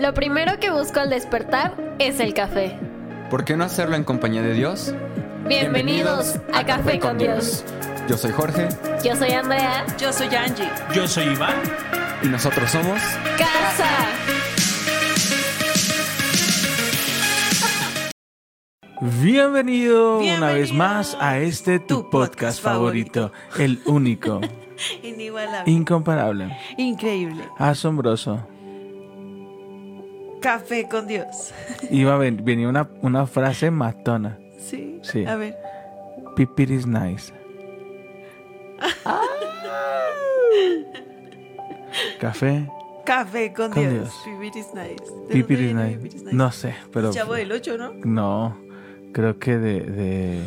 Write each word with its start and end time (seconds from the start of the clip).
Lo 0.00 0.14
primero 0.14 0.58
que 0.58 0.70
busco 0.70 1.00
al 1.00 1.10
despertar 1.10 1.74
es 1.98 2.20
el 2.20 2.32
café. 2.32 2.78
¿Por 3.28 3.44
qué 3.44 3.56
no 3.56 3.64
hacerlo 3.64 3.96
en 3.96 4.04
compañía 4.04 4.40
de 4.40 4.54
Dios? 4.54 4.94
Bienvenidos, 5.46 6.36
a, 6.54 6.64
Café 6.64 6.98
con 6.98 7.18
Dios. 7.18 7.64
Yo 8.08 8.16
soy 8.16 8.32
Jorge 8.32 8.68
Yo 9.04 9.14
soy 9.14 9.32
Andrea. 9.32 9.84
Yo 9.98 10.10
soy 10.12 10.34
Angie. 10.34 10.68
Yo 10.94 11.06
soy 11.06 11.24
Iván. 11.24 11.54
y 12.22 12.28
nosotros 12.28 12.70
somos 12.70 12.98
Casa. 13.36 13.88
Bienvenido, 19.20 20.18
una 20.20 20.52
vez 20.52 20.72
más 20.72 21.16
a 21.20 21.38
este 21.38 21.78
tu, 21.78 22.02
Tu 22.04 22.10
podcast, 22.10 22.32
podcast 22.32 22.62
favorito, 22.62 23.32
el 23.58 23.80
único, 23.86 24.40
Inigualable. 25.02 25.70
incomparable, 25.70 26.56
Increíble. 26.76 27.44
asombroso. 27.58 28.46
Café 30.40 30.88
con 30.88 31.06
Dios. 31.06 31.52
Iba 31.90 32.14
a 32.14 32.18
ven- 32.18 32.44
venía 32.44 32.68
una, 32.68 32.88
una 33.02 33.26
frase 33.26 33.70
matona. 33.70 34.38
Sí. 34.58 34.98
Sí. 35.02 35.24
A 35.26 35.36
ver. 35.36 35.56
Pipir 36.36 36.70
is 36.70 36.86
nice. 36.86 37.32
Café, 42.20 42.68
Café 43.04 43.52
con, 43.52 43.70
Con 43.72 43.82
Dios. 43.82 43.92
Dios. 43.92 44.14
Pipir 44.24 44.56
is 44.56 44.74
nice. 44.74 45.12
¿De 45.28 45.34
pipir 45.34 45.42
dónde 45.42 45.52
is 45.54 45.58
viene 45.58 45.84
nice. 45.84 45.96
Pipir 45.98 46.14
is 46.16 46.22
nice? 46.24 46.36
No 46.36 46.52
sé, 46.52 46.74
pero 46.92 47.10
Chavo 47.12 47.34
del 47.34 47.50
8, 47.52 47.78
¿no? 47.78 47.92
no, 48.04 48.56
creo 49.12 49.38
que 49.38 49.58
de, 49.58 49.80
de 49.80 50.44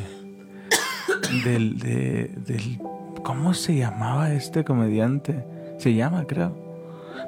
del, 1.43 1.79
de, 1.79 2.31
del, 2.45 2.79
¿cómo 3.23 3.53
se 3.53 3.75
llamaba 3.75 4.31
este 4.33 4.63
comediante? 4.63 5.43
Se 5.77 5.93
llama, 5.93 6.25
creo. 6.27 6.55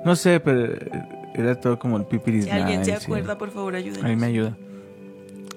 No 0.05 0.16
sé, 0.16 0.39
pero 0.39 0.73
era 1.41 1.59
todo 1.59 1.77
como 1.80 1.98
el 1.98 2.05
pipir 2.05 2.35
is 2.35 2.45
Si 2.45 2.52
alguien 2.52 2.84
se 2.85 2.91
nice 2.94 3.05
acuerda, 3.05 3.38
por 3.38 3.52
favor, 3.52 3.75
ayúdenos. 3.75 4.03
Ahí 4.03 4.16
me 4.16 4.27
ayuda. 4.27 4.55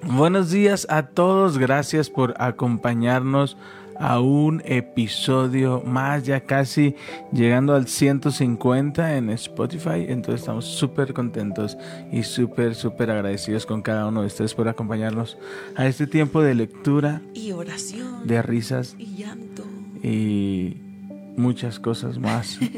Buenos 0.03 0.49
días 0.51 0.87
a 0.89 1.03
todos, 1.07 1.57
gracias 1.57 2.09
por 2.09 2.33
acompañarnos 2.37 3.57
a 4.01 4.21
un 4.21 4.61
episodio 4.63 5.83
más, 5.85 6.23
ya 6.23 6.39
casi 6.39 6.95
llegando 7.33 7.75
al 7.75 7.85
150 7.87 9.17
en 9.17 9.29
Spotify, 9.31 10.05
entonces 10.07 10.39
estamos 10.39 10.63
súper 10.65 11.13
contentos 11.13 11.77
y 12.09 12.23
súper, 12.23 12.75
súper 12.75 13.11
agradecidos 13.11 13.65
con 13.65 13.81
cada 13.81 14.07
uno 14.07 14.21
de 14.21 14.27
ustedes 14.27 14.53
por 14.53 14.69
acompañarnos 14.69 15.37
a 15.75 15.85
este 15.85 16.07
tiempo 16.07 16.41
de 16.41 16.55
lectura, 16.55 17.21
Y 17.33 17.51
oración. 17.51 18.25
de 18.25 18.41
risas 18.41 18.95
Y 18.97 19.17
llanto. 19.17 19.63
y 20.01 20.77
muchas 21.39 21.79
cosas 21.79 22.19
más. 22.19 22.59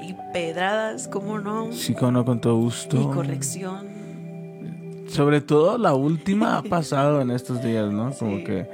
Y 0.00 0.14
pedradas, 0.32 1.08
¿cómo 1.08 1.38
no? 1.38 1.72
Sí, 1.72 1.94
con, 1.94 2.14
no, 2.14 2.24
con 2.24 2.40
todo 2.40 2.56
gusto. 2.56 3.00
Y 3.00 3.14
corrección. 3.14 3.86
Sobre 5.08 5.40
todo 5.40 5.78
la 5.78 5.94
última 5.94 6.58
ha 6.58 6.62
pasado 6.76 7.20
en 7.20 7.30
estos 7.30 7.62
días, 7.62 7.90
¿no? 7.92 8.10
Como 8.12 8.38
Sí. 8.38 8.44
que 8.44 8.66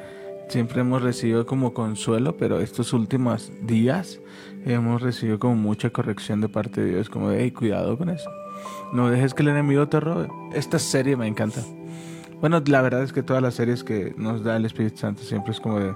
siempre 0.48 0.80
hemos 0.82 1.02
recibido 1.02 1.46
como 1.46 1.72
consuelo, 1.74 2.36
pero 2.36 2.60
estos 2.60 2.92
últimos 2.92 3.50
días 3.62 4.20
hemos 4.64 5.02
recibido 5.02 5.38
como 5.38 5.54
mucha 5.56 5.90
corrección 5.90 6.40
de 6.40 6.48
parte 6.48 6.80
de 6.82 6.90
Dios, 6.94 7.08
como 7.08 7.30
de, 7.30 7.42
hey, 7.42 7.50
cuidado 7.50 7.96
con 7.98 8.08
eso. 8.10 8.30
No 8.92 9.10
dejes 9.10 9.34
que 9.34 9.42
el 9.42 9.48
enemigo 9.48 9.88
te 9.88 10.00
robe. 10.00 10.28
Esta 10.52 10.78
serie 10.78 11.16
me 11.16 11.26
encanta. 11.26 11.60
Bueno, 12.40 12.62
la 12.66 12.82
verdad 12.82 13.02
es 13.02 13.12
que 13.12 13.22
todas 13.22 13.42
las 13.42 13.54
series 13.54 13.82
que 13.84 14.14
nos 14.16 14.42
da 14.44 14.56
el 14.56 14.64
Espíritu 14.66 14.98
Santo 14.98 15.22
siempre 15.22 15.52
es 15.52 15.60
como 15.60 15.78
de, 15.80 15.94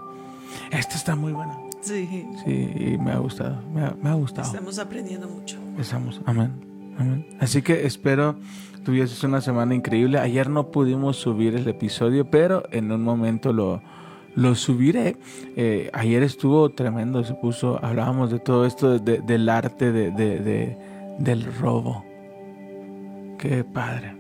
esta 0.70 0.94
está 0.96 1.14
muy 1.14 1.32
buena. 1.32 1.58
Sí. 1.80 2.26
Sí, 2.44 2.70
y 2.76 2.98
me 2.98 3.12
ha 3.12 3.18
gustado, 3.18 3.62
me 3.72 3.82
ha, 3.84 3.94
me 4.02 4.10
ha 4.10 4.14
gustado. 4.14 4.46
Estamos 4.48 4.78
aprendiendo 4.78 5.28
mucho. 5.28 5.58
Estamos, 5.78 6.20
amén, 6.26 6.50
amén. 6.98 7.26
Así 7.40 7.62
que 7.62 7.86
espero 7.86 8.36
tuvieses 8.84 9.22
una 9.24 9.40
semana 9.40 9.74
increíble. 9.74 10.18
Ayer 10.18 10.48
no 10.50 10.70
pudimos 10.70 11.16
subir 11.16 11.54
el 11.54 11.68
episodio, 11.68 12.30
pero 12.30 12.64
en 12.72 12.90
un 12.90 13.02
momento 13.02 13.52
lo, 13.52 13.80
lo 14.34 14.54
subiré. 14.54 15.16
Eh, 15.56 15.90
ayer 15.92 16.22
estuvo 16.22 16.70
tremendo, 16.70 17.22
se 17.24 17.34
puso, 17.34 17.78
hablábamos 17.84 18.30
de 18.30 18.38
todo 18.40 18.66
esto, 18.66 18.98
de- 18.98 19.18
del 19.20 19.48
arte 19.48 19.92
de, 19.92 20.10
de- 20.10 20.38
de- 20.40 20.78
del 21.18 21.44
robo. 21.58 22.04
Qué 23.38 23.62
padre. 23.64 24.14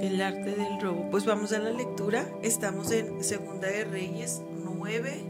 El 0.00 0.20
arte 0.20 0.54
del 0.54 0.80
robo. 0.80 1.08
Pues 1.10 1.24
vamos 1.26 1.52
a 1.52 1.58
la 1.58 1.70
lectura. 1.70 2.24
Estamos 2.42 2.90
en 2.92 3.22
Segunda 3.24 3.68
de 3.68 3.84
Reyes 3.84 4.42
9. 4.64 5.24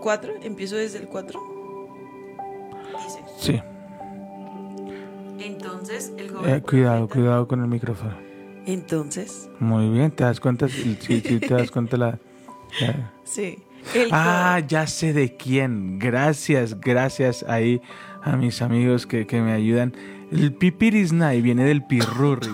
4. 0.00 0.34
Empiezo 0.42 0.76
desde 0.76 0.98
el 0.98 1.06
4. 1.08 1.40
Dice. 3.04 3.20
Sí, 3.38 3.60
Entonces 5.38 6.12
el 6.18 6.30
joven. 6.30 6.54
Eh, 6.54 6.62
cuidado, 6.62 7.06
profeta- 7.06 7.14
cuidado 7.14 7.48
con 7.48 7.60
el 7.62 7.68
micrófono. 7.68 8.14
Entonces, 8.66 9.48
Muy 9.58 9.88
bien, 9.88 10.10
te 10.10 10.24
das 10.24 10.38
cuenta, 10.38 10.68
sí, 10.68 10.96
sí, 11.00 11.20
te 11.20 11.48
das 11.54 11.70
cuenta 11.70 11.96
la... 11.96 12.18
la- 12.80 13.12
sí. 13.24 13.58
El 13.94 14.08
Ah, 14.12 14.56
joven- 14.58 14.68
ya 14.68 14.86
sé 14.86 15.12
de 15.14 15.36
quién. 15.36 15.98
Gracias, 15.98 16.78
gracias 16.80 17.42
ahí 17.48 17.80
a 18.22 18.36
mis 18.36 18.60
amigos 18.60 19.06
que, 19.06 19.26
que 19.26 19.40
me 19.40 19.52
ayudan. 19.52 19.94
El 20.30 20.52
pipirisnay 20.52 21.40
viene 21.40 21.64
del 21.64 21.82
pirurris. 21.84 22.50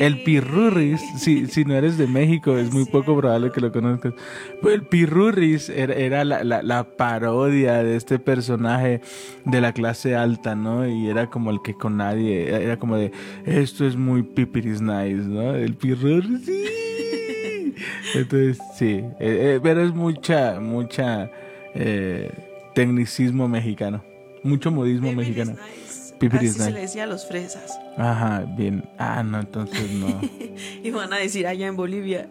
El 0.00 0.22
pirurris, 0.22 1.00
si, 1.18 1.46
si 1.46 1.64
no 1.64 1.74
eres 1.74 1.96
de 1.98 2.06
México, 2.06 2.56
es 2.56 2.72
muy 2.72 2.84
poco 2.86 3.16
probable 3.16 3.50
que 3.52 3.60
lo 3.60 3.70
conozcas. 3.72 4.14
Pues 4.60 4.74
el 4.74 4.82
pirurris 4.82 5.68
era, 5.68 5.94
era 5.94 6.24
la, 6.24 6.42
la- 6.44 6.62
la 6.62 6.84
parodia 6.96 7.82
de 7.82 7.96
este 7.96 8.18
personaje 8.18 9.00
de 9.44 9.60
la 9.60 9.72
clase 9.72 10.16
alta, 10.16 10.54
¿no? 10.54 10.88
Y 10.88 11.08
era 11.08 11.28
como 11.30 11.50
el 11.50 11.62
que 11.62 11.74
con 11.74 11.96
nadie, 11.98 12.48
era 12.48 12.76
como 12.78 12.96
de, 12.96 13.12
esto 13.46 13.86
es 13.86 13.96
muy 13.96 14.22
pipiris 14.22 14.80
nice, 14.80 15.22
¿no? 15.28 15.54
El 15.54 15.74
pirurris, 15.74 16.44
sí. 16.44 16.64
Entonces, 18.14 18.58
sí, 18.78 18.86
eh, 18.88 19.10
eh, 19.20 19.60
pero 19.62 19.82
es 19.84 19.94
mucha, 19.94 20.60
mucha 20.60 21.30
eh, 21.74 22.30
tecnicismo 22.74 23.48
mexicano, 23.48 24.02
mucho 24.42 24.70
modismo 24.70 25.12
mexicano. 25.12 25.52
nice. 25.52 25.91
Pipiris 26.22 26.50
Así 26.50 26.60
se 26.60 26.70
le 26.70 26.80
decía 26.82 27.04
a 27.04 27.06
los 27.06 27.26
fresas. 27.26 27.78
Ajá, 27.98 28.44
bien. 28.56 28.88
Ah, 28.96 29.24
no, 29.24 29.40
entonces 29.40 29.90
no. 29.90 30.20
Y 30.84 30.90
van 30.90 31.12
a 31.12 31.16
decir 31.16 31.46
allá 31.48 31.66
en 31.66 31.74
Bolivia. 31.76 32.28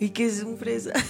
¿Y 0.00 0.10
qué 0.10 0.26
es 0.26 0.42
un 0.42 0.56
fresa? 0.56 0.92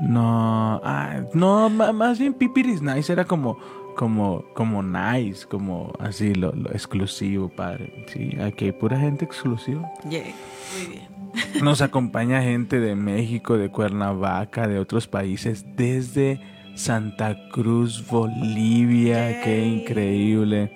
No, 0.00 0.80
ah, 0.82 1.20
no, 1.32 1.70
más 1.70 2.18
bien 2.18 2.34
Pipiris 2.34 2.82
Nice 2.82 3.12
era 3.12 3.24
como, 3.24 3.56
como, 3.94 4.44
como 4.52 4.82
nice, 4.82 5.46
como 5.46 5.92
así, 6.00 6.34
lo, 6.34 6.50
lo 6.50 6.72
exclusivo, 6.72 7.48
padre. 7.48 8.04
Sí, 8.12 8.36
aquí 8.40 8.64
hay 8.64 8.72
pura 8.72 8.98
gente 8.98 9.24
exclusiva. 9.24 9.88
Yay. 10.10 10.34
Muy 10.76 10.86
bien. 10.88 11.08
Nos 11.62 11.82
acompaña 11.82 12.42
gente 12.42 12.80
de 12.80 12.96
México, 12.96 13.56
de 13.56 13.70
Cuernavaca, 13.70 14.66
de 14.66 14.80
otros 14.80 15.06
países, 15.06 15.64
desde 15.76 16.40
Santa 16.74 17.48
Cruz, 17.50 18.04
Bolivia. 18.08 19.42
Qué 19.42 19.64
increíble, 19.64 20.72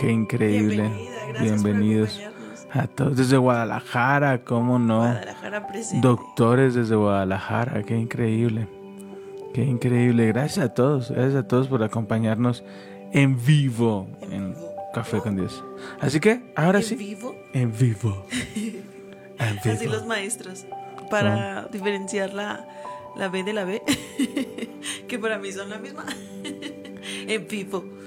qué 0.00 0.10
increíble. 0.10 0.90
Bienvenidos 1.40 2.18
a 2.72 2.86
todos 2.86 3.16
desde 3.18 3.36
Guadalajara, 3.36 4.42
¿cómo 4.44 4.78
no? 4.78 4.98
Guadalajara 5.00 5.66
presente. 5.68 6.06
Doctores 6.06 6.74
desde 6.74 6.96
Guadalajara, 6.96 7.82
qué 7.82 7.96
increíble. 7.96 8.66
Qué 9.52 9.62
increíble. 9.62 10.26
Gracias 10.28 10.64
a 10.64 10.74
todos, 10.74 11.10
gracias 11.10 11.34
a 11.34 11.46
todos 11.46 11.68
por 11.68 11.82
acompañarnos 11.82 12.64
en 13.12 13.44
vivo 13.44 14.08
En 14.22 14.32
en 14.32 14.54
vivo. 14.54 14.74
Café 14.94 15.18
con 15.18 15.36
Dios. 15.36 15.62
Así 16.00 16.18
que, 16.18 16.52
ahora 16.56 16.78
¿En 16.78 16.84
sí, 16.84 16.96
vivo? 16.96 17.36
en 17.52 17.72
vivo. 17.76 18.26
En 19.38 19.58
Así 19.58 19.70
vivo. 19.86 19.92
los 19.94 20.06
maestros. 20.06 20.66
Para 21.10 21.64
diferenciar 21.72 22.34
la, 22.34 22.66
la 23.16 23.28
B 23.28 23.42
de 23.42 23.54
la 23.54 23.64
B. 23.64 23.82
que 25.08 25.18
para 25.18 25.38
mí 25.38 25.50
son 25.50 25.70
la 25.70 25.78
misma. 25.78 26.04
en 27.26 27.48
vivo. 27.48 27.99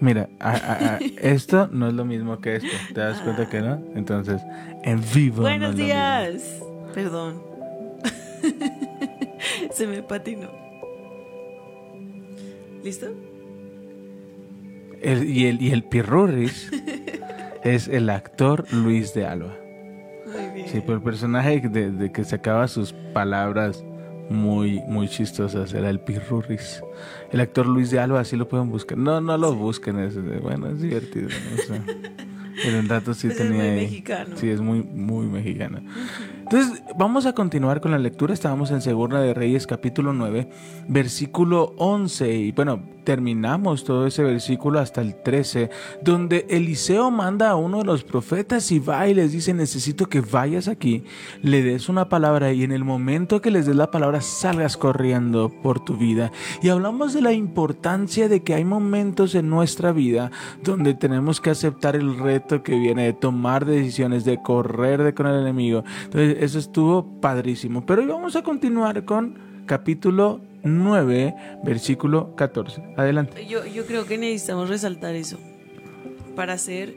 Mira, 0.00 0.28
a- 0.40 0.50
a- 0.50 0.94
a- 0.94 0.98
esto 1.20 1.68
no 1.72 1.88
es 1.88 1.94
lo 1.94 2.04
mismo 2.04 2.40
que 2.40 2.56
esto. 2.56 2.68
¿Te 2.94 3.00
das 3.00 3.20
cuenta 3.20 3.48
que 3.48 3.60
no? 3.60 3.80
Entonces, 3.94 4.40
en 4.82 5.00
vivo. 5.14 5.36
no 5.36 5.42
Buenos 5.42 5.76
días. 5.76 6.42
Perdón. 6.94 7.42
Se 9.72 9.86
me 9.86 10.02
patinó. 10.02 10.50
¿Listo? 12.84 13.06
El- 15.00 15.24
y, 15.28 15.46
el, 15.46 15.62
y 15.62 15.70
el 15.72 15.84
Pirurris 15.84 16.70
es 17.64 17.88
el 17.88 18.10
actor 18.10 18.64
Luis 18.72 19.14
de 19.14 19.26
Alba. 19.26 19.54
Muy 20.26 20.54
bien. 20.54 20.68
Sí, 20.68 20.80
por 20.80 20.96
el 20.96 21.02
personaje 21.02 21.60
de, 21.60 21.90
de 21.90 22.12
que 22.12 22.24
sacaba 22.24 22.66
sus 22.68 22.92
palabras 23.12 23.84
muy, 24.32 24.80
muy 24.88 25.08
chistosas 25.08 25.72
era 25.74 25.90
el 25.90 26.00
Pirurris. 26.00 26.82
El 27.30 27.40
actor 27.40 27.66
Luis 27.66 27.90
de 27.90 28.00
Alba, 28.00 28.20
así 28.20 28.36
lo 28.36 28.48
pueden 28.48 28.70
buscar. 28.70 28.98
No, 28.98 29.20
no 29.20 29.36
lo 29.38 29.54
busquen, 29.54 29.98
es, 29.98 30.14
bueno, 30.42 30.68
es 30.68 30.80
divertido. 30.82 31.28
¿no? 31.28 31.62
O 31.62 31.66
sea, 31.66 31.82
pero 32.64 32.78
un 32.78 32.88
rato 32.88 33.14
sí 33.14 33.28
Pues 33.28 33.40
es 33.40 33.46
tenía 33.46 33.62
muy 33.62 33.70
ahí- 33.70 33.80
mexicano. 33.84 34.36
Sí, 34.36 34.48
es 34.50 34.60
muy, 34.60 34.82
muy 34.82 35.26
mexicano. 35.26 35.80
Entonces, 36.42 36.82
vamos 36.98 37.24
a 37.24 37.32
continuar 37.32 37.80
con 37.80 37.92
la 37.92 37.98
lectura. 37.98 38.34
Estábamos 38.34 38.70
en 38.70 38.82
Segunda 38.82 39.20
de 39.22 39.32
Reyes, 39.32 39.66
capítulo 39.66 40.12
9, 40.12 40.48
versículo 40.88 41.72
11. 41.78 42.32
Y 42.34 42.52
bueno, 42.52 42.82
terminamos 43.04 43.84
todo 43.84 44.06
ese 44.06 44.22
versículo 44.22 44.78
hasta 44.78 45.00
el 45.00 45.14
13, 45.22 45.70
donde 46.02 46.46
Eliseo 46.48 47.10
manda 47.10 47.50
a 47.50 47.56
uno 47.56 47.78
de 47.78 47.84
los 47.84 48.04
profetas 48.04 48.70
y 48.72 48.78
va 48.78 49.08
y 49.08 49.14
les 49.14 49.32
dice, 49.32 49.54
necesito 49.54 50.08
que 50.08 50.20
vayas 50.20 50.68
aquí, 50.68 51.04
le 51.42 51.62
des 51.62 51.88
una 51.88 52.08
palabra 52.08 52.52
y 52.52 52.64
en 52.64 52.72
el 52.72 52.84
momento 52.84 53.40
que 53.40 53.50
les 53.50 53.66
des 53.66 53.76
la 53.76 53.90
palabra 53.90 54.20
salgas 54.20 54.76
corriendo 54.76 55.50
por 55.62 55.84
tu 55.84 55.96
vida. 55.96 56.32
Y 56.62 56.68
hablamos 56.68 57.14
de 57.14 57.22
la 57.22 57.32
importancia 57.32 58.28
de 58.28 58.42
que 58.42 58.54
hay 58.54 58.64
momentos 58.64 59.34
en 59.34 59.48
nuestra 59.48 59.92
vida 59.92 60.30
donde 60.62 60.94
tenemos 60.94 61.40
que 61.40 61.50
aceptar 61.50 61.96
el 61.96 62.18
reto 62.18 62.62
que 62.62 62.78
viene 62.78 63.04
de 63.04 63.12
tomar 63.12 63.64
decisiones, 63.64 64.24
de 64.24 64.42
correr 64.42 65.02
de 65.02 65.14
con 65.14 65.26
el 65.26 65.40
enemigo. 65.40 65.84
Entonces, 66.04 66.36
eso 66.40 66.58
estuvo 66.58 67.20
padrísimo. 67.20 67.84
Pero 67.86 68.02
hoy 68.02 68.08
vamos 68.08 68.36
a 68.36 68.42
continuar 68.42 69.04
con 69.04 69.38
capítulo 69.66 70.40
9, 70.62 71.34
versículo 71.64 72.34
14. 72.36 72.82
Adelante. 72.96 73.46
Yo, 73.46 73.64
yo 73.66 73.86
creo 73.86 74.06
que 74.06 74.18
necesitamos 74.18 74.68
resaltar 74.68 75.14
eso. 75.14 75.38
Para 76.36 76.56
ser 76.58 76.94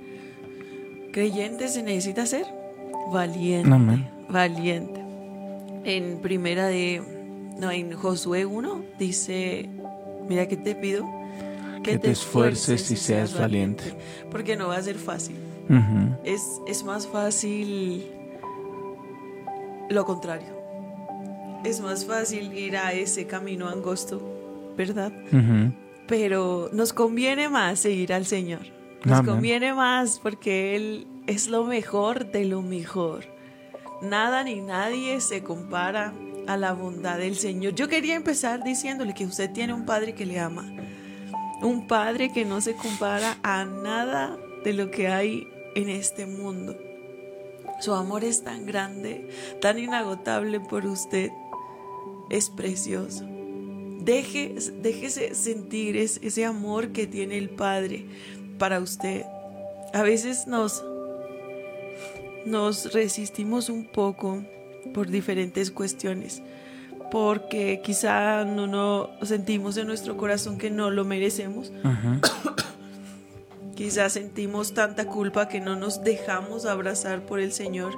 creyente 1.12 1.67
se 1.67 1.83
necesita 1.83 2.25
ser 2.25 2.45
valiente. 3.12 3.71
Amén. 3.71 4.09
Valiente. 4.29 5.01
En 5.83 6.19
primera 6.21 6.67
de. 6.67 7.01
No, 7.59 7.71
en 7.71 7.94
Josué 7.94 8.45
1 8.45 8.83
dice: 9.00 9.69
Mira 10.27 10.47
que 10.47 10.57
te 10.57 10.75
pido 10.75 11.06
Que 11.83 11.97
te 11.97 12.12
esfuerces 12.12 12.89
y 12.91 12.95
seas 12.95 13.38
valiente. 13.38 13.95
Porque 14.31 14.56
no 14.56 14.67
va 14.67 14.77
a 14.77 14.81
ser 14.81 14.95
fácil. 14.95 15.35
Es, 16.23 16.62
es 16.67 16.83
más 16.83 17.07
fácil 17.07 18.06
lo 19.89 20.06
contrario. 20.06 20.54
Es 21.65 21.81
más 21.81 22.06
fácil 22.06 22.53
ir 22.53 22.77
a 22.77 22.94
ese 22.94 23.25
camino 23.25 23.67
angosto, 23.67 24.21
¿verdad? 24.77 25.12
Pero 26.07 26.69
nos 26.71 26.94
conviene 26.94 27.50
más 27.50 27.79
seguir 27.79 28.13
al 28.13 28.27
Señor. 28.27 28.62
Nos 29.03 29.19
Amén. 29.19 29.33
conviene 29.33 29.73
más 29.73 30.19
porque 30.19 30.75
Él 30.75 31.07
es 31.25 31.47
lo 31.47 31.63
mejor 31.63 32.31
de 32.31 32.45
lo 32.45 32.62
mejor. 32.62 33.25
Nada 34.01 34.44
ni 34.44 34.62
nadie 34.62 35.19
se 35.21 35.41
compara 35.41 36.13
a 36.45 36.56
la 36.57 36.73
bondad 36.73 37.17
del 37.17 37.35
Señor. 37.35 37.73
Yo 37.73 37.88
quería 37.88 38.15
empezar 38.15 38.63
diciéndole 38.63 39.15
que 39.15 39.25
usted 39.25 39.51
tiene 39.51 39.73
un 39.73 39.85
Padre 39.85 40.13
que 40.13 40.27
le 40.27 40.39
ama. 40.39 40.71
Un 41.63 41.88
Padre 41.88 42.31
que 42.31 42.45
no 42.45 42.62
se 42.62 42.75
compara 42.75 43.38
a 43.41 43.65
nada 43.65 44.38
de 44.63 44.73
lo 44.73 44.91
que 44.91 45.07
hay 45.07 45.47
en 45.75 45.89
este 45.89 46.27
mundo. 46.27 46.77
Su 47.79 47.94
amor 47.94 48.23
es 48.23 48.44
tan 48.44 48.65
grande, 48.65 49.29
tan 49.62 49.77
inagotable 49.79 50.59
por 50.59 50.85
usted. 50.85 51.31
Es 52.30 52.50
precioso. 52.50 53.25
Deje, 54.01 54.56
déjese 54.81 55.33
sentir 55.36 55.98
es- 55.98 56.19
ese 56.24 56.45
amor 56.45 56.89
que 56.89 57.07
tiene 57.07 57.38
el 57.38 57.50
Padre 57.50 58.06
para 58.60 58.80
usted. 58.80 59.24
A 59.94 60.01
veces 60.04 60.48
nos, 60.48 60.83
nos 62.45 62.94
resistimos 62.94 63.69
un 63.69 63.86
poco 63.86 64.44
por 64.94 65.07
diferentes 65.10 65.72
cuestiones, 65.72 66.42
porque 67.12 67.81
quizá 67.83 68.45
no, 68.45 68.68
no 68.68 69.10
sentimos 69.24 69.77
en 69.77 69.88
nuestro 69.88 70.18
corazón 70.18 70.57
que 70.57 70.69
no 70.69 70.92
lo 70.92 71.06
merecemos. 71.06 71.72
Ujú. 71.83 72.22
Quizás 73.75 74.13
sentimos 74.13 74.74
tanta 74.74 75.06
culpa 75.06 75.50
que 75.50 75.60
no 75.60 75.75
nos 75.75 76.01
dejamos 76.01 76.66
abrazar 76.66 77.25
por 77.25 77.42
el 77.42 77.51
Señor. 77.51 77.94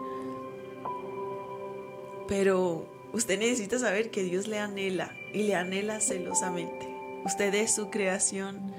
Pero 2.28 2.88
usted 3.18 3.40
necesita 3.40 3.80
saber 3.80 4.12
que 4.12 4.24
Dios 4.24 4.48
le 4.48 4.60
anhela 4.60 5.16
y 5.34 5.44
le 5.44 5.56
anhela 5.56 6.00
celosamente. 6.00 6.88
Usted 7.26 7.54
es 7.56 7.76
su 7.76 7.90
creación. 7.90 8.72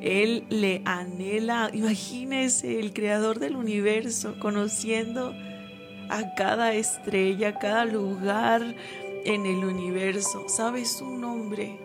Él 0.00 0.44
le 0.48 0.82
anhela. 0.84 1.70
Imagínese 1.72 2.78
el 2.78 2.92
creador 2.92 3.38
del 3.38 3.56
universo 3.56 4.36
conociendo 4.38 5.34
a 6.08 6.34
cada 6.36 6.74
estrella, 6.74 7.48
a 7.48 7.58
cada 7.58 7.84
lugar 7.84 8.76
en 9.24 9.46
el 9.46 9.64
universo. 9.64 10.48
Sabe 10.48 10.84
su 10.84 11.18
nombre. 11.18 11.78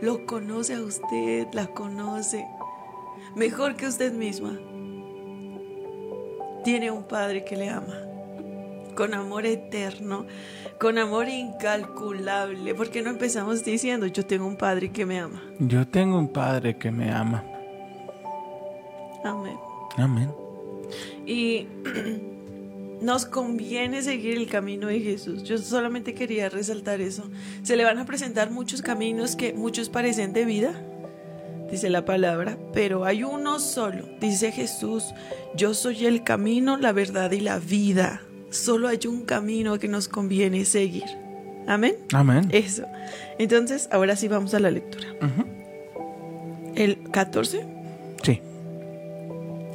Lo 0.00 0.24
conoce 0.26 0.74
a 0.74 0.82
usted, 0.82 1.46
la 1.52 1.66
conoce 1.68 2.46
mejor 3.34 3.76
que 3.76 3.86
usted 3.86 4.12
misma. 4.12 4.58
Tiene 6.64 6.90
un 6.90 7.04
padre 7.04 7.44
que 7.44 7.56
le 7.56 7.68
ama, 7.68 7.94
con 8.96 9.14
amor 9.14 9.46
eterno, 9.46 10.26
con 10.80 10.98
amor 10.98 11.28
incalculable. 11.28 12.74
¿Por 12.74 12.90
qué 12.90 13.02
no 13.02 13.10
empezamos 13.10 13.64
diciendo, 13.64 14.06
yo 14.06 14.26
tengo 14.26 14.46
un 14.46 14.56
padre 14.56 14.90
que 14.90 15.06
me 15.06 15.20
ama? 15.20 15.40
Yo 15.60 15.86
tengo 15.86 16.18
un 16.18 16.28
Padre 16.32 16.76
que 16.76 16.90
me 16.90 17.12
ama. 17.12 17.44
Amén. 19.22 19.56
Amén. 19.96 20.30
Y 21.24 21.66
nos 23.00 23.26
conviene 23.26 24.02
seguir 24.02 24.36
el 24.36 24.48
camino 24.48 24.88
de 24.88 25.00
Jesús. 25.00 25.42
Yo 25.44 25.58
solamente 25.58 26.14
quería 26.14 26.48
resaltar 26.48 27.00
eso. 27.00 27.30
Se 27.62 27.76
le 27.76 27.84
van 27.84 27.98
a 27.98 28.06
presentar 28.06 28.50
muchos 28.50 28.82
caminos 28.82 29.36
que 29.36 29.52
muchos 29.52 29.88
parecen 29.88 30.32
de 30.32 30.44
vida, 30.44 30.72
dice 31.70 31.90
la 31.90 32.04
palabra, 32.04 32.58
pero 32.72 33.04
hay 33.04 33.24
uno 33.24 33.58
solo, 33.58 34.08
dice 34.20 34.52
Jesús, 34.52 35.12
yo 35.54 35.74
soy 35.74 36.06
el 36.06 36.22
camino, 36.22 36.76
la 36.76 36.92
verdad 36.92 37.30
y 37.32 37.40
la 37.40 37.58
vida. 37.58 38.22
Solo 38.56 38.88
hay 38.88 39.00
un 39.06 39.22
camino 39.24 39.78
que 39.78 39.88
nos 39.88 40.08
conviene 40.08 40.64
seguir. 40.64 41.04
Amén. 41.66 41.96
Amén. 42.12 42.48
Eso. 42.50 42.84
Entonces, 43.38 43.88
ahora 43.90 44.16
sí 44.16 44.28
vamos 44.28 44.54
a 44.54 44.60
la 44.60 44.70
lectura. 44.70 45.08
El 46.74 46.98
14. 47.10 47.64
Sí. 48.22 48.40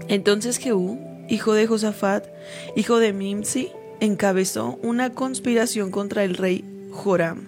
Entonces 0.07 0.57
Jehú, 0.57 1.00
hijo 1.30 1.54
de 1.54 1.68
Josafat, 1.68 2.25
hijo 2.75 3.00
de 3.00 3.13
Mimsi, 3.13 3.72
encabezó 4.00 4.80
una 4.84 5.12
conspiración 5.12 5.92
contra 5.92 6.24
el 6.24 6.36
rey 6.36 6.66
Joram. 6.92 7.48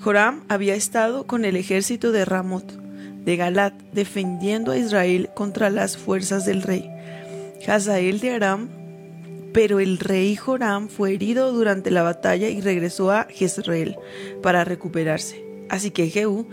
Joram 0.00 0.42
había 0.48 0.74
estado 0.74 1.26
con 1.26 1.44
el 1.44 1.54
ejército 1.56 2.10
de 2.12 2.24
Ramot, 2.24 2.72
de 3.24 3.36
Galat, 3.36 3.74
defendiendo 3.92 4.72
a 4.72 4.78
Israel 4.78 5.30
contra 5.34 5.70
las 5.70 5.96
fuerzas 5.96 6.44
del 6.44 6.62
rey 6.62 6.90
Hazael 7.66 8.18
de 8.18 8.30
Aram. 8.32 8.81
Pero 9.52 9.80
el 9.80 9.98
rey 9.98 10.36
Joram 10.36 10.88
fue 10.88 11.14
herido 11.14 11.52
durante 11.52 11.90
la 11.90 12.02
batalla 12.02 12.48
y 12.48 12.60
regresó 12.60 13.10
a 13.10 13.26
Jezreel 13.30 13.96
para 14.42 14.64
recuperarse. 14.64 15.44
Así 15.68 15.90
que 15.90 16.08
Jehú 16.08 16.48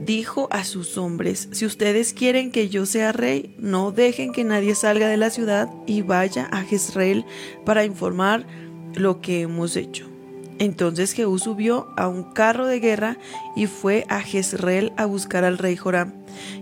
dijo 0.00 0.48
a 0.50 0.64
sus 0.64 0.98
hombres, 0.98 1.48
si 1.52 1.64
ustedes 1.64 2.12
quieren 2.12 2.50
que 2.50 2.68
yo 2.68 2.86
sea 2.86 3.12
rey, 3.12 3.54
no 3.58 3.92
dejen 3.92 4.32
que 4.32 4.44
nadie 4.44 4.74
salga 4.74 5.08
de 5.08 5.16
la 5.16 5.30
ciudad 5.30 5.70
y 5.86 6.02
vaya 6.02 6.48
a 6.52 6.62
Jezreel 6.62 7.24
para 7.64 7.84
informar 7.84 8.46
lo 8.94 9.20
que 9.20 9.42
hemos 9.42 9.76
hecho. 9.76 10.06
Entonces 10.58 11.12
Jehú 11.12 11.38
subió 11.38 11.88
a 11.96 12.08
un 12.08 12.32
carro 12.32 12.66
de 12.66 12.80
guerra 12.80 13.18
y 13.54 13.66
fue 13.66 14.06
a 14.08 14.20
Jezreel 14.20 14.92
a 14.96 15.04
buscar 15.04 15.44
al 15.44 15.58
rey 15.58 15.76
Joram, 15.76 16.14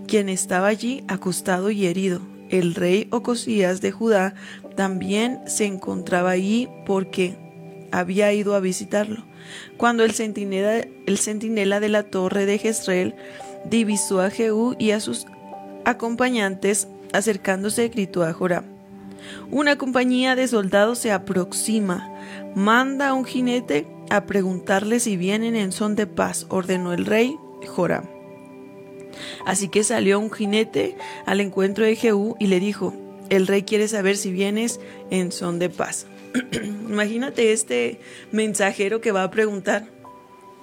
quien 0.07 0.27
estaba 0.27 0.67
allí 0.67 1.03
acostado 1.07 1.71
y 1.71 1.85
herido. 1.85 2.34
El 2.49 2.75
rey 2.75 3.07
Ocosías 3.11 3.81
de 3.81 3.91
Judá 3.91 4.35
también 4.75 5.39
se 5.47 5.65
encontraba 5.65 6.31
allí 6.31 6.69
porque 6.85 7.37
había 7.91 8.31
ido 8.33 8.55
a 8.55 8.59
visitarlo. 8.59 9.25
Cuando 9.77 10.03
el 10.03 10.11
centinela, 10.11 10.85
el 11.05 11.17
centinela 11.17 11.79
de 11.79 11.89
la 11.89 12.03
torre 12.03 12.45
de 12.45 12.57
Jezreel 12.57 13.15
divisó 13.69 14.21
a 14.21 14.29
Jehú 14.29 14.75
y 14.77 14.91
a 14.91 14.99
sus 14.99 15.25
acompañantes, 15.85 16.87
acercándose 17.13 17.87
gritó 17.89 18.23
a 18.23 18.33
Joram. 18.33 18.65
Una 19.49 19.77
compañía 19.77 20.35
de 20.35 20.47
soldados 20.47 20.99
se 20.99 21.11
aproxima. 21.11 22.11
Manda 22.55 23.09
a 23.09 23.13
un 23.13 23.25
jinete 23.25 23.87
a 24.09 24.25
preguntarle 24.25 24.99
si 24.99 25.17
vienen 25.17 25.55
en 25.55 25.71
son 25.71 25.95
de 25.95 26.07
paz, 26.07 26.45
ordenó 26.49 26.93
el 26.93 27.05
rey 27.05 27.35
Joram. 27.65 28.14
Así 29.45 29.69
que 29.69 29.83
salió 29.83 30.19
un 30.19 30.31
jinete 30.31 30.95
al 31.25 31.39
encuentro 31.41 31.85
de 31.85 31.95
Jehú 31.95 32.35
y 32.39 32.47
le 32.47 32.59
dijo, 32.59 32.93
el 33.29 33.47
rey 33.47 33.63
quiere 33.63 33.87
saber 33.87 34.17
si 34.17 34.31
vienes 34.31 34.79
en 35.09 35.31
son 35.31 35.59
de 35.59 35.69
paz. 35.69 36.07
Imagínate 36.89 37.51
este 37.53 37.99
mensajero 38.31 39.01
que 39.01 39.11
va 39.11 39.23
a 39.23 39.31
preguntar 39.31 39.87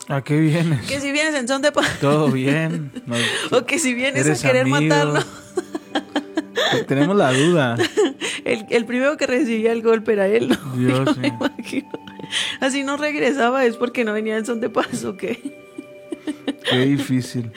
¿A 0.09 0.21
qué 0.23 0.39
vienes? 0.39 0.85
que 0.87 1.01
si 1.01 1.13
vienes 1.13 1.35
en 1.35 1.47
son 1.49 1.63
de 1.63 1.73
paz 1.73 1.87
Todo 2.01 2.29
bien. 2.31 2.91
O 3.51 3.65
que 3.65 3.79
si 3.79 3.95
vienes 3.95 4.29
a 4.29 4.47
querer 4.49 4.63
amigo. 4.63 4.81
matarlo. 4.81 5.25
Tenemos 6.89 7.17
la 7.17 7.33
duda. 7.33 7.77
El, 8.45 8.67
el 8.71 8.85
primero 8.87 9.17
que 9.17 9.27
recibía 9.27 9.71
el 9.73 9.83
golpe 9.83 10.15
era 10.15 10.27
él, 10.27 10.49
¿no? 10.49 10.57
Dios, 10.77 11.05
Yo 11.07 11.15
sí. 11.15 11.21
me 11.21 11.29
imagino. 11.29 11.91
Así 12.61 12.83
no 12.83 12.97
regresaba, 12.97 13.65
es 13.65 13.77
porque 13.77 14.05
no 14.05 14.13
venía 14.13 14.37
en 14.37 14.45
son 14.45 14.61
de 14.61 14.69
paz 14.69 15.05
o 15.05 15.17
qué. 15.17 15.39
Qué 16.69 16.79
difícil. 16.79 17.51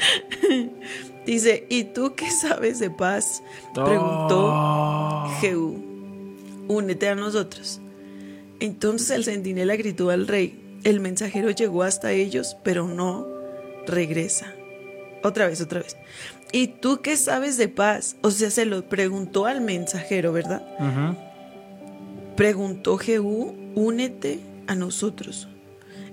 Dice, 1.26 1.66
¿y 1.70 1.86
tú 1.86 2.14
qué 2.16 2.30
sabes 2.30 2.80
de 2.80 2.90
paz? 2.92 3.42
Preguntó 3.74 4.52
Oh. 4.54 5.38
Jehú. 5.42 5.82
Únete 6.68 7.10
a 7.10 7.16
nosotros. 7.16 7.80
Entonces 8.60 9.10
el 9.12 9.24
centinela 9.24 9.76
gritó 9.76 10.10
al 10.12 10.28
rey. 10.28 10.62
El 10.84 11.00
mensajero 11.00 11.50
llegó 11.50 11.82
hasta 11.84 12.12
ellos, 12.12 12.56
pero 12.64 12.88
no 12.88 13.26
regresa. 13.88 14.54
otra 15.24 15.48
vez, 15.48 15.62
otra 15.62 15.82
vez. 15.82 15.98
¿Y 16.52 16.68
tú 16.68 17.02
qué 17.02 17.18
sabes 17.18 17.58
de 17.58 17.68
paz? 17.70 18.16
O 18.22 18.30
sea, 18.32 18.52
se 18.52 18.66
lo 18.66 18.88
preguntó 18.88 19.46
al 19.48 19.62
mensajero, 19.62 20.32
¿verdad? 20.32 20.62
Preguntó 22.36 22.98
Jehú, 22.98 23.56
únete 23.76 24.40
a 24.68 24.76
nosotros. 24.76 25.48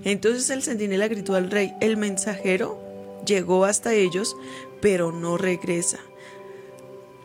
Entonces 0.04 0.50
el 0.50 0.62
centinela 0.62 1.08
gritó 1.08 1.34
al 1.34 1.50
rey, 1.50 1.74
el 1.80 1.96
mensajero 1.96 2.80
llegó 3.26 3.64
hasta 3.64 3.92
ellos, 3.94 4.36
pero 4.80 5.12
no 5.12 5.36
regresa. 5.38 5.98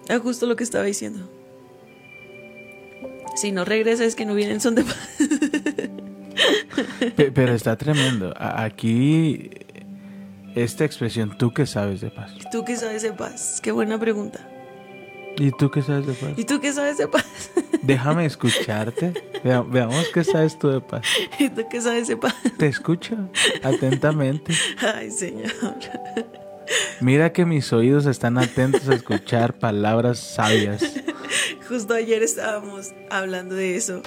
Es 0.08 0.20
justo 0.20 0.46
lo 0.46 0.56
que 0.56 0.64
estaba 0.64 0.84
diciendo. 0.86 1.28
Si 3.36 3.52
no 3.52 3.66
regresa 3.66 4.06
es 4.06 4.16
que 4.16 4.26
no 4.26 4.34
vienen 4.36 4.62
son 4.62 4.76
de 4.76 4.84
paz. 4.84 4.98
Pe- 7.16 7.32
Pero 7.32 7.54
está 7.54 7.76
tremendo. 7.78 8.34
Aquí, 8.38 9.50
esta 10.56 10.86
expresión, 10.86 11.38
¿tú 11.38 11.54
qué 11.54 11.66
sabes 11.66 12.02
de 12.02 12.10
paz? 12.12 12.32
¿Y 12.40 12.50
tú 12.50 12.64
qué 12.66 12.76
sabes 12.76 13.02
de 13.02 13.12
paz? 13.14 13.60
Qué 13.62 13.72
buena 13.72 14.00
pregunta. 14.00 14.40
¿Y 15.38 15.52
tú 15.52 15.70
qué 15.72 15.82
sabes 15.82 16.08
de 16.08 16.14
paz? 16.14 16.32
¿Y 16.38 16.44
tú 16.46 16.60
qué 16.60 16.74
sabes 16.74 16.98
de 16.98 17.08
paz? 17.08 17.26
Déjame 17.84 18.26
escucharte. 18.26 19.14
Vea- 19.44 19.62
veamos 19.62 20.08
qué 20.14 20.24
sabes 20.24 20.58
tú 20.58 20.70
de 20.70 20.82
paz. 20.82 21.06
¿Y 21.40 21.50
tú 21.50 21.64
qué 21.70 21.80
sabes 21.82 22.08
de 22.08 22.18
paz? 22.18 22.36
Te 22.58 22.68
escucho 22.68 23.16
atentamente. 23.64 24.54
Ay, 24.80 25.12
Señor. 25.12 25.52
Mira 27.02 27.32
que 27.32 27.46
mis 27.46 27.72
oídos 27.72 28.06
están 28.08 28.38
atentos 28.38 28.90
a 28.90 28.96
escuchar 28.96 29.54
palabras 29.60 30.20
sabias. 30.20 30.84
Justo 31.70 31.94
ayer 31.94 32.24
estábamos 32.24 32.92
hablando 33.10 33.56
de 33.56 33.76
eso. 33.78 34.02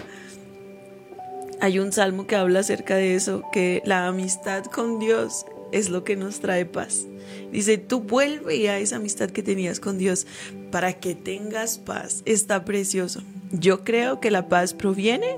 Hay 1.61 1.79
un 1.79 1.93
salmo 1.93 2.27
que 2.27 2.37
habla 2.37 2.61
acerca 2.61 2.97
de 2.97 3.15
eso, 3.15 3.43
que 3.53 3.83
la 3.85 4.07
amistad 4.07 4.65
con 4.65 4.99
Dios 4.99 5.45
es 5.73 5.91
lo 5.91 6.05
que 6.05 6.17
nos 6.17 6.41
trae 6.41 6.65
paz. 6.67 7.07
Dice, 7.53 7.79
tú 7.79 8.01
vuelve 8.01 8.69
a 8.71 8.79
esa 8.79 8.97
amistad 8.97 9.31
que 9.31 9.43
tenías 9.43 9.81
con 9.81 9.99
Dios 9.99 10.27
para 10.71 10.93
que 10.95 11.15
tengas 11.15 11.79
paz. 11.79 12.23
Está 12.25 12.65
precioso. 12.65 13.23
Yo 13.51 13.83
creo 13.83 14.21
que 14.21 14.31
la 14.31 14.49
paz 14.49 14.75
proviene 14.75 15.37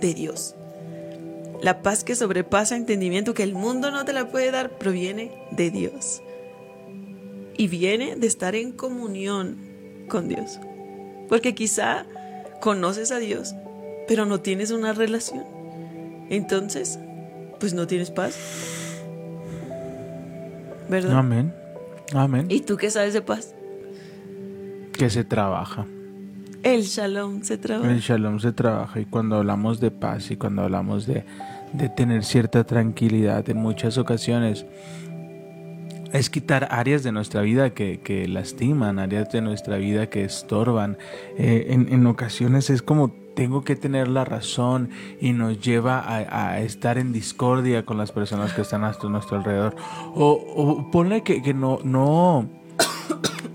de 0.00 0.12
Dios. 0.14 0.54
La 1.62 1.82
paz 1.82 2.04
que 2.04 2.14
sobrepasa 2.14 2.76
entendimiento, 2.76 3.32
que 3.32 3.42
el 3.42 3.54
mundo 3.54 3.90
no 3.90 4.04
te 4.04 4.12
la 4.12 4.28
puede 4.28 4.50
dar, 4.50 4.76
proviene 4.76 5.32
de 5.50 5.70
Dios. 5.70 6.20
Y 7.56 7.68
viene 7.68 8.16
de 8.16 8.26
estar 8.26 8.54
en 8.54 8.72
comunión 8.72 9.56
con 10.08 10.28
Dios. 10.28 10.58
Porque 11.28 11.54
quizá 11.54 12.04
conoces 12.60 13.10
a 13.12 13.18
Dios, 13.18 13.54
pero 14.06 14.26
no 14.26 14.40
tienes 14.40 14.70
una 14.70 14.92
relación. 14.92 15.44
Entonces, 16.28 16.98
pues 17.60 17.72
no 17.72 17.86
tienes 17.86 18.10
paz. 18.10 18.34
¿Verdad? 20.88 21.18
Amén. 21.18 21.54
Amén. 22.12 22.46
¿Y 22.48 22.60
tú 22.60 22.76
qué 22.76 22.90
sabes 22.90 23.14
de 23.14 23.22
paz? 23.22 23.54
Que 24.92 25.10
se 25.10 25.24
trabaja. 25.24 25.86
El 26.62 26.82
shalom 26.82 27.42
se 27.42 27.58
trabaja. 27.58 27.90
El 27.90 28.00
shalom 28.00 28.40
se 28.40 28.52
trabaja 28.52 29.00
y 29.00 29.04
cuando 29.04 29.36
hablamos 29.36 29.80
de 29.80 29.90
paz 29.90 30.30
y 30.30 30.36
cuando 30.36 30.62
hablamos 30.62 31.06
de, 31.06 31.24
de 31.72 31.88
tener 31.88 32.24
cierta 32.24 32.64
tranquilidad 32.64 33.48
en 33.50 33.58
muchas 33.58 33.98
ocasiones 33.98 34.64
es 36.14 36.30
quitar 36.30 36.68
áreas 36.70 37.02
de 37.02 37.10
nuestra 37.10 37.42
vida 37.42 37.70
que, 37.70 38.00
que 38.00 38.28
lastiman, 38.28 39.00
áreas 39.00 39.32
de 39.32 39.40
nuestra 39.40 39.78
vida 39.78 40.08
que 40.08 40.24
estorban. 40.24 40.96
Eh, 41.36 41.66
en, 41.70 41.92
en 41.92 42.06
ocasiones 42.06 42.70
es 42.70 42.82
como 42.82 43.12
tengo 43.34 43.62
que 43.62 43.76
tener 43.76 44.08
la 44.08 44.24
razón 44.24 44.90
y 45.20 45.32
nos 45.32 45.60
lleva 45.60 46.00
a, 46.00 46.50
a 46.50 46.60
estar 46.60 46.98
en 46.98 47.12
discordia 47.12 47.84
con 47.84 47.98
las 47.98 48.12
personas 48.12 48.52
que 48.52 48.62
están 48.62 48.84
a 48.84 48.94
nuestro 49.08 49.38
alrededor. 49.38 49.76
O, 50.14 50.30
o 50.32 50.90
ponle 50.90 51.22
que, 51.22 51.42
que 51.42 51.54
no, 51.54 51.78
no, 51.84 52.48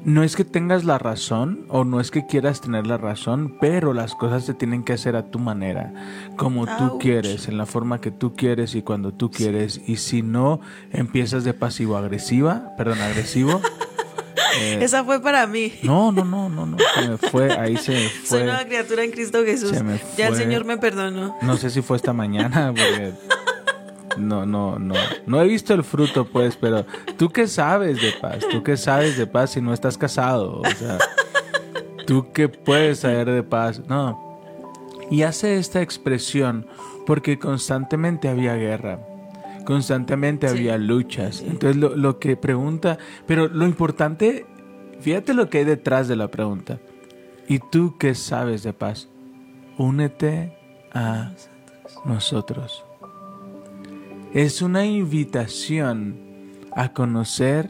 no 0.06 0.24
es 0.24 0.36
que 0.36 0.46
tengas 0.46 0.86
la 0.86 0.98
razón 0.98 1.66
o 1.70 1.84
no 1.84 2.00
es 2.00 2.12
que 2.12 2.26
quieras 2.26 2.62
tener 2.62 2.88
la 2.88 2.98
razón, 2.98 3.58
pero 3.60 3.94
las 3.94 4.16
cosas 4.16 4.46
se 4.46 4.54
tienen 4.54 4.84
que 4.84 4.94
hacer 4.94 5.16
a 5.16 5.30
tu 5.30 5.40
manera, 5.40 5.94
como 6.38 6.66
tú 6.66 6.98
quieres, 7.00 7.48
en 7.48 7.58
la 7.58 7.66
forma 7.66 8.02
que 8.02 8.12
tú 8.12 8.36
quieres 8.36 8.76
y 8.76 8.82
cuando 8.82 9.14
tú 9.14 9.30
quieres. 9.32 9.82
Y 9.88 9.98
si 9.98 10.22
no 10.22 10.62
empiezas 10.92 11.44
de 11.44 11.54
pasivo 11.54 11.98
agresiva, 11.98 12.74
perdón, 12.78 13.02
agresivo. 13.02 13.62
eh, 14.60 14.80
Esa 14.82 15.04
fue 15.04 15.22
para 15.22 15.46
mí. 15.48 15.74
no, 15.84 16.12
no, 16.12 16.24
no, 16.26 16.50
no, 16.50 16.66
no, 16.66 16.78
se 16.96 17.08
me 17.10 17.18
fue, 17.18 17.52
ahí 17.52 17.78
se 17.78 17.92
me 17.92 18.10
Soy 18.10 18.24
fue. 18.26 18.44
nueva 18.44 18.66
criatura 18.66 19.04
en 19.04 19.12
Cristo 19.12 19.44
Jesús. 19.46 19.72
Ya 20.18 20.28
el 20.28 20.34
fue. 20.34 20.44
Señor 20.44 20.66
me 20.66 20.78
perdonó. 20.78 21.38
No 21.42 21.58
sé 21.58 21.70
si 21.70 21.82
fue 21.82 21.98
esta 21.98 22.14
mañana, 22.14 22.74
porque 22.76 23.14
no, 24.18 24.46
no, 24.46 24.78
no, 24.80 24.96
no 25.26 25.42
he 25.42 25.48
visto 25.48 25.74
el 25.74 25.84
fruto, 25.84 26.26
pues, 26.26 26.58
pero 26.58 26.86
tú 27.18 27.30
qué 27.30 27.48
sabes 27.48 28.02
de 28.02 28.12
paz, 28.14 28.40
tú 28.52 28.64
qué 28.64 28.76
sabes 28.78 29.18
de 29.18 29.28
paz 29.28 29.52
si 29.52 29.62
no 29.62 29.74
estás 29.74 29.98
casado, 29.98 30.60
o 30.62 30.66
sea, 30.78 30.98
tú 32.06 32.32
qué 32.34 32.50
puedes 32.50 33.00
saber 33.00 33.30
de 33.30 33.44
paz, 33.44 33.82
no. 33.88 34.28
Y 35.12 35.24
hace 35.24 35.58
esta 35.58 35.82
expresión 35.82 36.68
porque 37.08 37.40
constantemente 37.40 38.28
había 38.30 38.56
guerra. 38.56 39.00
Constantemente 39.70 40.48
Sí. 40.50 40.58
había 40.58 40.80
luchas. 40.80 41.42
Entonces 41.48 41.78
lo, 41.78 41.96
lo 41.96 42.18
que 42.18 42.36
pregunta, 42.36 42.98
pero 43.28 43.48
lo 43.48 43.66
importante, 43.68 44.48
fíjate 45.00 45.36
lo 45.36 45.48
que 45.48 45.60
hay 45.60 45.64
detrás 45.64 46.08
de 46.08 46.16
la 46.16 46.28
pregunta. 46.30 46.80
¿Y 47.48 47.60
tú 47.60 47.96
qué 48.00 48.16
sabes 48.16 48.64
de 48.64 48.74
paz? 48.74 49.10
Únete 49.78 50.58
a 50.92 51.34
nosotros. 52.04 52.84
Es 54.34 54.64
una 54.64 54.88
invitación 54.88 56.18
a 56.76 56.92
conocer 56.92 57.70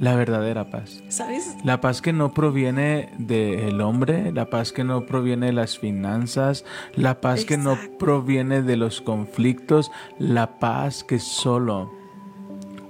la 0.00 0.16
verdadera 0.16 0.70
paz. 0.70 1.02
¿Sabes? 1.08 1.56
La 1.64 1.80
paz 1.80 2.02
que 2.02 2.12
no 2.12 2.34
proviene 2.34 3.10
del 3.18 3.80
hombre, 3.80 4.32
la 4.32 4.50
paz 4.50 4.72
que 4.72 4.84
no 4.84 5.06
proviene 5.06 5.46
de 5.46 5.52
las 5.52 5.78
finanzas, 5.78 6.64
la 6.94 7.20
paz 7.20 7.44
que 7.44 7.56
no 7.56 7.78
proviene 7.98 8.62
de 8.62 8.76
los 8.76 9.00
conflictos, 9.00 9.90
la 10.18 10.58
paz 10.58 11.04
que 11.04 11.18
solo 11.18 11.92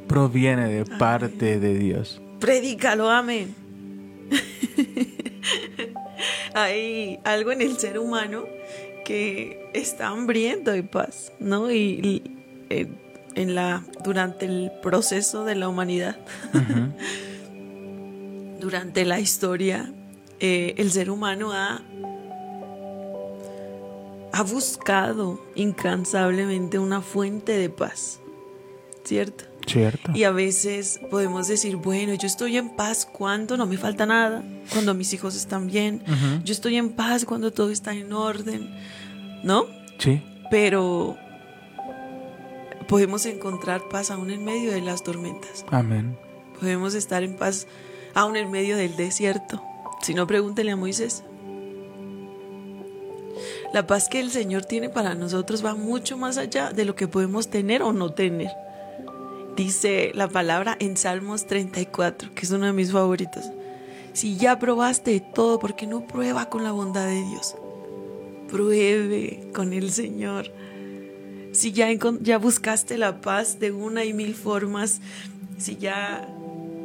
proviene 0.07 0.69
de 0.69 0.85
parte 0.85 1.59
de 1.59 1.79
Dios. 1.79 2.21
Predícalo, 2.41 3.11
amén. 3.11 3.55
Hay 6.55 7.19
algo 7.25 7.53
en 7.53 7.63
el 7.63 7.77
ser 7.79 7.99
humano 7.99 8.45
que 9.05 9.71
está 9.75 10.09
hambriento 10.09 10.71
de 10.71 10.83
paz, 10.83 11.33
¿no? 11.39 11.71
Y, 11.71 11.77
y, 11.77 12.23
eh, 12.71 12.89
en 13.35 13.55
la 13.55 13.85
durante 14.03 14.47
el 14.47 14.73
proceso 14.83 15.45
de 15.45 15.55
la 15.55 15.69
humanidad, 15.69 16.17
durante 18.61 19.05
la 19.05 19.21
historia, 19.21 19.93
eh, 20.41 20.75
el 20.79 20.91
ser 20.91 21.11
humano 21.11 21.53
ha 21.53 21.83
ha 24.35 24.43
buscado 24.43 25.41
incansablemente 25.55 26.81
una 26.81 27.01
fuente 27.01 27.53
de 27.53 27.71
paz, 27.71 28.19
¿cierto? 29.05 29.45
¿Cierto? 29.65 30.11
Y 30.13 30.25
a 30.25 30.33
veces 30.33 31.01
podemos 31.09 31.47
decir, 31.47 31.77
bueno, 31.77 32.15
yo 32.15 32.27
estoy 32.27 32.57
en 32.57 32.71
paz 32.71 33.07
cuando 33.07 33.57
no 33.57 33.65
me 33.67 33.77
falta 33.77 34.07
nada, 34.07 34.43
cuando 34.73 34.93
mis 34.93 35.15
hijos 35.15 35.37
están 35.37 35.69
bien, 35.69 36.03
yo 36.43 36.53
estoy 36.53 36.77
en 36.77 36.91
paz 36.91 37.25
cuando 37.25 37.53
todo 37.53 37.71
está 37.71 37.95
en 37.95 38.13
orden, 38.13 38.75
¿no? 39.45 39.67
Sí. 39.99 40.21
Pero 40.51 41.17
podemos 42.87 43.27
encontrar 43.27 43.89
paz 43.89 44.11
aún 44.11 44.31
en 44.31 44.45
medio 44.45 44.73
de 44.73 44.81
las 44.81 45.03
tormentas, 45.03 45.65
Amén. 45.71 46.17
podemos 46.59 46.95
estar 46.95 47.23
en 47.23 47.37
paz 47.37 47.67
aún 48.15 48.37
en 48.37 48.51
medio 48.51 48.77
del 48.77 48.97
desierto. 48.97 49.63
Si 50.03 50.15
no, 50.15 50.27
pregúntele 50.27 50.71
a 50.71 50.77
Moisés. 50.77 51.25
La 53.73 53.87
paz 53.87 54.09
que 54.09 54.21
el 54.21 54.31
Señor 54.31 54.65
tiene 54.65 54.89
para 54.89 55.15
nosotros 55.15 55.65
va 55.65 55.75
mucho 55.75 56.17
más 56.17 56.39
allá 56.39 56.71
de 56.71 56.85
lo 56.85 56.95
que 56.95 57.09
podemos 57.09 57.49
tener 57.49 57.83
o 57.83 57.93
no 57.93 58.13
tener. 58.13 58.51
Dice 59.57 60.13
la 60.15 60.29
palabra 60.29 60.77
en 60.79 60.97
Salmos 60.97 61.47
34, 61.47 62.31
que 62.35 62.43
es 62.43 62.51
uno 62.51 62.67
de 62.67 62.73
mis 62.73 62.93
favoritos. 62.93 63.45
Si 64.13 64.37
ya 64.37 64.59
probaste 64.59 65.19
todo, 65.21 65.59
¿por 65.59 65.75
qué 65.75 65.87
no 65.87 66.07
prueba 66.07 66.49
con 66.49 66.63
la 66.63 66.71
bondad 66.71 67.07
de 67.07 67.23
Dios? 67.25 67.57
Pruebe 68.49 69.49
con 69.53 69.73
el 69.73 69.91
Señor. 69.91 70.53
Si 71.55 71.71
ya, 71.73 71.89
ya 72.21 72.39
buscaste 72.39 72.99
la 72.99 73.21
paz 73.21 73.61
de 73.61 73.71
una 73.71 74.05
y 74.05 74.13
mil 74.13 74.35
formas, 74.35 75.01
si 75.57 75.77
ya 75.77 76.29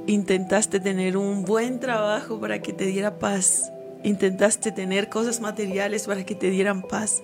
intentaste 0.06 0.80
tener 0.80 1.18
un 1.18 1.44
buen 1.44 1.80
trabajo 1.80 2.40
para 2.40 2.62
que 2.62 2.72
te 2.72 2.86
diera 2.86 3.18
paz, 3.18 3.72
intentaste 4.04 4.72
tener 4.72 5.10
cosas 5.10 5.42
materiales 5.42 6.06
para 6.06 6.24
que 6.24 6.36
te 6.36 6.52
dieran 6.52 6.84
paz, 6.84 7.24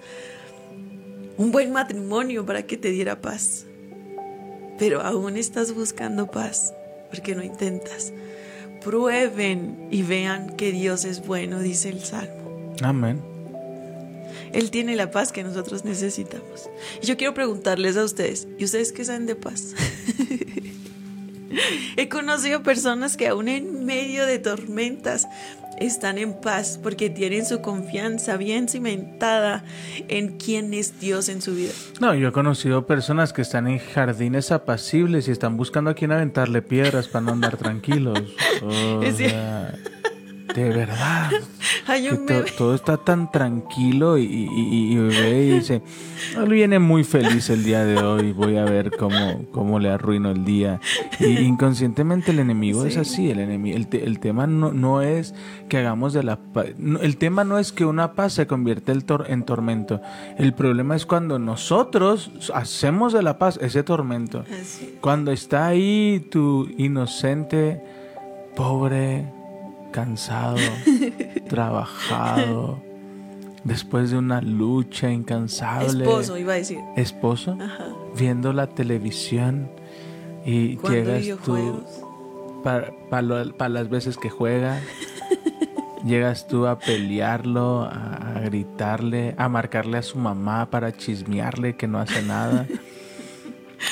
un 1.38 1.52
buen 1.52 1.72
matrimonio 1.72 2.46
para 2.46 2.64
que 2.64 2.78
te 2.78 2.90
diera 2.90 3.22
paz, 3.22 3.68
pero 4.80 5.02
aún 5.02 5.38
estás 5.38 5.74
buscando 5.74 6.28
paz 6.28 6.74
porque 7.10 7.36
no 7.36 7.44
intentas. 7.44 8.12
Prueben 8.84 9.88
y 9.92 10.02
vean 10.02 10.56
que 10.58 10.72
Dios 10.72 11.06
es 11.06 11.26
bueno, 11.26 11.60
dice 11.60 11.90
el 11.90 12.02
Salmo. 12.02 12.74
Amén. 12.82 13.35
Él 14.54 14.72
tiene 14.72 14.96
la 14.96 15.12
paz 15.12 15.32
que 15.32 15.44
nosotros 15.44 15.86
necesitamos. 15.86 16.70
Y 17.02 17.06
yo 17.06 17.18
quiero 17.18 17.34
preguntarles 17.34 17.98
a 17.98 18.04
ustedes, 18.04 18.48
¿y 18.58 18.66
ustedes 18.66 18.92
qué 18.92 19.06
saben 19.06 19.26
de 19.26 19.36
paz? 19.36 19.74
He 21.98 22.10
conocido 22.10 22.64
personas 22.64 23.18
que 23.18 23.28
aún 23.28 23.48
en 23.48 23.86
medio 23.86 24.26
de 24.26 24.40
tormentas 24.40 25.28
están 25.80 26.18
en 26.18 26.34
paz 26.34 26.80
porque 26.82 27.10
tienen 27.10 27.46
su 27.46 27.62
confianza 27.62 28.38
bien 28.38 28.68
cimentada 28.68 29.64
en 30.08 30.38
quién 30.38 30.74
es 30.74 31.00
Dios 31.00 31.30
en 31.30 31.42
su 31.42 31.54
vida. 31.54 31.74
No, 32.00 32.16
yo 32.16 32.30
he 32.30 32.32
conocido 32.32 32.86
personas 32.86 33.34
que 33.34 33.42
están 33.42 33.68
en 33.68 33.80
jardines 33.80 34.52
apacibles 34.52 35.28
y 35.28 35.32
están 35.32 35.58
buscando 35.58 35.92
a 35.92 35.94
quien 35.94 36.12
aventarle 36.12 36.62
piedras 36.62 37.08
para 37.08 37.26
no 37.26 37.34
andar 37.34 37.58
tranquilos. 37.58 38.22
O 38.62 39.12
sea, 39.12 39.76
de 40.54 40.70
verdad. 40.70 41.32
Hay 41.88 42.08
to- 42.10 42.46
todo 42.58 42.76
está 42.76 42.98
tan 42.98 43.32
tranquilo 43.32 44.18
y, 44.18 44.24
y- 44.24 44.48
dice, 45.56 45.82
él 46.38 46.50
viene 46.50 46.80
muy 46.80 47.04
feliz 47.04 47.50
el 47.50 47.64
día 47.64 47.84
de 47.86 47.98
hoy, 47.98 48.32
voy 48.32 48.58
a 48.58 48.66
ver 48.66 48.92
cómo, 48.98 49.46
cómo 49.52 49.80
le 49.80 49.90
arruino 49.90 50.32
el 50.32 50.46
día. 50.46 50.80
Y 51.20 51.26
inconscientemente 51.40 52.32
el 52.32 52.40
enemigo 52.40 52.86
es 52.86 52.94
Sí. 52.96 53.00
así, 53.00 53.30
el, 53.32 53.40
enemi- 53.40 53.74
el, 53.76 53.88
te- 53.88 54.04
el 54.04 54.20
tema 54.20 54.48
no, 54.48 54.72
no 54.72 55.02
es 55.02 55.34
que 55.70 55.78
hagamos 55.78 56.14
de 56.14 56.24
la 56.24 56.38
paz, 56.38 56.68
el 57.02 57.18
tema 57.18 57.44
no 57.44 57.60
es 57.60 57.72
que 57.72 57.86
una 57.86 58.14
paz 58.14 58.34
se 58.34 58.48
el 58.92 59.06
tor- 59.06 59.26
en 59.30 59.44
tormento, 59.44 60.02
el 60.38 60.54
problema 60.54 60.96
es 60.96 61.06
cuando 61.06 61.40
nosotros 61.40 62.32
hacemos 62.54 63.14
de 63.14 63.24
la 63.24 63.38
paz 63.38 63.60
ese 63.62 63.84
tormento. 63.84 64.44
Así. 64.62 64.96
Cuando 65.02 65.32
está 65.32 65.68
ahí 65.68 66.28
tu 66.32 66.68
inocente, 66.78 67.82
pobre, 68.56 69.26
cansado, 69.96 70.58
trabajado, 71.50 72.84
después 73.64 74.12
de 74.12 74.18
una 74.18 74.42
lucha 74.42 75.10
incansable. 75.10 76.04
Esposo, 76.04 76.38
iba 76.38 76.52
a 76.52 76.58
decir. 76.58 76.80
Esposo, 76.98 77.58
Ajá. 77.62 77.88
viendo 78.18 78.52
la 78.52 78.68
televisión 78.68 79.72
y 80.46 80.78
llegas 80.80 81.24
tú 81.46 81.82
para 83.10 83.70
las 83.70 83.90
veces 83.90 84.18
que 84.18 84.30
juega. 84.30 84.82
Llegas 86.06 86.48
tú 86.48 86.68
a 86.68 86.78
pelearlo, 86.78 87.82
a, 87.82 88.36
a 88.36 88.40
gritarle, 88.42 89.34
a 89.40 89.50
marcarle 89.50 89.98
a 89.98 90.04
su 90.04 90.20
mamá 90.20 90.70
para 90.70 90.92
chismearle 90.92 91.78
que 91.78 91.88
no 91.88 91.98
hace 92.00 92.22
nada. 92.22 92.68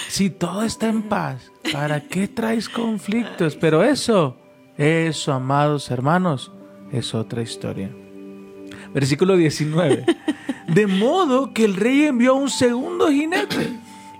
Si 0.08 0.30
todo 0.30 0.64
está 0.64 0.90
en 0.90 1.04
paz, 1.04 1.52
¿para 1.72 2.00
qué 2.02 2.28
traes 2.28 2.70
conflictos? 2.70 3.56
Pero 3.56 3.84
eso, 3.84 4.38
eso, 4.78 5.34
amados 5.34 5.92
hermanos, 5.92 6.52
es 6.92 7.14
otra 7.14 7.42
historia. 7.42 7.92
Versículo 8.94 9.36
19. 9.36 10.06
De 10.68 10.88
modo 10.88 11.54
que 11.54 11.66
el 11.66 11.76
rey 11.76 12.04
envió 12.06 12.36
un 12.36 12.50
segundo 12.50 13.10
jinete, 13.10 13.74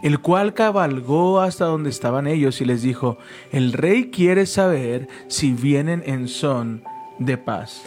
el 0.04 0.20
cual 0.20 0.54
cabalgó 0.54 1.40
hasta 1.40 1.66
donde 1.66 1.90
estaban 1.90 2.28
ellos 2.28 2.60
y 2.62 2.66
les 2.66 2.82
dijo, 2.82 3.18
el 3.52 3.74
rey 3.74 4.12
quiere 4.12 4.46
saber 4.46 5.08
si 5.28 5.54
vienen 5.54 6.04
en 6.06 6.28
son 6.28 6.84
de 7.20 7.38
paz. 7.38 7.82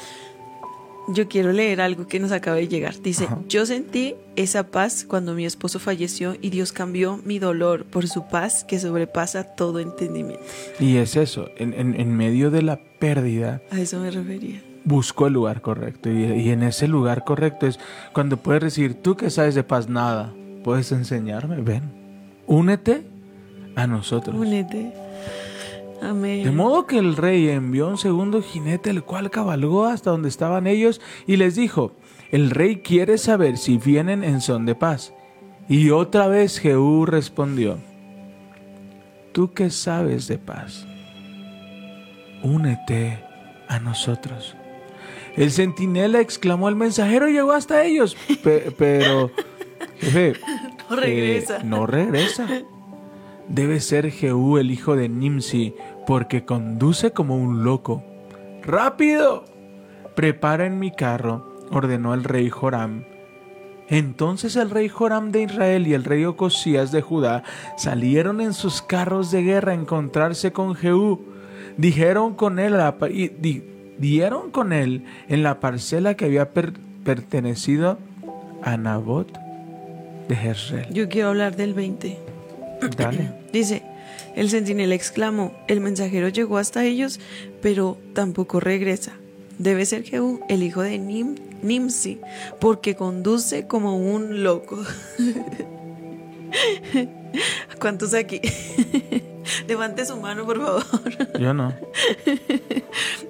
Yo 1.08 1.28
quiero 1.28 1.52
leer 1.52 1.80
algo 1.80 2.08
que 2.08 2.18
nos 2.18 2.32
acaba 2.32 2.56
de 2.56 2.66
llegar. 2.66 3.00
Dice, 3.00 3.24
Ajá. 3.26 3.38
yo 3.48 3.64
sentí 3.64 4.14
esa 4.34 4.64
paz 4.70 5.04
cuando 5.08 5.34
mi 5.34 5.44
esposo 5.46 5.78
falleció 5.78 6.34
y 6.42 6.50
Dios 6.50 6.72
cambió 6.72 7.20
mi 7.24 7.38
dolor 7.38 7.84
por 7.84 8.08
su 8.08 8.26
paz 8.26 8.64
que 8.64 8.78
sobrepasa 8.80 9.44
todo 9.54 9.78
entendimiento. 9.78 10.42
Y 10.80 10.96
es 10.96 11.14
eso, 11.16 11.48
en, 11.56 11.74
en- 11.74 11.98
en 12.00 12.16
medio 12.16 12.50
de 12.50 12.62
la 12.62 12.80
pérdida, 12.98 13.62
A 13.70 13.78
eso 13.80 14.00
me 14.00 14.10
refería. 14.10 14.60
buscó 14.84 15.28
el 15.28 15.34
lugar 15.34 15.60
correcto. 15.60 16.10
Y, 16.10 16.24
y 16.24 16.50
en 16.50 16.64
ese 16.64 16.88
lugar 16.88 17.24
correcto 17.24 17.66
es 17.68 17.78
cuando 18.12 18.36
puedes 18.38 18.62
decir, 18.62 18.94
tú 18.94 19.16
que 19.16 19.30
sabes 19.30 19.54
de 19.54 19.62
paz 19.62 19.88
nada, 19.88 20.32
puedes 20.64 20.90
enseñarme, 20.90 21.60
ven, 21.62 21.82
únete 22.48 23.04
a 23.76 23.86
nosotros. 23.86 24.34
Únete. 24.36 24.92
Amén. 26.02 26.44
De 26.44 26.50
modo 26.50 26.86
que 26.86 26.98
el 26.98 27.16
rey 27.16 27.48
envió 27.48 27.88
un 27.88 27.98
segundo 27.98 28.42
jinete, 28.42 28.90
el 28.90 29.02
cual 29.02 29.30
cabalgó 29.30 29.84
hasta 29.86 30.10
donde 30.10 30.28
estaban 30.28 30.66
ellos 30.66 31.00
y 31.26 31.36
les 31.36 31.54
dijo, 31.56 31.92
el 32.30 32.50
rey 32.50 32.76
quiere 32.76 33.18
saber 33.18 33.56
si 33.56 33.78
vienen 33.78 34.22
en 34.24 34.40
son 34.40 34.66
de 34.66 34.74
paz. 34.74 35.12
Y 35.68 35.90
otra 35.90 36.28
vez 36.28 36.58
Jehú 36.60 37.06
respondió, 37.06 37.78
tú 39.32 39.52
que 39.52 39.70
sabes 39.70 40.28
de 40.28 40.38
paz, 40.38 40.86
únete 42.42 43.18
a 43.68 43.78
nosotros. 43.80 44.54
El 45.36 45.50
centinela 45.50 46.20
exclamó, 46.20 46.68
el 46.68 46.76
mensajero 46.76 47.28
llegó 47.28 47.52
hasta 47.52 47.84
ellos, 47.84 48.16
pe- 48.42 48.72
pero, 48.76 49.30
jefe, 49.98 50.34
No 50.88 50.96
regresa. 50.96 51.56
eh, 51.58 51.64
no 51.64 51.86
regresa. 51.86 52.46
Debe 53.48 53.80
ser 53.80 54.10
Jehú 54.10 54.58
el 54.58 54.70
hijo 54.70 54.96
de 54.96 55.08
Nimsi, 55.08 55.74
porque 56.06 56.44
conduce 56.44 57.12
como 57.12 57.36
un 57.36 57.64
loco. 57.64 58.02
¡Rápido! 58.64 59.44
Preparen 60.14 60.78
mi 60.78 60.90
carro, 60.90 61.46
ordenó 61.70 62.14
el 62.14 62.24
rey 62.24 62.48
Joram. 62.50 63.04
Entonces 63.88 64.56
el 64.56 64.70
rey 64.70 64.88
Joram 64.88 65.30
de 65.30 65.42
Israel 65.42 65.86
y 65.86 65.94
el 65.94 66.02
rey 66.04 66.24
Ocosías 66.24 66.90
de 66.90 67.02
Judá 67.02 67.44
salieron 67.76 68.40
en 68.40 68.52
sus 68.52 68.82
carros 68.82 69.30
de 69.30 69.42
guerra 69.42 69.72
a 69.72 69.76
encontrarse 69.76 70.52
con 70.52 70.74
Jehú. 70.74 71.20
Dijeron 71.76 72.34
con 72.34 72.58
él 72.58 72.72
la 72.78 72.96
dieron 73.98 74.50
con 74.50 74.72
él 74.72 75.04
en 75.28 75.42
la 75.42 75.60
parcela 75.60 76.14
que 76.14 76.24
había 76.24 76.52
per- 76.52 76.72
pertenecido 77.04 77.98
a 78.62 78.76
Nabot 78.76 79.30
de 80.28 80.34
Jezreel. 80.36 80.92
Yo 80.92 81.08
quiero 81.08 81.28
hablar 81.28 81.54
del 81.54 81.72
20. 81.74 82.18
Dale. 82.96 83.30
Dice, 83.52 83.82
el 84.34 84.50
centinela 84.50 84.94
exclamó, 84.94 85.52
el 85.68 85.80
mensajero 85.80 86.28
llegó 86.28 86.58
hasta 86.58 86.84
ellos, 86.84 87.20
pero 87.62 87.96
tampoco 88.14 88.60
regresa. 88.60 89.12
Debe 89.58 89.86
ser 89.86 90.02
Jehú, 90.04 90.40
el 90.48 90.62
hijo 90.62 90.82
de 90.82 90.98
Nim- 91.00 91.38
Nimsi, 91.62 92.20
porque 92.60 92.94
conduce 92.94 93.66
como 93.66 93.96
un 93.96 94.42
loco. 94.42 94.82
¿Cuántos 97.80 98.14
aquí? 98.14 98.40
Levante 99.68 100.04
su 100.04 100.16
mano, 100.16 100.44
por 100.44 100.60
favor. 100.60 100.84
Yo 101.40 101.54
no. 101.54 101.72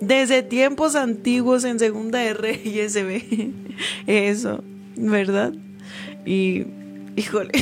Desde 0.00 0.42
tiempos 0.42 0.94
antiguos 0.96 1.64
en 1.64 1.78
Segunda 1.78 2.18
de 2.20 2.35
Reyes 2.35 2.92
se 2.92 3.02
ve 3.02 3.50
eso, 4.06 4.62
¿verdad? 4.96 5.52
Y, 6.24 6.64
híjole, 7.16 7.52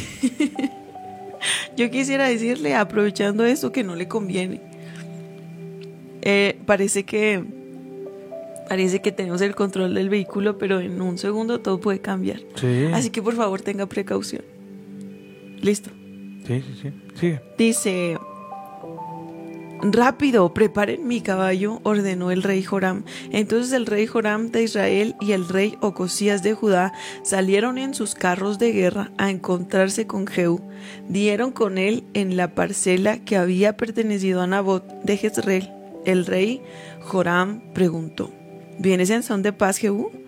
yo 1.76 1.90
quisiera 1.90 2.28
decirle, 2.28 2.74
aprovechando 2.74 3.44
eso, 3.44 3.72
que 3.72 3.84
no 3.84 3.96
le 3.96 4.08
conviene. 4.08 4.60
Eh, 6.22 6.58
parece 6.66 7.04
que, 7.04 7.44
parece 8.68 9.00
que 9.00 9.12
tenemos 9.12 9.40
el 9.42 9.54
control 9.54 9.94
del 9.94 10.08
vehículo, 10.08 10.58
pero 10.58 10.80
en 10.80 11.00
un 11.00 11.18
segundo 11.18 11.60
todo 11.60 11.80
puede 11.80 12.00
cambiar. 12.00 12.40
Sí. 12.56 12.86
Así 12.92 13.10
que 13.10 13.22
por 13.22 13.34
favor 13.34 13.60
tenga 13.60 13.86
precaución. 13.86 14.42
Listo. 15.60 15.90
Sí, 16.46 16.62
sí, 16.62 16.78
sí. 16.82 16.92
Sigue. 17.14 17.40
Dice, 17.56 18.18
rápido, 19.92 20.52
preparen 20.54 21.06
mi 21.06 21.20
caballo, 21.20 21.80
ordenó 21.82 22.30
el 22.30 22.42
rey 22.42 22.62
Joram. 22.62 23.04
Entonces 23.30 23.72
el 23.72 23.86
rey 23.86 24.06
Joram 24.06 24.50
de 24.50 24.62
Israel 24.62 25.14
y 25.20 25.32
el 25.32 25.48
rey 25.48 25.76
Ocosías 25.80 26.42
de 26.42 26.54
Judá 26.54 26.92
salieron 27.22 27.78
en 27.78 27.94
sus 27.94 28.14
carros 28.14 28.58
de 28.58 28.72
guerra 28.72 29.10
a 29.18 29.30
encontrarse 29.30 30.06
con 30.06 30.26
Jehú. 30.26 30.60
Dieron 31.08 31.52
con 31.52 31.78
él 31.78 32.04
en 32.14 32.36
la 32.36 32.54
parcela 32.54 33.18
que 33.18 33.36
había 33.36 33.76
pertenecido 33.76 34.40
a 34.42 34.46
Nabot 34.46 34.86
de 35.02 35.16
Jezreel. 35.16 35.70
El 36.04 36.26
rey 36.26 36.62
Joram 37.00 37.60
preguntó, 37.72 38.30
¿vienes 38.78 39.10
en 39.10 39.22
son 39.22 39.42
de 39.42 39.52
paz, 39.52 39.78
Jehú? 39.78 40.23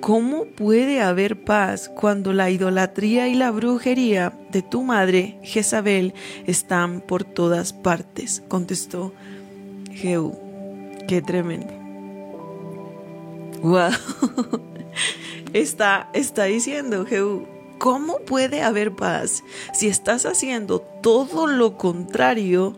¿Cómo 0.00 0.46
puede 0.46 1.02
haber 1.02 1.44
paz 1.44 1.90
cuando 1.90 2.32
la 2.32 2.50
idolatría 2.50 3.28
y 3.28 3.34
la 3.34 3.50
brujería 3.50 4.32
de 4.50 4.62
tu 4.62 4.82
madre, 4.82 5.38
Jezabel, 5.42 6.14
están 6.46 7.02
por 7.02 7.22
todas 7.24 7.74
partes? 7.74 8.42
Contestó 8.48 9.12
Jehú. 9.92 10.38
Qué 11.06 11.20
tremendo. 11.20 11.72
Wow. 13.62 13.90
Está, 15.52 16.08
está 16.14 16.44
diciendo 16.44 17.04
Jehú, 17.04 17.44
¿cómo 17.78 18.20
puede 18.20 18.62
haber 18.62 18.94
paz 18.94 19.42
si 19.74 19.88
estás 19.88 20.24
haciendo 20.24 20.80
todo 20.80 21.48
lo 21.48 21.76
contrario 21.76 22.76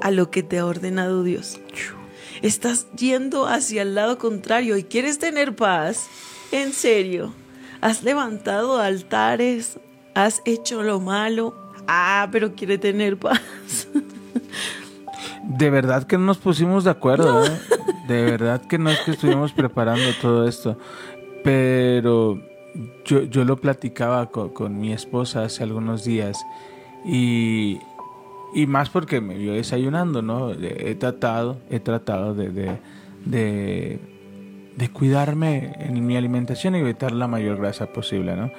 a 0.00 0.10
lo 0.10 0.30
que 0.30 0.42
te 0.42 0.58
ha 0.58 0.66
ordenado 0.66 1.22
Dios? 1.22 1.58
Estás 2.42 2.86
yendo 2.96 3.46
hacia 3.46 3.82
el 3.82 3.94
lado 3.94 4.18
contrario 4.18 4.76
y 4.76 4.84
quieres 4.84 5.18
tener 5.18 5.56
paz. 5.56 6.08
En 6.52 6.72
serio, 6.72 7.32
has 7.80 8.02
levantado 8.02 8.80
altares, 8.80 9.78
has 10.14 10.42
hecho 10.44 10.82
lo 10.82 11.00
malo. 11.00 11.54
Ah, 11.88 12.28
pero 12.32 12.54
quiere 12.54 12.78
tener 12.78 13.16
paz. 13.18 13.40
De 15.42 15.70
verdad 15.70 16.04
que 16.04 16.18
no 16.18 16.24
nos 16.24 16.38
pusimos 16.38 16.82
de 16.82 16.90
acuerdo, 16.90 17.44
¿eh? 17.44 17.60
De 18.08 18.24
verdad 18.24 18.60
que 18.66 18.78
no 18.78 18.90
es 18.90 18.98
que 19.00 19.12
estuvimos 19.12 19.52
preparando 19.52 20.04
todo 20.20 20.48
esto. 20.48 20.76
Pero 21.44 22.42
yo, 23.04 23.22
yo 23.22 23.44
lo 23.44 23.56
platicaba 23.56 24.26
con, 24.26 24.48
con 24.48 24.76
mi 24.78 24.92
esposa 24.92 25.44
hace 25.44 25.62
algunos 25.62 26.04
días 26.04 26.36
y, 27.04 27.78
Y 28.54 28.66
más 28.66 28.90
porque 28.90 29.20
me 29.20 29.36
vio 29.36 29.52
desayunando, 29.52 30.22
¿no? 30.22 30.52
He 30.52 30.94
tratado, 30.94 31.58
he 31.70 31.80
tratado 31.80 32.34
de, 32.34 32.50
de, 32.50 32.78
de, 33.24 33.98
de 34.76 34.88
cuidarme 34.90 35.72
en 35.78 36.06
mi 36.06 36.16
alimentación 36.16 36.74
y 36.76 36.78
evitar 36.78 37.12
la 37.12 37.28
mayor 37.28 37.58
grasa 37.58 37.86
posible, 37.86 38.36
¿no? 38.36 38.50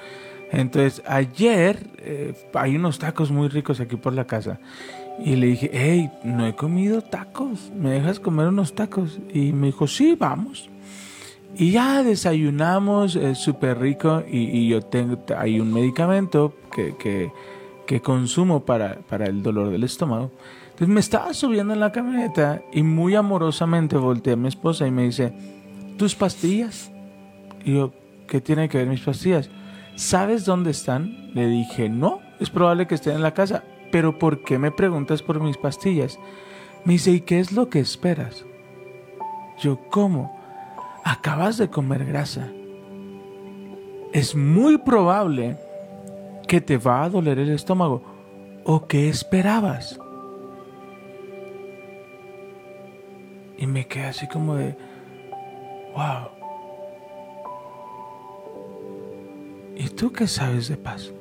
Entonces, 0.50 1.02
ayer 1.06 1.78
eh, 1.98 2.34
hay 2.54 2.76
unos 2.76 2.98
tacos 2.98 3.30
muy 3.30 3.48
ricos 3.48 3.80
aquí 3.80 3.96
por 3.96 4.12
la 4.12 4.26
casa. 4.26 4.58
Y 5.18 5.36
le 5.36 5.48
dije, 5.48 5.70
hey, 5.72 6.10
no 6.22 6.46
he 6.46 6.54
comido 6.54 7.02
tacos, 7.02 7.72
¿me 7.74 7.90
dejas 7.90 8.20
comer 8.20 8.46
unos 8.46 8.74
tacos? 8.74 9.18
Y 9.34 9.52
me 9.52 9.66
dijo, 9.66 9.86
sí, 9.86 10.16
vamos. 10.18 10.70
Y 11.56 11.72
ya 11.72 12.04
desayunamos, 12.04 13.16
es 13.16 13.38
súper 13.38 13.80
rico 13.80 14.22
y, 14.30 14.38
y, 14.38 14.68
yo 14.68 14.80
tengo, 14.80 15.18
hay 15.36 15.58
un 15.58 15.72
medicamento 15.72 16.54
que, 16.74 16.94
que, 16.96 17.32
que 17.88 18.02
consumo 18.02 18.66
para, 18.66 18.98
para, 19.08 19.24
el 19.24 19.42
dolor 19.42 19.70
del 19.70 19.82
estómago. 19.82 20.30
Entonces 20.64 20.88
me 20.88 21.00
estaba 21.00 21.32
subiendo 21.32 21.72
en 21.72 21.80
la 21.80 21.90
camioneta 21.90 22.60
y 22.70 22.82
muy 22.82 23.14
amorosamente 23.14 23.96
volteé 23.96 24.34
a 24.34 24.36
mi 24.36 24.46
esposa 24.46 24.86
y 24.86 24.90
me 24.90 25.04
dice, 25.04 25.32
¿tus 25.96 26.14
pastillas? 26.14 26.92
Y 27.64 27.76
yo, 27.76 27.94
¿qué 28.26 28.42
tiene 28.42 28.68
que 28.68 28.76
ver 28.76 28.88
mis 28.88 29.00
pastillas? 29.00 29.48
¿Sabes 29.96 30.44
dónde 30.44 30.70
están? 30.70 31.30
Le 31.32 31.46
dije, 31.46 31.88
no, 31.88 32.20
es 32.38 32.50
probable 32.50 32.86
que 32.86 32.94
estén 32.94 33.14
en 33.14 33.22
la 33.22 33.32
casa, 33.32 33.64
pero 33.90 34.18
¿por 34.18 34.44
qué 34.44 34.58
me 34.58 34.70
preguntas 34.70 35.22
por 35.22 35.40
mis 35.40 35.56
pastillas? 35.56 36.18
Me 36.84 36.92
dice, 36.92 37.10
¿y 37.10 37.22
qué 37.22 37.40
es 37.40 37.52
lo 37.52 37.70
que 37.70 37.80
esperas? 37.80 38.44
Yo, 39.58 39.80
¿cómo? 39.88 40.38
Acabas 41.04 41.56
de 41.56 41.70
comer 41.70 42.04
grasa. 42.04 42.48
Es 44.12 44.36
muy 44.36 44.76
probable 44.76 45.56
que 46.48 46.60
te 46.60 46.78
va 46.78 47.04
a 47.04 47.10
doler 47.10 47.38
el 47.38 47.50
estómago. 47.50 48.02
¿O 48.64 48.86
qué 48.86 49.08
esperabas? 49.08 50.00
Y 53.56 53.66
me 53.66 53.86
quedé 53.86 54.06
así 54.06 54.26
como 54.26 54.56
de, 54.56 54.76
wow. 55.94 56.28
¿Y 59.76 59.88
tú 59.90 60.10
qué 60.12 60.26
sabes 60.26 60.68
de 60.68 60.76
paz? 60.76 61.12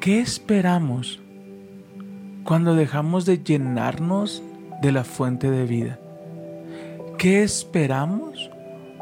¿Qué 0.00 0.20
esperamos 0.20 1.20
cuando 2.44 2.74
dejamos 2.74 3.26
de 3.26 3.42
llenarnos 3.42 4.42
de 4.80 4.92
la 4.92 5.04
fuente 5.04 5.50
de 5.50 5.66
vida? 5.66 5.98
¿Qué 7.16 7.42
esperamos 7.42 8.50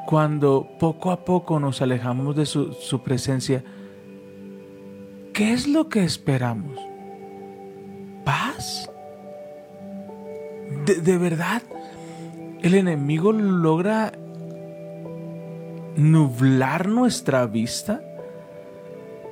cuando 0.06 0.68
poco 0.78 1.10
a 1.10 1.24
poco 1.24 1.60
nos 1.60 1.82
alejamos 1.82 2.36
de 2.36 2.46
su, 2.46 2.72
su, 2.72 3.02
presencia? 3.02 3.62
¿Qué 5.36 5.52
es 5.52 5.68
lo 5.68 5.90
que 5.90 6.02
esperamos? 6.02 6.80
¿Paz? 8.24 8.90
¿De, 10.86 10.94
de 10.94 11.18
verdad? 11.18 11.62
¿El 12.62 12.74
enemigo 12.74 13.32
logra 13.32 14.12
nublar 15.94 16.88
nuestra 16.88 17.44
vista 17.44 18.00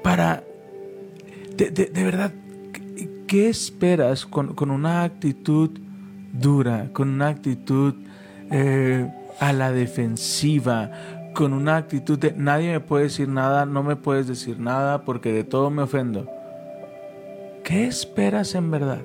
para... 0.02 0.44
De, 1.56 1.70
de, 1.70 1.86
de 1.86 2.04
verdad, 2.04 2.34
¿qué 3.26 3.48
esperas 3.48 4.26
con, 4.26 4.54
con, 4.54 4.70
una 4.70 5.04
actitud 5.04 5.70
dura, 6.34 6.90
con 6.92 7.08
una 7.08 7.28
actitud 7.28 7.94
eh, 8.50 9.10
a 9.40 9.54
la 9.54 9.72
defensiva, 9.72 10.90
con 11.35 11.53
una 11.53 11.77
actitud 11.77 12.18
de 12.18 12.33
nadie 12.33 12.73
me 12.73 12.81
puede 12.81 13.05
decir 13.05 13.29
nada, 13.29 13.66
no 13.66 13.83
me 13.83 13.97
puedes 13.97 14.27
decir 14.27 14.59
nada 14.59 15.05
porque 15.05 15.33
de 15.33 15.44
todo 15.44 15.68
me 15.68 15.83
ofendo? 15.83 16.31
¿Qué 17.64 17.87
esperas 17.87 18.55
en 18.55 18.70
verdad? 18.70 19.03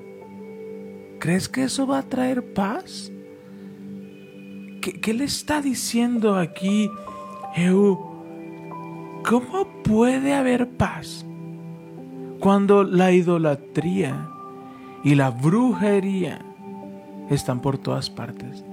¿Crees 1.18 1.48
que 1.48 1.64
eso 1.64 1.86
va 1.86 1.98
a 1.98 2.02
traer 2.02 2.54
paz? 2.54 3.10
¿Qué, 4.80 5.00
qué 5.00 5.12
le 5.12 5.24
está 5.24 5.60
diciendo 5.60 6.36
aquí 6.36 6.90
Jehú, 7.54 7.98
¿cómo 9.28 9.66
puede 9.82 10.34
haber 10.34 10.68
paz 10.68 11.26
cuando 12.38 12.84
la 12.84 13.12
idolatría 13.12 14.30
y 15.02 15.16
la 15.16 15.30
brujería 15.30 16.44
están 17.28 17.60
por 17.60 17.76
todas 17.76 18.08
partes? 18.08 18.64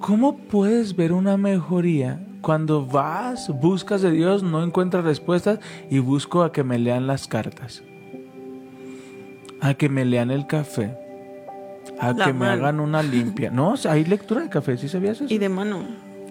¿Cómo 0.00 0.36
puedes 0.36 0.94
ver 0.94 1.12
una 1.12 1.36
mejoría 1.36 2.20
cuando 2.40 2.86
vas, 2.86 3.48
buscas 3.60 4.00
de 4.02 4.12
Dios, 4.12 4.42
no 4.42 4.62
encuentras 4.62 5.04
respuestas 5.04 5.58
y 5.90 5.98
busco 5.98 6.42
a 6.42 6.52
que 6.52 6.62
me 6.62 6.78
lean 6.78 7.06
las 7.06 7.26
cartas? 7.26 7.82
A 9.60 9.74
que 9.74 9.88
me 9.88 10.04
lean 10.04 10.30
el 10.30 10.46
café. 10.46 10.96
A 11.98 12.12
La 12.12 12.26
que 12.26 12.32
me 12.32 12.46
hagan 12.46 12.80
una 12.80 13.02
limpia. 13.02 13.50
No, 13.58 13.74
hay 13.88 14.04
lectura 14.04 14.42
de 14.42 14.48
café, 14.48 14.76
¿sí 14.76 14.88
sabías 14.88 15.20
eso? 15.20 15.32
Y 15.32 15.38
de 15.38 15.48
mano. 15.48 15.82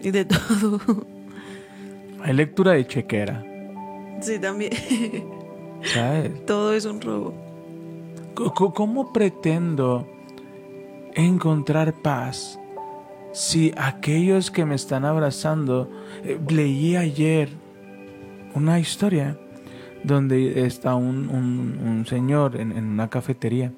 Y 0.02 0.12
de 0.12 0.26
todo. 0.26 0.80
Hay 2.24 2.34
lectura 2.34 2.72
de 2.74 2.86
chequera, 2.88 3.44
Sí, 4.22 4.40
también. 4.40 4.72
¿sabes? 5.84 6.46
todo 6.46 6.74
es 6.74 6.86
un 6.86 7.00
robo. 7.00 7.34
¿Cómo 8.34 9.14
pretendo 9.14 10.08
encontrar 11.14 11.94
paz 11.94 12.60
si 13.38 13.72
aquellos 13.78 14.50
que 14.50 14.66
me 14.66 14.74
están 14.74 15.06
abrazando, 15.06 15.92
eh, 16.24 16.40
leí 16.50 16.96
ayer 16.96 17.50
una 18.56 18.80
historia 18.80 19.38
donde 20.04 20.66
está 20.66 20.96
un, 20.96 21.30
un- 21.30 21.78
señor 22.08 22.56
en, 22.60 22.72
una 22.76 23.10
cafetería 23.10 23.72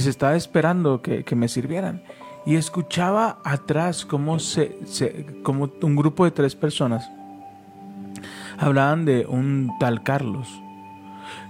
se 0.00 0.08
estaba 0.08 0.34
esperando 0.36 1.02
que, 1.02 1.22
que 1.22 1.36
me 1.36 1.48
sirvieran 1.48 2.02
y 2.46 2.56
escuchaba 2.56 3.40
atrás 3.44 4.06
como, 4.06 4.38
se, 4.38 4.78
se- 4.86 5.26
como 5.42 5.70
un 5.82 5.96
grupo 5.96 6.24
de 6.24 6.30
tres 6.30 6.54
personas 6.54 7.10
hablaban 8.56 9.04
de 9.04 9.26
un 9.26 9.70
tal 9.80 10.02
Carlos. 10.02 10.48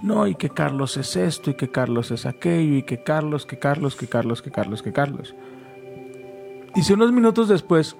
No, 0.01 0.27
y 0.27 0.35
que 0.35 0.49
Carlos 0.49 0.97
es 0.97 1.15
esto, 1.15 1.51
y 1.51 1.53
que 1.53 1.69
Carlos 1.69 2.11
es 2.11 2.25
aquello, 2.25 2.75
y 2.75 2.83
que 2.83 3.01
Carlos, 3.01 3.45
que 3.45 3.57
Carlos, 3.59 3.95
que 3.95 4.07
Carlos, 4.07 4.41
que 4.41 4.51
Carlos, 4.51 4.81
que 4.81 4.91
Carlos. 4.91 5.35
Y 6.75 6.83
si 6.83 6.93
unos 6.93 7.11
minutos 7.11 7.47
después 7.47 7.95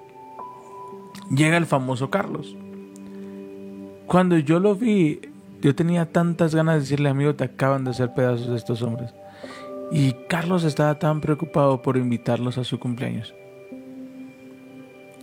llega 1.29 1.57
el 1.57 1.65
famoso 1.65 2.09
Carlos. 2.09 2.55
Cuando 4.05 4.37
yo 4.37 4.59
lo 4.59 4.75
vi, 4.75 5.21
yo 5.61 5.73
tenía 5.75 6.11
tantas 6.11 6.53
ganas 6.53 6.75
de 6.75 6.81
decirle, 6.81 7.09
amigo, 7.09 7.35
te 7.35 7.45
acaban 7.45 7.83
de 7.83 7.91
hacer 7.91 8.13
pedazos 8.13 8.49
estos 8.49 8.81
hombres. 8.81 9.13
Y 9.91 10.13
Carlos 10.27 10.63
estaba 10.63 10.99
tan 10.99 11.21
preocupado 11.21 11.81
por 11.81 11.97
invitarlos 11.97 12.57
a 12.57 12.63
su 12.63 12.79
cumpleaños. 12.79 13.33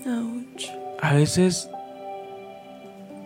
Ouch. 0.07 0.67
A 1.01 1.15
veces 1.15 1.71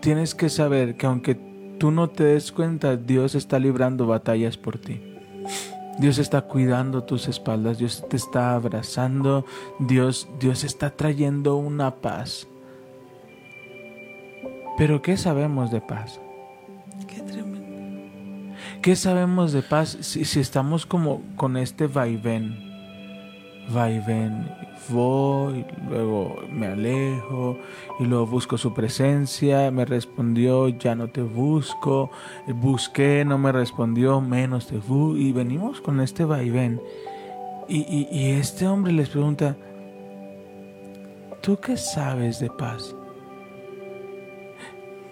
tienes 0.00 0.34
que 0.34 0.48
saber 0.48 0.96
que 0.96 1.06
aunque 1.06 1.36
tú 1.78 1.90
no 1.90 2.08
te 2.08 2.24
des 2.24 2.52
cuenta, 2.52 2.96
Dios 2.96 3.34
está 3.34 3.58
librando 3.58 4.06
batallas 4.06 4.56
por 4.56 4.78
ti. 4.78 5.00
Dios 5.98 6.18
está 6.18 6.42
cuidando 6.42 7.04
tus 7.04 7.26
espaldas, 7.28 7.78
Dios 7.78 8.04
te 8.08 8.16
está 8.16 8.54
abrazando, 8.54 9.46
Dios, 9.78 10.28
Dios 10.38 10.64
está 10.64 10.90
trayendo 10.90 11.56
una 11.56 11.94
paz. 11.96 12.46
Pero 14.76 15.00
¿qué 15.00 15.16
sabemos 15.16 15.70
de 15.70 15.80
paz? 15.80 16.20
Qué 17.08 17.20
tremendo. 17.22 18.10
¿Qué 18.82 18.94
sabemos 18.94 19.52
de 19.52 19.62
paz 19.62 19.96
si, 20.00 20.24
si 20.26 20.40
estamos 20.40 20.84
como 20.84 21.22
con 21.36 21.56
este 21.56 21.86
vaivén? 21.86 22.65
Vaivén, 23.68 24.48
voy, 24.88 25.64
luego 25.88 26.36
me 26.52 26.68
alejo 26.68 27.58
y 27.98 28.04
luego 28.04 28.26
busco 28.26 28.56
su 28.56 28.72
presencia, 28.72 29.70
me 29.70 29.84
respondió, 29.84 30.68
ya 30.68 30.94
no 30.94 31.08
te 31.08 31.22
busco, 31.22 32.10
busqué, 32.46 33.24
no 33.24 33.38
me 33.38 33.50
respondió, 33.50 34.20
menos 34.20 34.68
te 34.68 34.76
busco, 34.76 35.16
y 35.16 35.32
venimos 35.32 35.80
con 35.80 36.00
este 36.00 36.24
vaivén. 36.24 36.80
Y, 37.68 37.78
y, 37.78 38.08
y 38.10 38.30
este 38.32 38.66
hombre 38.68 38.92
les 38.92 39.08
pregunta, 39.08 39.56
¿tú 41.40 41.58
qué 41.58 41.76
sabes 41.76 42.38
de 42.38 42.50
paz? 42.50 42.94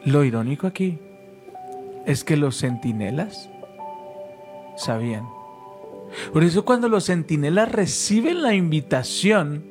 Lo 0.04 0.22
irónico 0.22 0.66
aquí 0.66 0.98
es 2.06 2.22
que 2.22 2.36
los 2.36 2.60
centinelas 2.60 3.50
sabían. 4.76 5.26
Por 6.32 6.44
eso 6.44 6.64
cuando 6.64 6.88
los 6.88 7.06
centinelas 7.06 7.70
reciben 7.70 8.42
la 8.42 8.54
invitación 8.54 9.64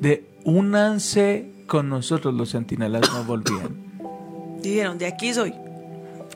de 0.00 0.24
únanse 0.44 1.50
con 1.66 1.88
nosotros, 1.88 2.34
los 2.34 2.50
centinelas 2.50 3.02
no 3.12 3.24
volvían. 3.24 3.76
Dijeron, 4.62 4.98
de 4.98 5.06
aquí 5.06 5.32
soy. 5.32 5.54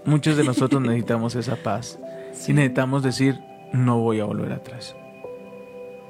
Muchos 0.04 0.36
de 0.36 0.44
nosotros 0.44 0.80
necesitamos 0.82 1.34
esa 1.34 1.56
paz 1.56 1.98
y 2.46 2.52
necesitamos 2.52 3.02
decir, 3.02 3.38
no 3.72 3.98
voy 4.00 4.20
a 4.20 4.24
volver 4.24 4.52
atrás. 4.52 4.96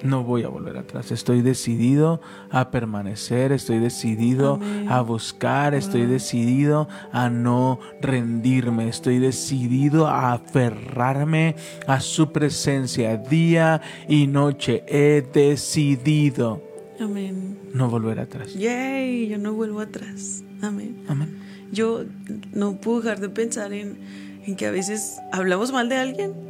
No 0.02 0.24
voy 0.24 0.42
a 0.42 0.48
volver 0.48 0.76
atrás. 0.76 1.10
Estoy 1.10 1.42
decidido 1.42 2.20
a 2.50 2.70
permanecer, 2.70 3.52
estoy 3.52 3.78
decidido 3.78 4.54
Amén. 4.54 4.88
a 4.88 5.00
buscar, 5.02 5.74
estoy 5.74 6.06
decidido 6.06 6.88
a 7.12 7.28
no 7.28 7.80
rendirme, 8.00 8.88
estoy 8.88 9.18
decidido 9.18 10.06
a 10.06 10.32
aferrarme 10.32 11.56
a 11.86 12.00
su 12.00 12.32
presencia 12.32 13.16
día 13.16 13.80
y 14.08 14.26
noche. 14.26 14.84
He 14.86 15.26
decidido 15.32 16.62
Amén. 16.98 17.58
no 17.72 17.88
volver 17.88 18.20
atrás. 18.20 18.54
Yay, 18.54 19.28
yo 19.28 19.38
no 19.38 19.52
vuelvo 19.54 19.80
atrás. 19.80 20.42
Amén. 20.62 20.96
Amén. 21.08 21.38
Yo 21.72 22.04
no 22.52 22.80
puedo 22.80 23.00
dejar 23.00 23.20
de 23.20 23.28
pensar 23.28 23.72
en, 23.72 23.98
en 24.44 24.56
que 24.56 24.66
a 24.66 24.70
veces 24.70 25.18
hablamos 25.32 25.72
mal 25.72 25.88
de 25.88 25.96
alguien, 25.96 26.49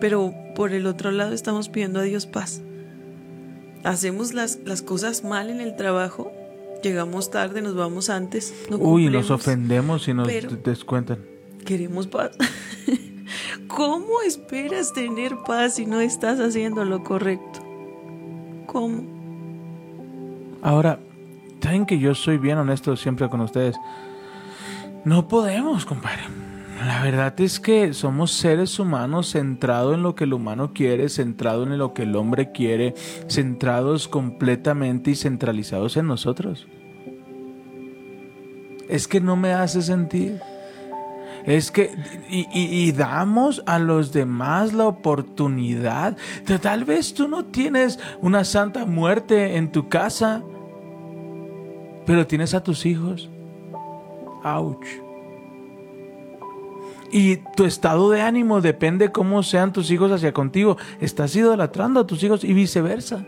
pero 0.00 0.34
por 0.54 0.72
el 0.72 0.86
otro 0.86 1.10
lado 1.10 1.32
estamos 1.32 1.68
pidiendo 1.68 2.00
a 2.00 2.02
Dios 2.02 2.26
paz. 2.26 2.62
Hacemos 3.84 4.34
las, 4.34 4.58
las 4.64 4.82
cosas 4.82 5.24
mal 5.24 5.50
en 5.50 5.60
el 5.60 5.76
trabajo, 5.76 6.32
llegamos 6.82 7.30
tarde, 7.30 7.62
nos 7.62 7.74
vamos 7.74 8.10
antes. 8.10 8.54
No 8.70 8.76
Uy, 8.76 9.08
nos 9.08 9.30
ofendemos 9.30 10.08
y 10.08 10.14
nos 10.14 10.28
descuentan. 10.62 11.18
Queremos 11.64 12.06
paz. 12.06 12.32
¿Cómo 13.68 14.20
esperas 14.26 14.92
tener 14.92 15.36
paz 15.46 15.76
si 15.76 15.86
no 15.86 16.00
estás 16.00 16.40
haciendo 16.40 16.84
lo 16.84 17.04
correcto? 17.04 17.60
¿Cómo? 18.66 19.04
Ahora, 20.62 20.98
saben 21.62 21.86
que 21.86 21.98
yo 21.98 22.14
soy 22.14 22.38
bien 22.38 22.58
honesto 22.58 22.96
siempre 22.96 23.28
con 23.28 23.40
ustedes. 23.40 23.76
No 25.04 25.28
podemos, 25.28 25.86
compadre. 25.86 26.24
La 26.84 27.02
verdad 27.02 27.38
es 27.42 27.60
que 27.60 27.92
somos 27.92 28.32
seres 28.32 28.78
humanos 28.78 29.32
centrados 29.32 29.94
en 29.94 30.02
lo 30.02 30.14
que 30.14 30.24
el 30.24 30.32
humano 30.32 30.72
quiere, 30.72 31.10
centrados 31.10 31.66
en 31.66 31.76
lo 31.76 31.92
que 31.92 32.04
el 32.04 32.16
hombre 32.16 32.52
quiere, 32.52 32.94
centrados 33.28 34.08
completamente 34.08 35.10
y 35.10 35.14
centralizados 35.14 35.98
en 35.98 36.06
nosotros. 36.06 36.66
Es 38.88 39.06
que 39.06 39.20
no 39.20 39.36
me 39.36 39.52
hace 39.52 39.82
sentir. 39.82 40.40
Es 41.44 41.70
que, 41.70 41.94
y, 42.30 42.92
damos 42.92 43.62
a 43.66 43.78
los 43.78 44.12
demás 44.12 44.72
la 44.72 44.86
oportunidad. 44.86 46.16
Tal 46.62 46.84
vez 46.84 47.12
tú 47.12 47.28
no 47.28 47.44
tienes 47.44 47.98
una 48.22 48.44
santa 48.44 48.86
muerte 48.86 49.56
en 49.56 49.70
tu 49.70 49.88
casa, 49.88 50.42
pero 52.06 52.26
tienes 52.26 52.54
a 52.54 52.62
tus 52.62 52.86
hijos. 52.86 53.28
Ouch. 54.44 55.09
Y 57.12 57.38
tu 57.56 57.64
estado 57.64 58.10
de 58.10 58.22
ánimo 58.22 58.60
depende 58.60 59.10
cómo 59.10 59.42
sean 59.42 59.72
tus 59.72 59.90
hijos 59.90 60.12
hacia 60.12 60.32
contigo. 60.32 60.76
Estás 61.00 61.34
idolatrando 61.34 62.00
a 62.00 62.06
tus 62.06 62.22
hijos 62.22 62.44
y 62.44 62.52
viceversa. 62.52 63.24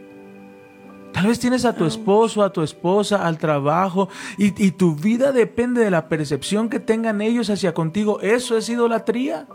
Tal 1.13 1.27
vez 1.27 1.39
tienes 1.39 1.65
a 1.65 1.75
tu 1.75 1.85
esposo, 1.85 2.43
a 2.43 2.53
tu 2.53 2.63
esposa, 2.63 3.27
al 3.27 3.39
trabajo, 3.39 4.09
y, 4.39 4.65
y 4.65 4.71
tu 4.71 4.95
vida 4.95 5.31
depende 5.31 5.85
de 5.85 5.91
la 5.91 6.09
percepción 6.09 6.69
que 6.71 6.81
tengan 6.81 7.21
ellos 7.21 7.51
hacia 7.51 7.75
contigo. 7.75 8.21
Eso 8.21 8.57
es 8.57 8.69
idolatría. 8.69 9.47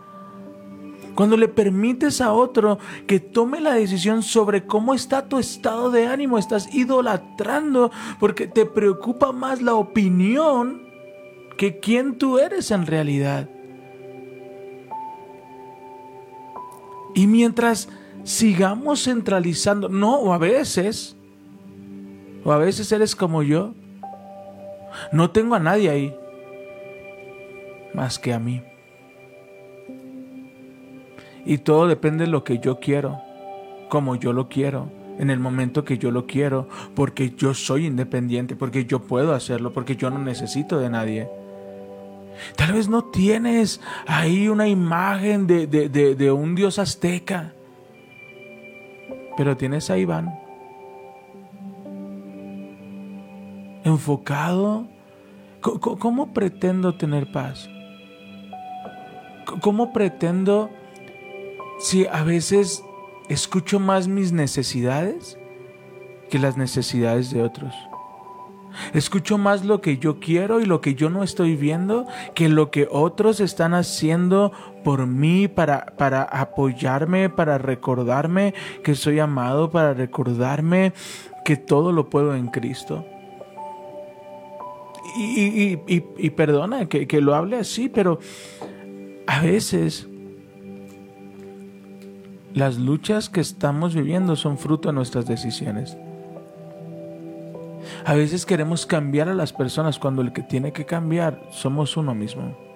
Cuando 1.15 1.35
le 1.35 1.47
permites 1.47 2.21
a 2.21 2.31
otro 2.31 2.77
que 3.07 3.19
tome 3.19 3.59
la 3.59 3.73
decisión 3.73 4.21
sobre 4.21 4.67
cómo 4.67 4.93
está 4.93 5.27
tu 5.27 5.39
estado 5.39 5.89
de 5.89 6.05
ánimo, 6.05 6.37
estás 6.37 6.71
idolatrando 6.75 7.89
porque 8.19 8.45
te 8.45 8.67
preocupa 8.67 9.31
más 9.31 9.63
la 9.63 9.73
opinión 9.73 10.83
que 11.57 11.79
quién 11.79 12.19
tú 12.19 12.37
eres 12.37 12.69
en 12.69 12.85
realidad. 12.85 13.49
Y 17.17 17.25
mientras 17.25 17.89
sigamos 18.23 19.05
centralizando, 19.05 19.89
no, 19.89 20.17
o 20.17 20.33
a 20.33 20.37
veces, 20.37 21.15
o 22.43 22.51
a 22.51 22.59
veces 22.59 22.91
eres 22.91 23.15
como 23.15 23.41
yo, 23.41 23.73
no 25.11 25.31
tengo 25.31 25.55
a 25.55 25.59
nadie 25.59 25.89
ahí 25.89 26.15
más 27.95 28.19
que 28.19 28.35
a 28.35 28.39
mí. 28.39 28.61
Y 31.43 31.57
todo 31.57 31.87
depende 31.87 32.25
de 32.25 32.29
lo 32.29 32.43
que 32.43 32.59
yo 32.59 32.79
quiero, 32.79 33.19
como 33.89 34.15
yo 34.15 34.31
lo 34.31 34.47
quiero, 34.47 34.91
en 35.17 35.31
el 35.31 35.39
momento 35.39 35.83
que 35.83 35.97
yo 35.97 36.11
lo 36.11 36.27
quiero, 36.27 36.69
porque 36.93 37.33
yo 37.35 37.55
soy 37.55 37.87
independiente, 37.87 38.55
porque 38.55 38.85
yo 38.85 39.01
puedo 39.01 39.33
hacerlo, 39.33 39.73
porque 39.73 39.95
yo 39.95 40.11
no 40.11 40.19
necesito 40.19 40.77
de 40.77 40.91
nadie. 40.91 41.27
Tal 42.55 42.73
vez 42.73 42.87
no 42.89 43.03
tienes 43.05 43.81
ahí 44.07 44.47
una 44.49 44.67
imagen 44.67 45.47
de, 45.47 45.67
de- 45.67 45.89
de- 45.89 46.31
un 46.31 46.55
dios 46.55 46.79
azteca, 46.79 47.53
pero 49.37 49.55
tienes 49.57 49.89
a 49.89 49.97
Iván 49.97 50.33
enfocado. 53.83 54.87
Co- 55.61 55.79
¿Cómo 55.97 56.33
pretendo 56.33 56.95
tener 56.95 57.31
paz? 57.31 57.69
¿Cómo 59.61 59.93
pretendo 59.93 60.69
si 61.79 62.05
a 62.05 62.23
veces 62.23 62.83
escucho 63.29 63.79
más 63.79 64.07
mis 64.07 64.31
necesidades 64.31 65.37
que 66.29 66.37
las 66.39 66.57
necesidades 66.57 67.31
de 67.31 67.41
otros? 67.41 67.73
Escucho 68.93 69.37
más 69.37 69.65
lo 69.65 69.81
que 69.81 69.97
yo 69.97 70.19
quiero 70.19 70.59
y 70.59 70.65
lo 70.65 70.81
que 70.81 70.95
yo 70.95 71.09
no 71.09 71.23
estoy 71.23 71.55
viendo 71.55 72.05
que 72.35 72.49
lo 72.49 72.71
que 72.71 72.87
otros 72.89 73.39
están 73.39 73.73
haciendo 73.73 74.51
por 74.83 75.07
mí 75.07 75.47
para, 75.47 75.85
para 75.97 76.23
apoyarme, 76.23 77.29
para 77.29 77.57
recordarme 77.57 78.53
que 78.83 78.95
soy 78.95 79.19
amado, 79.19 79.69
para 79.69 79.93
recordarme 79.93 80.93
que 81.43 81.55
todo 81.57 81.91
lo 81.91 82.09
puedo 82.09 82.35
en 82.35 82.47
Cristo. 82.47 83.05
Y, 85.17 85.79
y- 85.87 86.03
y- 86.17 86.29
perdona 86.31 86.87
que, 86.87 87.07
que 87.07 87.21
lo 87.21 87.33
hable 87.33 87.57
así, 87.57 87.89
pero 87.89 88.19
a 89.25 89.41
veces 89.41 90.07
las 92.53 92.77
luchas 92.77 93.29
que 93.29 93.39
estamos 93.41 93.95
viviendo 93.95 94.35
son 94.35 94.57
fruto 94.57 94.89
de 94.89 94.93
nuestras 94.93 95.25
decisiones. 95.25 95.97
A 98.05 98.13
veces 98.13 98.45
queremos 98.45 98.85
cambiar 98.85 99.29
a 99.29 99.33
las 99.33 99.53
personas 99.53 99.99
cuando 99.99 100.21
el 100.21 100.33
que 100.33 100.43
tiene 100.43 100.71
que 100.71 100.85
cambiar 100.85 101.41
somos 101.51 101.97
uno 101.97 102.13
mismo. 102.15 102.67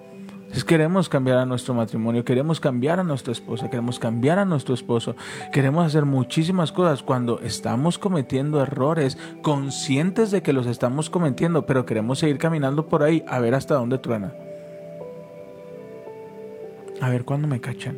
Entonces 0.52 0.68
queremos 0.68 1.08
cambiar 1.08 1.38
a 1.38 1.46
nuestro 1.46 1.72
matrimonio, 1.72 2.26
queremos 2.26 2.60
cambiar 2.60 3.00
a 3.00 3.04
nuestra 3.04 3.32
esposa, 3.32 3.70
queremos 3.70 3.98
cambiar 3.98 4.38
a 4.38 4.44
nuestro 4.44 4.74
esposo, 4.74 5.16
queremos 5.50 5.86
hacer 5.86 6.04
muchísimas 6.04 6.72
cosas 6.72 7.02
cuando 7.02 7.40
estamos 7.40 7.98
cometiendo 7.98 8.60
errores, 8.60 9.16
conscientes 9.40 10.30
de 10.30 10.42
que 10.42 10.52
los 10.52 10.66
estamos 10.66 11.08
cometiendo, 11.08 11.64
pero 11.64 11.86
queremos 11.86 12.18
seguir 12.18 12.36
caminando 12.36 12.86
por 12.86 13.02
ahí 13.02 13.24
a 13.28 13.38
ver 13.38 13.54
hasta 13.54 13.76
dónde 13.76 13.96
truena. 13.96 14.34
A 17.00 17.08
ver 17.08 17.24
cuándo 17.24 17.48
me 17.48 17.58
cachan. 17.58 17.96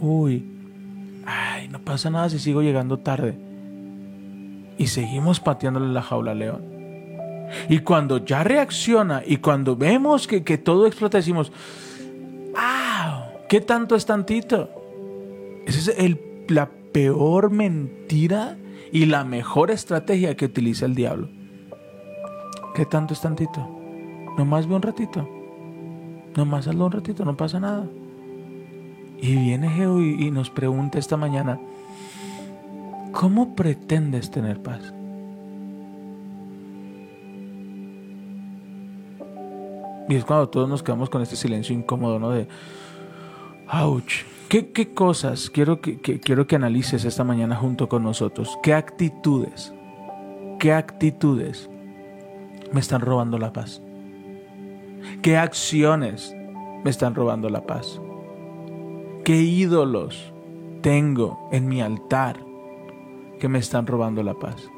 Uy, 0.00 0.44
ay, 1.24 1.68
no 1.68 1.78
pasa 1.78 2.10
nada 2.10 2.28
si 2.30 2.40
sigo 2.40 2.62
llegando 2.62 2.98
tarde. 2.98 3.49
Y 4.80 4.86
seguimos 4.86 5.40
pateándole 5.40 5.88
la 5.92 6.00
jaula 6.00 6.30
al 6.30 6.38
león. 6.38 6.62
Y 7.68 7.80
cuando 7.80 8.24
ya 8.24 8.42
reacciona 8.42 9.22
y 9.26 9.36
cuando 9.36 9.76
vemos 9.76 10.26
que, 10.26 10.42
que 10.42 10.56
todo 10.56 10.86
explota, 10.86 11.18
decimos, 11.18 11.52
¡ah! 12.56 13.26
¿Qué 13.46 13.60
tanto 13.60 13.94
es 13.94 14.06
tantito? 14.06 14.70
Esa 15.66 15.78
es 15.90 15.98
el- 15.98 16.18
la 16.48 16.70
peor 16.92 17.50
mentira 17.50 18.56
y 18.90 19.04
la 19.04 19.22
mejor 19.24 19.70
estrategia 19.70 20.34
que 20.34 20.46
utiliza 20.46 20.86
el 20.86 20.94
diablo. 20.94 21.28
¿Qué 22.74 22.86
tanto 22.86 23.12
es 23.12 23.20
tantito? 23.20 23.60
Nomás 24.38 24.66
ve 24.66 24.76
un 24.76 24.82
ratito. 24.82 25.28
Nomás 26.36 26.66
hazlo 26.68 26.86
un 26.86 26.92
ratito, 26.92 27.26
no 27.26 27.36
pasa 27.36 27.60
nada. 27.60 27.84
Y 29.20 29.36
viene 29.36 29.68
Geo 29.68 30.00
y, 30.00 30.26
y 30.26 30.30
nos 30.30 30.48
pregunta 30.48 30.98
esta 30.98 31.18
mañana, 31.18 31.60
¿cómo 33.12 33.54
pretendes 33.54 34.30
tener 34.30 34.62
paz? 34.62 34.92
Y 40.08 40.16
es 40.16 40.24
cuando 40.24 40.48
todos 40.48 40.68
nos 40.68 40.82
quedamos 40.82 41.08
con 41.08 41.22
este 41.22 41.36
silencio 41.36 41.74
incómodo, 41.74 42.18
¿no? 42.18 42.30
De, 42.30 42.48
ouch. 43.72 44.24
¿Qué, 44.48 44.92
cosas 44.92 45.48
quiero 45.48 45.80
que, 45.80 46.00
que- 46.00 46.18
quiero 46.18 46.48
que 46.48 46.56
analices 46.56 47.04
esta 47.04 47.22
mañana 47.22 47.54
junto 47.54 47.88
con 47.88 48.02
nosotros? 48.02 48.58
¿Qué 48.64 48.74
actitudes, 48.74 49.72
qué 50.58 50.72
actitudes 50.72 51.70
me 52.72 52.80
están 52.80 53.02
robando 53.02 53.38
la 53.38 53.52
paz? 53.52 53.80
¿Qué 55.22 55.36
acciones 55.36 56.34
me 56.82 56.90
están 56.90 57.14
robando 57.14 57.48
la 57.48 57.62
paz? 57.64 58.00
¿Qué 59.24 59.36
ídolos 59.36 60.32
tengo 60.82 61.48
en 61.52 61.68
mi 61.68 61.80
altar 61.80 62.49
que 63.40 63.48
me 63.48 63.58
están 63.58 63.88
robando 63.88 64.22
la 64.22 64.34
paz? 64.34 64.70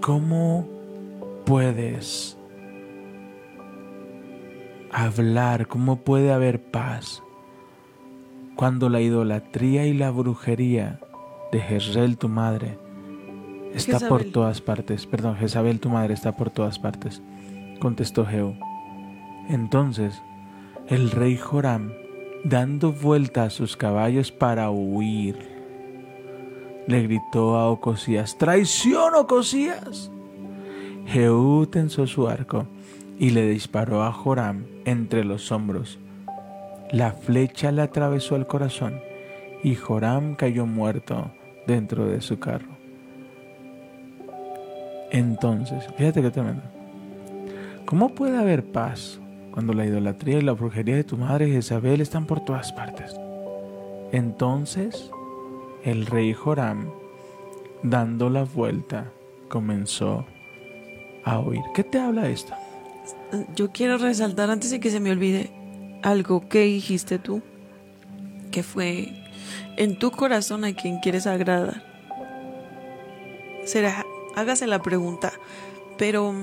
¿Cómo 0.00 0.66
puedes 1.44 2.36
hablar? 4.90 5.68
¿Cómo 5.68 5.96
puede 5.96 6.32
haber 6.32 6.60
paz 6.60 7.22
cuando 8.56 8.88
la 8.88 9.00
idolatría 9.00 9.86
y 9.86 9.92
la 9.92 10.10
brujería 10.10 10.98
de 11.52 11.60
Jezreel 11.60 12.16
tu 12.16 12.28
madre 12.28 12.78
está 13.74 14.08
por 14.08 14.24
todas 14.24 14.60
partes, 14.62 15.06
perdón, 15.06 15.36
Jezabel 15.36 15.78
tu 15.78 15.90
madre 15.90 16.14
está 16.14 16.34
por 16.34 16.50
todas 16.50 16.78
partes, 16.78 17.22
contestó 17.78 18.24
Jehú. 18.24 18.54
Entonces 19.48 20.22
el 20.88 21.10
rey 21.10 21.36
Joram, 21.36 21.92
dando 22.48 22.92
vuelta 22.92 23.42
a 23.42 23.50
sus 23.50 23.76
caballos 23.76 24.30
para 24.30 24.70
huir, 24.70 25.36
le 26.86 27.02
gritó 27.02 27.56
a 27.56 27.68
Ocosías, 27.68 28.38
¡Traición, 28.38 29.14
Ocosías! 29.16 30.12
Jehú 31.06 31.66
tensó 31.66 32.06
su 32.06 32.28
arco 32.28 32.66
y 33.18 33.30
le 33.30 33.48
disparó 33.48 34.04
a 34.04 34.12
Joram 34.12 34.64
entre 34.84 35.24
los 35.24 35.50
hombros. 35.50 35.98
La 36.92 37.10
flecha 37.12 37.72
le 37.72 37.82
atravesó 37.82 38.36
el 38.36 38.46
corazón 38.46 39.00
y 39.64 39.74
Joram 39.74 40.36
cayó 40.36 40.66
muerto 40.66 41.32
dentro 41.66 42.06
de 42.06 42.20
su 42.20 42.38
carro. 42.38 42.76
Entonces, 45.10 45.84
fíjate 45.96 46.22
qué 46.22 46.30
tremendo. 46.30 46.62
¿Cómo 47.86 48.14
puede 48.14 48.38
haber 48.38 48.64
paz 48.64 49.20
cuando 49.56 49.72
la 49.72 49.86
idolatría 49.86 50.36
y 50.36 50.42
la 50.42 50.52
brujería 50.52 50.96
de 50.96 51.04
tu 51.04 51.16
madre 51.16 51.50
Jezabel 51.50 52.02
están 52.02 52.26
por 52.26 52.44
todas 52.44 52.74
partes? 52.74 53.16
Entonces, 54.12 55.10
el 55.82 56.04
rey 56.04 56.34
Joram, 56.34 56.90
dando 57.82 58.28
la 58.28 58.44
vuelta, 58.44 59.10
comenzó 59.48 60.26
a 61.24 61.38
oír. 61.38 61.62
¿Qué 61.74 61.84
te 61.84 61.98
habla 61.98 62.28
esto? 62.28 62.52
Yo 63.54 63.70
quiero 63.72 63.96
resaltar 63.96 64.50
antes 64.50 64.70
de 64.72 64.78
que 64.78 64.90
se 64.90 65.00
me 65.00 65.10
olvide 65.10 65.50
algo 66.02 66.50
que 66.50 66.64
dijiste 66.64 67.18
tú, 67.18 67.40
que 68.50 68.62
fue 68.62 69.10
en 69.78 69.98
tu 69.98 70.10
corazón 70.10 70.66
a 70.66 70.74
quien 70.74 70.98
quieres 70.98 71.26
agradar. 71.26 71.82
Será, 73.64 74.04
hágase 74.34 74.66
la 74.66 74.82
pregunta, 74.82 75.32
pero 75.96 76.34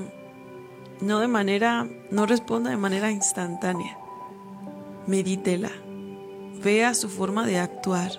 no 1.03 1.19
de 1.19 1.27
manera, 1.27 1.85
no 2.11 2.25
responda 2.25 2.69
de 2.69 2.77
manera 2.77 3.11
instantánea. 3.11 3.97
Medítela, 5.05 5.71
vea 6.63 6.93
su 6.93 7.09
forma 7.09 7.45
de 7.45 7.59
actuar, 7.59 8.11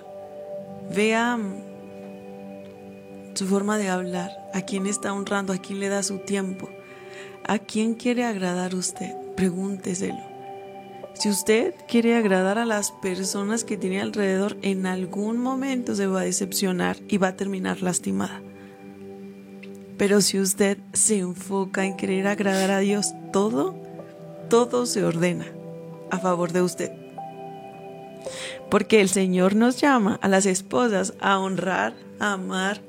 vea 0.94 1.38
su 3.32 3.46
forma 3.46 3.78
de 3.78 3.88
hablar, 3.88 4.30
a 4.52 4.60
quién 4.60 4.86
está 4.86 5.14
honrando, 5.14 5.54
a 5.54 5.58
quién 5.58 5.80
le 5.80 5.88
da 5.88 6.02
su 6.02 6.18
tiempo. 6.18 6.68
¿A 7.46 7.58
quién 7.58 7.94
quiere 7.94 8.24
agradar 8.24 8.74
usted? 8.74 9.12
Pregúnteselo. 9.34 10.20
Si 11.14 11.28
usted 11.28 11.74
quiere 11.88 12.16
agradar 12.16 12.58
a 12.58 12.66
las 12.66 12.90
personas 12.90 13.64
que 13.64 13.76
tiene 13.76 14.00
alrededor, 14.00 14.56
en 14.62 14.86
algún 14.86 15.38
momento 15.38 15.94
se 15.94 16.06
va 16.06 16.20
a 16.20 16.24
decepcionar 16.24 16.98
y 17.08 17.18
va 17.18 17.28
a 17.28 17.36
terminar 17.36 17.82
lastimada. 17.82 18.42
Pero 19.96 20.20
si 20.20 20.40
usted 20.40 20.78
se 20.92 21.18
enfoca 21.18 21.84
en 21.84 21.96
querer 21.96 22.26
agradar 22.26 22.70
a 22.70 22.78
Dios, 22.80 23.14
todo, 23.32 23.74
todo 24.48 24.86
se 24.86 25.04
ordena 25.04 25.46
a 26.10 26.18
favor 26.18 26.52
de 26.52 26.62
usted. 26.62 26.92
Porque 28.70 29.00
el 29.00 29.08
Señor 29.08 29.54
nos 29.54 29.80
llama 29.80 30.18
a 30.22 30.28
las 30.28 30.46
esposas 30.46 31.14
a 31.20 31.38
honrar, 31.38 31.94
a 32.18 32.32
amar, 32.32 32.80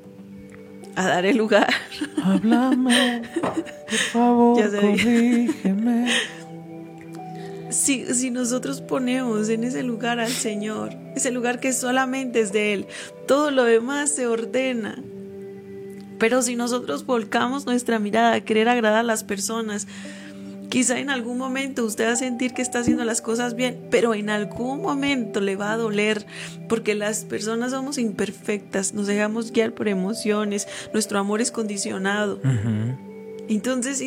a 0.96 1.06
dar 1.06 1.26
el 1.26 1.36
lugar. 1.36 1.68
Háblame, 2.22 3.22
por 3.42 3.98
favor, 4.12 4.58
Ya 4.72 4.80
corrígeme. 4.80 6.10
Si, 7.70 8.14
si 8.14 8.30
nosotros 8.30 8.80
ponemos 8.80 9.48
en 9.48 9.64
ese 9.64 9.82
lugar 9.82 10.18
al 10.18 10.30
Señor, 10.30 10.94
ese 11.14 11.30
lugar 11.30 11.60
que 11.60 11.72
solamente 11.72 12.40
es 12.40 12.52
de 12.52 12.72
Él, 12.72 12.86
todo 13.26 13.50
lo 13.50 13.64
demás 13.64 14.10
se 14.10 14.26
ordena. 14.26 15.02
Pero 16.18 16.42
si 16.42 16.56
nosotros 16.56 17.04
volcamos 17.04 17.66
nuestra 17.66 17.98
mirada 17.98 18.34
a 18.34 18.40
querer 18.40 18.68
agradar 18.68 19.00
a 19.00 19.02
las 19.02 19.24
personas, 19.24 19.86
quizá 20.68 20.98
en 20.98 21.10
algún 21.10 21.38
momento 21.38 21.84
usted 21.84 22.06
va 22.06 22.12
a 22.12 22.16
sentir 22.16 22.52
que 22.52 22.62
está 22.62 22.80
haciendo 22.80 23.04
las 23.04 23.20
cosas 23.20 23.54
bien, 23.54 23.86
pero 23.90 24.14
en 24.14 24.30
algún 24.30 24.82
momento 24.82 25.40
le 25.40 25.56
va 25.56 25.72
a 25.72 25.76
doler, 25.76 26.26
porque 26.68 26.94
las 26.94 27.24
personas 27.24 27.70
somos 27.70 27.98
imperfectas, 27.98 28.94
nos 28.94 29.06
dejamos 29.06 29.52
guiar 29.52 29.72
por 29.72 29.88
emociones, 29.88 30.66
nuestro 30.92 31.18
amor 31.18 31.40
es 31.40 31.50
condicionado. 31.50 32.40
Entonces, 33.48 34.02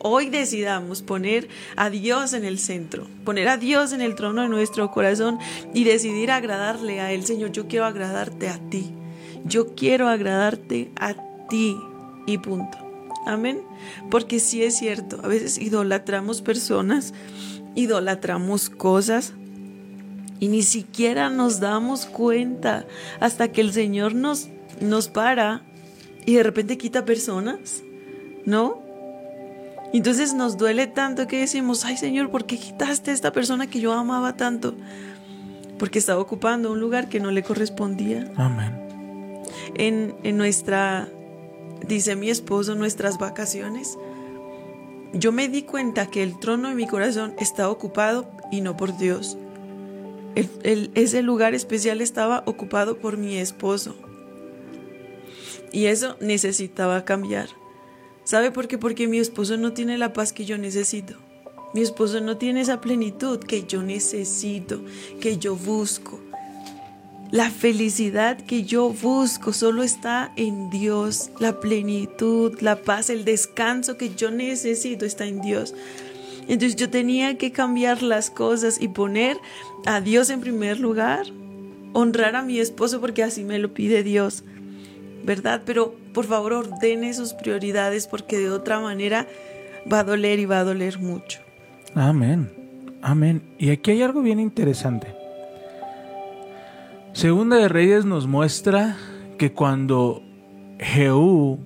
hoy 0.00 0.30
decidamos 0.30 1.02
poner 1.02 1.48
a 1.76 1.90
Dios 1.90 2.32
en 2.32 2.44
el 2.44 2.58
centro, 2.58 3.06
poner 3.24 3.48
a 3.48 3.56
Dios 3.56 3.92
en 3.92 4.00
el 4.00 4.14
trono 4.14 4.42
de 4.42 4.48
nuestro 4.48 4.90
corazón 4.90 5.38
y 5.74 5.84
decidir 5.84 6.30
agradarle 6.30 7.00
a 7.00 7.12
Él. 7.12 7.24
Señor, 7.24 7.52
yo 7.52 7.66
quiero 7.66 7.84
agradarte 7.84 8.48
a 8.48 8.58
ti. 8.70 8.92
Yo 9.46 9.74
quiero 9.74 10.08
agradarte 10.08 10.90
a 10.98 11.14
ti. 11.48 11.76
Y 12.26 12.38
punto. 12.38 12.76
Amén. 13.26 13.62
Porque 14.10 14.40
sí 14.40 14.62
es 14.62 14.76
cierto, 14.76 15.20
a 15.22 15.28
veces 15.28 15.58
idolatramos 15.58 16.42
personas, 16.42 17.12
idolatramos 17.74 18.70
cosas 18.70 19.32
y 20.38 20.48
ni 20.48 20.62
siquiera 20.62 21.30
nos 21.30 21.60
damos 21.60 22.06
cuenta 22.06 22.86
hasta 23.20 23.48
que 23.48 23.60
el 23.60 23.72
Señor 23.72 24.14
nos, 24.14 24.48
nos 24.80 25.08
para 25.08 25.62
y 26.24 26.34
de 26.34 26.42
repente 26.42 26.78
quita 26.78 27.04
personas, 27.04 27.82
¿no? 28.44 28.82
Entonces 29.92 30.34
nos 30.34 30.56
duele 30.56 30.86
tanto 30.86 31.26
que 31.26 31.38
decimos, 31.38 31.84
ay 31.84 31.96
Señor, 31.96 32.30
¿por 32.30 32.44
qué 32.44 32.58
quitaste 32.58 33.12
a 33.12 33.14
esta 33.14 33.32
persona 33.32 33.68
que 33.68 33.80
yo 33.80 33.92
amaba 33.92 34.36
tanto? 34.36 34.74
Porque 35.78 35.98
estaba 35.98 36.20
ocupando 36.20 36.72
un 36.72 36.80
lugar 36.80 37.08
que 37.08 37.20
no 37.20 37.30
le 37.30 37.42
correspondía. 37.42 38.30
Amén. 38.36 38.85
En, 39.74 40.14
nuestra, 40.36 41.08
dice 41.86 42.16
mi 42.16 42.30
esposo, 42.30 42.74
nuestras 42.74 43.18
vacaciones, 43.18 43.98
yo 45.12 45.32
me 45.32 45.48
di 45.48 45.62
cuenta 45.62 46.06
que 46.06 46.22
el 46.22 46.38
trono 46.38 46.68
de 46.68 46.74
mi 46.74 46.86
corazón 46.86 47.34
estaba 47.38 47.70
ocupado 47.70 48.28
y 48.50 48.60
no 48.60 48.76
por 48.76 48.96
Dios. 48.96 49.36
Ese 50.34 51.22
lugar 51.22 51.54
especial 51.54 52.00
estaba 52.00 52.42
ocupado 52.46 52.98
por 52.98 53.16
mi 53.16 53.36
esposo. 53.36 53.96
Y 55.72 55.86
eso 55.86 56.16
necesitaba 56.20 57.04
cambiar. 57.04 57.48
¿Sabe 58.24 58.50
por 58.50 58.68
qué? 58.68 58.76
Porque 58.76 59.08
mi 59.08 59.18
esposo 59.18 59.56
no 59.56 59.72
tiene 59.72 59.98
la 59.98 60.12
paz 60.12 60.32
que 60.32 60.44
yo 60.44 60.58
necesito. 60.58 61.14
Mi 61.74 61.82
esposo 61.82 62.20
no 62.20 62.38
tiene 62.38 62.62
esa 62.62 62.80
plenitud 62.80 63.38
que 63.38 63.64
yo 63.64 63.82
necesito, 63.82 64.80
que 65.20 65.38
yo 65.38 65.54
busco. 65.56 66.18
La 67.32 67.50
felicidad 67.50 68.38
que 68.38 68.62
yo 68.62 68.90
busco 68.90 69.52
solo 69.52 69.82
está 69.82 70.32
en 70.36 70.70
Dios. 70.70 71.30
La 71.40 71.58
plenitud, 71.58 72.60
la 72.60 72.76
paz, 72.76 73.10
el 73.10 73.24
descanso 73.24 73.96
que 73.96 74.14
yo 74.14 74.30
necesito 74.30 75.04
está 75.04 75.26
en 75.26 75.40
Dios. 75.40 75.74
Entonces 76.42 76.76
yo 76.76 76.88
tenía 76.88 77.36
que 77.36 77.50
cambiar 77.50 78.02
las 78.02 78.30
cosas 78.30 78.80
y 78.80 78.88
poner 78.88 79.36
a 79.84 80.00
Dios 80.00 80.30
en 80.30 80.40
primer 80.40 80.78
lugar, 80.78 81.26
honrar 81.92 82.36
a 82.36 82.42
mi 82.42 82.60
esposo 82.60 83.00
porque 83.00 83.24
así 83.24 83.42
me 83.42 83.58
lo 83.58 83.74
pide 83.74 84.04
Dios, 84.04 84.44
¿verdad? 85.24 85.62
Pero 85.66 85.96
por 86.12 86.26
favor 86.26 86.52
ordene 86.52 87.12
sus 87.14 87.32
prioridades 87.32 88.06
porque 88.06 88.38
de 88.38 88.50
otra 88.50 88.78
manera 88.78 89.26
va 89.92 90.00
a 90.00 90.04
doler 90.04 90.38
y 90.38 90.46
va 90.46 90.60
a 90.60 90.64
doler 90.64 91.00
mucho. 91.00 91.40
Amén. 91.94 92.48
Amén. 93.02 93.42
Y 93.58 93.70
aquí 93.70 93.90
hay 93.90 94.02
algo 94.02 94.22
bien 94.22 94.38
interesante. 94.38 95.25
Segunda 97.16 97.56
de 97.56 97.68
Reyes 97.68 98.04
nos 98.04 98.26
muestra 98.26 98.94
que 99.38 99.50
cuando 99.50 100.22
Jehú 100.78 101.58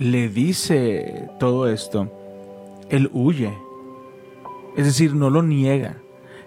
le 0.00 0.28
dice 0.28 1.30
todo 1.38 1.68
esto, 1.68 2.12
él 2.90 3.08
huye. 3.12 3.56
Es 4.76 4.84
decir, 4.84 5.14
no 5.14 5.30
lo 5.30 5.44
niega. 5.44 5.98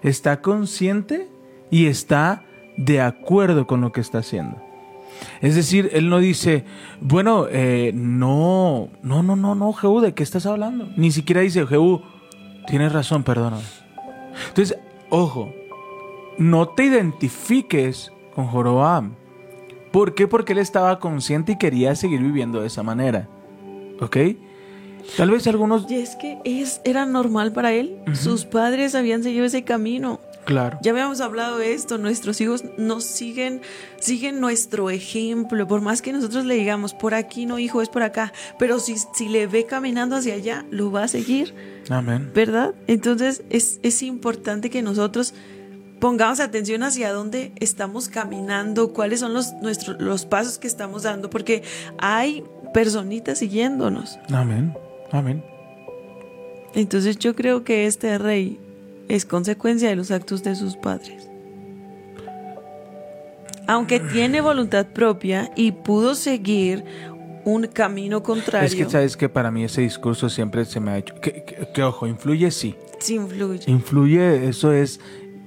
Está 0.04 0.42
consciente 0.42 1.30
y 1.72 1.86
está 1.86 2.44
de 2.76 3.00
acuerdo 3.00 3.66
con 3.66 3.80
lo 3.80 3.94
que 3.94 4.02
está 4.02 4.18
haciendo. 4.18 4.62
Es 5.40 5.56
decir, 5.56 5.90
él 5.94 6.10
no 6.10 6.20
dice, 6.20 6.66
bueno, 7.00 7.46
eh, 7.50 7.94
no, 7.96 8.90
no, 9.04 9.24
no, 9.24 9.38
no, 9.38 9.56
no, 9.56 9.72
Jehú, 9.72 10.02
¿de 10.02 10.14
qué 10.14 10.24
estás 10.24 10.46
hablando? 10.46 10.90
Ni 10.98 11.12
siquiera 11.12 11.40
dice, 11.40 11.66
Jehú, 11.66 12.02
tienes 12.68 12.92
razón, 12.92 13.24
perdóname. 13.24 13.64
Entonces, 14.50 14.78
ojo, 15.10 15.50
no 16.38 16.68
te 16.68 16.84
identifiques 16.84 18.12
con. 18.48 19.16
¿Por 19.92 20.14
qué? 20.14 20.28
Porque 20.28 20.54
él 20.54 20.60
estaba 20.60 21.00
consciente 21.00 21.54
y 21.54 21.58
quería 21.58 21.96
seguir 21.96 22.22
viviendo 22.22 22.62
de 22.62 22.68
esa 22.68 22.84
manera. 22.84 23.28
¿Ok? 24.00 24.18
Tal 25.18 25.32
vez 25.32 25.48
algunos... 25.48 25.90
Y 25.90 25.96
es 25.96 26.16
que 26.16 26.38
es, 26.44 26.82
era 26.84 27.06
normal 27.06 27.52
para 27.52 27.74
él. 27.74 28.00
Sus 28.14 28.46
padres 28.46 28.96
habían 28.96 29.24
seguido 29.24 29.46
ese 29.46 29.64
camino. 29.64 30.20
Claro. 30.46 30.80
Ya 30.82 30.92
habíamos 30.92 31.22
hablado 31.22 31.58
de 31.58 31.74
esto, 31.74 31.98
nuestros 31.98 32.42
hijos 32.42 32.64
nos 32.78 33.04
siguen, 33.04 33.62
siguen 34.00 34.40
nuestro 34.40 34.90
ejemplo, 34.90 35.68
por 35.68 35.82
más 35.82 36.02
que 36.02 36.12
nosotros 36.12 36.44
le 36.46 36.56
digamos, 36.56 36.96
por 36.96 37.14
aquí 37.14 37.46
no, 37.46 37.60
hijo, 37.60 37.84
es 37.84 37.90
por 37.90 38.02
acá, 38.02 38.34
pero 38.58 38.80
si, 38.80 38.96
si 39.14 39.30
le 39.30 39.46
ve 39.46 39.66
caminando 39.66 40.16
hacia 40.16 40.34
allá, 40.34 40.66
lo 40.72 40.92
va 40.92 41.04
a 41.04 41.08
seguir, 41.08 41.54
Amén. 41.90 42.32
¿verdad? 42.34 42.74
Entonces 42.88 43.44
es, 43.52 43.80
es 43.84 44.02
importante 44.02 44.72
que 44.72 44.82
nosotros 44.82 45.36
pongamos 46.00 46.40
atención 46.40 46.84
hacia 46.84 47.12
dónde 47.12 47.52
estamos 47.60 48.10
caminando, 48.10 48.94
cuáles 48.94 49.20
son 49.20 49.34
los, 49.34 49.54
nuestros, 49.62 50.02
los 50.02 50.26
pasos 50.26 50.58
que 50.58 50.68
estamos 50.68 51.04
dando, 51.04 51.30
porque 51.30 51.64
hay 51.98 52.44
personitas 52.74 53.40
siguiéndonos. 53.40 54.18
Amén, 54.32 54.74
amén. 55.12 55.44
Entonces 56.76 57.18
yo 57.18 57.36
creo 57.36 57.64
que 57.64 57.86
este 57.88 58.18
rey 58.18 58.60
es 59.08 59.26
consecuencia 59.26 59.90
de 59.90 59.96
los 59.96 60.12
actos 60.12 60.44
de 60.44 60.56
sus 60.56 60.76
padres. 60.78 61.28
Aunque 63.68 64.00
tiene 64.00 64.42
voluntad 64.42 64.88
propia 64.88 65.52
y 65.56 65.72
pudo 65.72 66.16
seguir 66.16 66.84
un 67.46 67.68
camino 67.68 68.24
contrario. 68.24 68.68
Es 68.68 68.76
que 68.76 68.90
sabes 68.90 69.16
que 69.16 69.30
para 69.30 69.52
mí 69.52 69.64
ese 69.64 69.82
discurso 69.82 70.28
siempre 70.30 70.66
se 70.66 70.80
me 70.80 70.92
ha 70.92 70.98
hecho. 70.98 71.16
Que, 71.22 71.44
que- 71.44 71.68
que, 71.74 71.84
ojo, 71.84 72.08
influye 72.08 72.50
sí. 72.52 72.76
Sí 73.00 73.16
influye. 73.16 73.64
Influye, 73.68 74.48
eso 74.50 74.74
es 74.74 75.00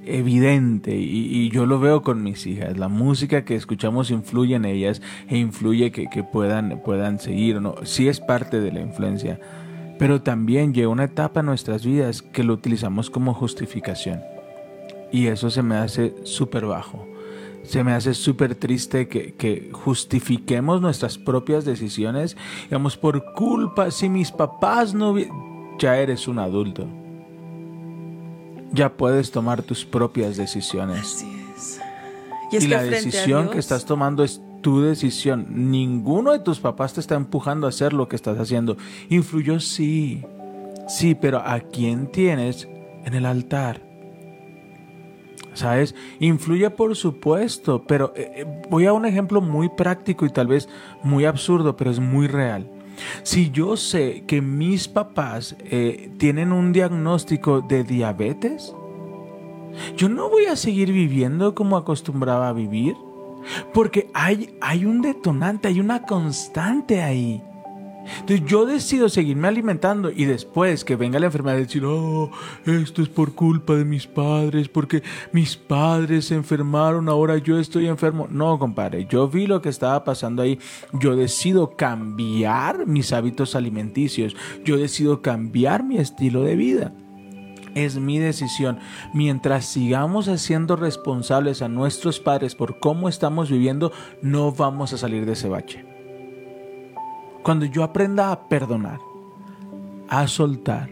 evidente 0.05 0.95
y, 0.95 1.49
yo 1.49 1.65
lo 1.65 1.79
veo 1.79 2.01
con 2.01 2.23
mis 2.23 2.45
hijas. 2.47 2.77
La 2.77 2.87
música 2.87 3.45
que 3.45 3.55
escuchamos 3.55 4.11
influye 4.11 4.55
en 4.55 4.65
ellas 4.65 5.01
e 5.27 5.37
influye 5.37 5.91
que, 5.91 6.07
que 6.09 6.23
puedan, 6.23 6.81
puedan 6.83 7.19
seguir. 7.19 7.61
¿no? 7.61 7.75
Sí 7.83 8.07
es 8.07 8.19
parte 8.19 8.59
de 8.59 8.71
la 8.71 8.81
influencia, 8.81 9.39
pero 9.99 10.21
también 10.21 10.73
llega 10.73 10.87
una 10.87 11.05
etapa 11.05 11.41
en 11.41 11.47
nuestras 11.47 11.85
vidas 11.85 12.21
que 12.21 12.43
lo 12.43 12.53
utilizamos 12.53 13.09
como 13.09 13.33
justificación. 13.33 14.21
Y 15.11 15.27
eso 15.27 15.49
se 15.49 15.61
me 15.61 15.75
hace 15.75 16.15
súper 16.23 16.65
bajo. 16.65 17.07
Se 17.63 17.83
me 17.83 17.93
hace 17.93 18.13
súper 18.13 18.55
triste 18.55 19.07
que, 19.07 19.35
que 19.35 19.69
justifiquemos 19.71 20.81
nuestras 20.81 21.17
propias 21.17 21.65
decisiones. 21.65 22.35
Digamos, 22.63 22.97
por 22.97 23.33
culpa, 23.33 23.91
si 23.91 24.09
mis 24.09 24.31
papás 24.31 24.93
no... 24.93 25.15
Ya 25.79 25.97
eres 25.97 26.27
un 26.27 26.39
adulto. 26.39 26.87
Ya 28.73 28.91
puedes 28.91 29.31
tomar 29.31 29.61
tus 29.61 29.85
propias 29.85 30.35
decisiones. 30.35 30.99
Así 30.99 31.27
es. 31.55 31.79
Y, 32.51 32.57
es 32.57 32.63
que 32.65 32.69
la 32.69 32.83
decisión 32.83 33.49
que 33.49 33.59
estás 33.59 33.85
tomando 33.85 34.23
es 34.23 34.41
tu 34.61 34.81
decisión. 34.81 35.45
Ninguno 35.71 36.31
de 36.31 36.39
tus 36.39 36.59
papás 36.59 36.93
te 36.93 36.99
está 36.99 37.15
empujando 37.15 37.67
a 37.67 37.69
hacer 37.69 37.93
lo 37.93 38.07
que 38.07 38.15
estás 38.15 38.39
haciendo. 38.39 38.77
Influyó, 39.09 39.59
sí. 39.59 40.23
Sí, 40.87 41.15
pero 41.15 41.39
¿a 41.39 41.59
quién 41.59 42.11
tienes 42.11 42.67
en 43.05 43.13
el 43.13 43.25
altar? 43.27 43.81
¿Sabes? 45.53 45.93
Influye 46.19 46.71
por 46.71 46.95
supuesto, 46.95 47.83
pero 47.87 48.11
eh, 48.15 48.31
eh, 48.37 48.61
voy 48.69 48.87
a 48.87 48.93
un 48.93 49.05
ejemplo 49.05 49.39
muy 49.39 49.69
práctico 49.69 50.25
y 50.25 50.29
tal 50.29 50.47
vez 50.47 50.67
muy 51.03 51.25
absurdo, 51.25 51.77
pero 51.77 51.91
es 51.91 51.99
muy 51.99 52.27
real. 52.27 52.71
Si 53.23 53.51
yo 53.51 53.77
sé 53.77 54.23
que 54.27 54.41
mis 54.41 54.87
papás 54.87 55.55
eh, 55.59 56.11
tienen 56.17 56.51
un 56.51 56.73
diagnóstico 56.73 57.61
de 57.61 57.83
diabetes, 57.83 58.75
yo 59.97 60.09
no 60.09 60.29
voy 60.29 60.45
a 60.45 60.55
seguir 60.55 60.91
viviendo 60.91 61.55
como 61.55 61.77
acostumbraba 61.77 62.49
a 62.49 62.53
vivir, 62.53 62.95
porque 63.73 64.09
hay, 64.13 64.55
hay 64.61 64.85
un 64.85 65.01
detonante, 65.01 65.67
hay 65.67 65.79
una 65.79 66.03
constante 66.03 67.01
ahí. 67.01 67.43
Entonces 68.19 68.45
yo 68.45 68.65
decido 68.65 69.09
seguirme 69.09 69.47
alimentando 69.47 70.11
y 70.11 70.25
después 70.25 70.83
que 70.83 70.95
venga 70.95 71.19
la 71.19 71.27
enfermedad 71.27 71.57
decir, 71.57 71.83
oh, 71.85 72.31
esto 72.65 73.01
es 73.01 73.09
por 73.09 73.33
culpa 73.33 73.75
de 73.75 73.85
mis 73.85 74.07
padres, 74.07 74.67
porque 74.67 75.03
mis 75.31 75.55
padres 75.55 76.25
se 76.25 76.35
enfermaron, 76.35 77.09
ahora 77.09 77.37
yo 77.37 77.57
estoy 77.59 77.87
enfermo. 77.87 78.27
No, 78.29 78.59
compadre, 78.59 79.07
yo 79.09 79.27
vi 79.27 79.47
lo 79.47 79.61
que 79.61 79.69
estaba 79.69 80.03
pasando 80.03 80.41
ahí. 80.41 80.59
Yo 80.93 81.15
decido 81.15 81.75
cambiar 81.75 82.85
mis 82.87 83.13
hábitos 83.13 83.55
alimenticios, 83.55 84.35
yo 84.63 84.77
decido 84.77 85.21
cambiar 85.21 85.83
mi 85.83 85.97
estilo 85.97 86.43
de 86.43 86.55
vida. 86.55 86.93
Es 87.75 87.97
mi 87.97 88.19
decisión. 88.19 88.77
Mientras 89.13 89.65
sigamos 89.65 90.27
haciendo 90.27 90.75
responsables 90.75 91.61
a 91.63 91.69
nuestros 91.69 92.19
padres 92.19 92.53
por 92.53 92.79
cómo 92.79 93.09
estamos 93.09 93.49
viviendo, 93.49 93.91
no 94.21 94.51
vamos 94.51 94.93
a 94.93 94.97
salir 94.97 95.25
de 95.25 95.33
ese 95.33 95.49
bache. 95.49 95.92
Cuando 97.43 97.65
yo 97.65 97.83
aprenda 97.83 98.31
a 98.31 98.47
perdonar, 98.47 98.99
a 100.09 100.27
soltar, 100.27 100.89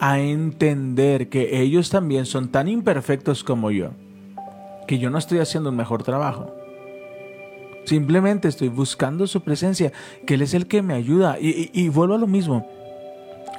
a 0.00 0.20
entender 0.20 1.28
que 1.28 1.62
ellos 1.62 1.90
también 1.90 2.26
son 2.26 2.48
tan 2.48 2.68
imperfectos 2.68 3.42
como 3.42 3.70
yo, 3.70 3.90
que 4.86 4.98
yo 4.98 5.10
no 5.10 5.18
estoy 5.18 5.38
haciendo 5.38 5.70
un 5.70 5.76
mejor 5.76 6.02
trabajo. 6.02 6.50
Simplemente 7.84 8.48
estoy 8.48 8.68
buscando 8.68 9.26
su 9.26 9.40
presencia, 9.40 9.92
que 10.26 10.34
Él 10.34 10.42
es 10.42 10.54
el 10.54 10.66
que 10.66 10.82
me 10.82 10.94
ayuda. 10.94 11.38
Y, 11.40 11.70
y- 11.72 11.88
vuelvo 11.88 12.14
a 12.14 12.18
lo 12.18 12.26
mismo. 12.26 12.66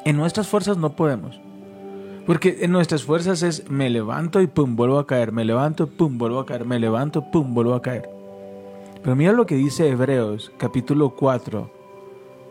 En 0.06 0.16
nuestras 0.18 0.48
fuerzas 0.48 0.78
no 0.78 0.96
podemos. 0.96 1.40
Porque 2.26 2.60
en 2.62 2.72
nuestras 2.72 3.04
fuerzas 3.04 3.44
es 3.44 3.70
me 3.70 3.90
levanto 3.90 4.40
y 4.42 4.48
pum, 4.48 4.78
vuelvo 4.78 4.98
a 5.00 5.08
caer, 5.08 5.34
me 5.34 5.44
levanto, 5.44 5.88
pum, 5.88 6.18
vuelvo 6.18 6.40
a 6.40 6.46
caer, 6.46 6.64
me 6.66 6.80
levanto, 6.80 7.30
pum, 7.32 7.54
vuelvo 7.54 7.74
a 7.74 7.82
caer. 7.82 8.10
Pero 9.02 9.16
mira 9.18 9.34
lo 9.34 9.46
que 9.46 9.56
dice 9.56 9.90
Hebreos 9.90 10.52
capítulo 10.58 11.10
4, 11.10 11.70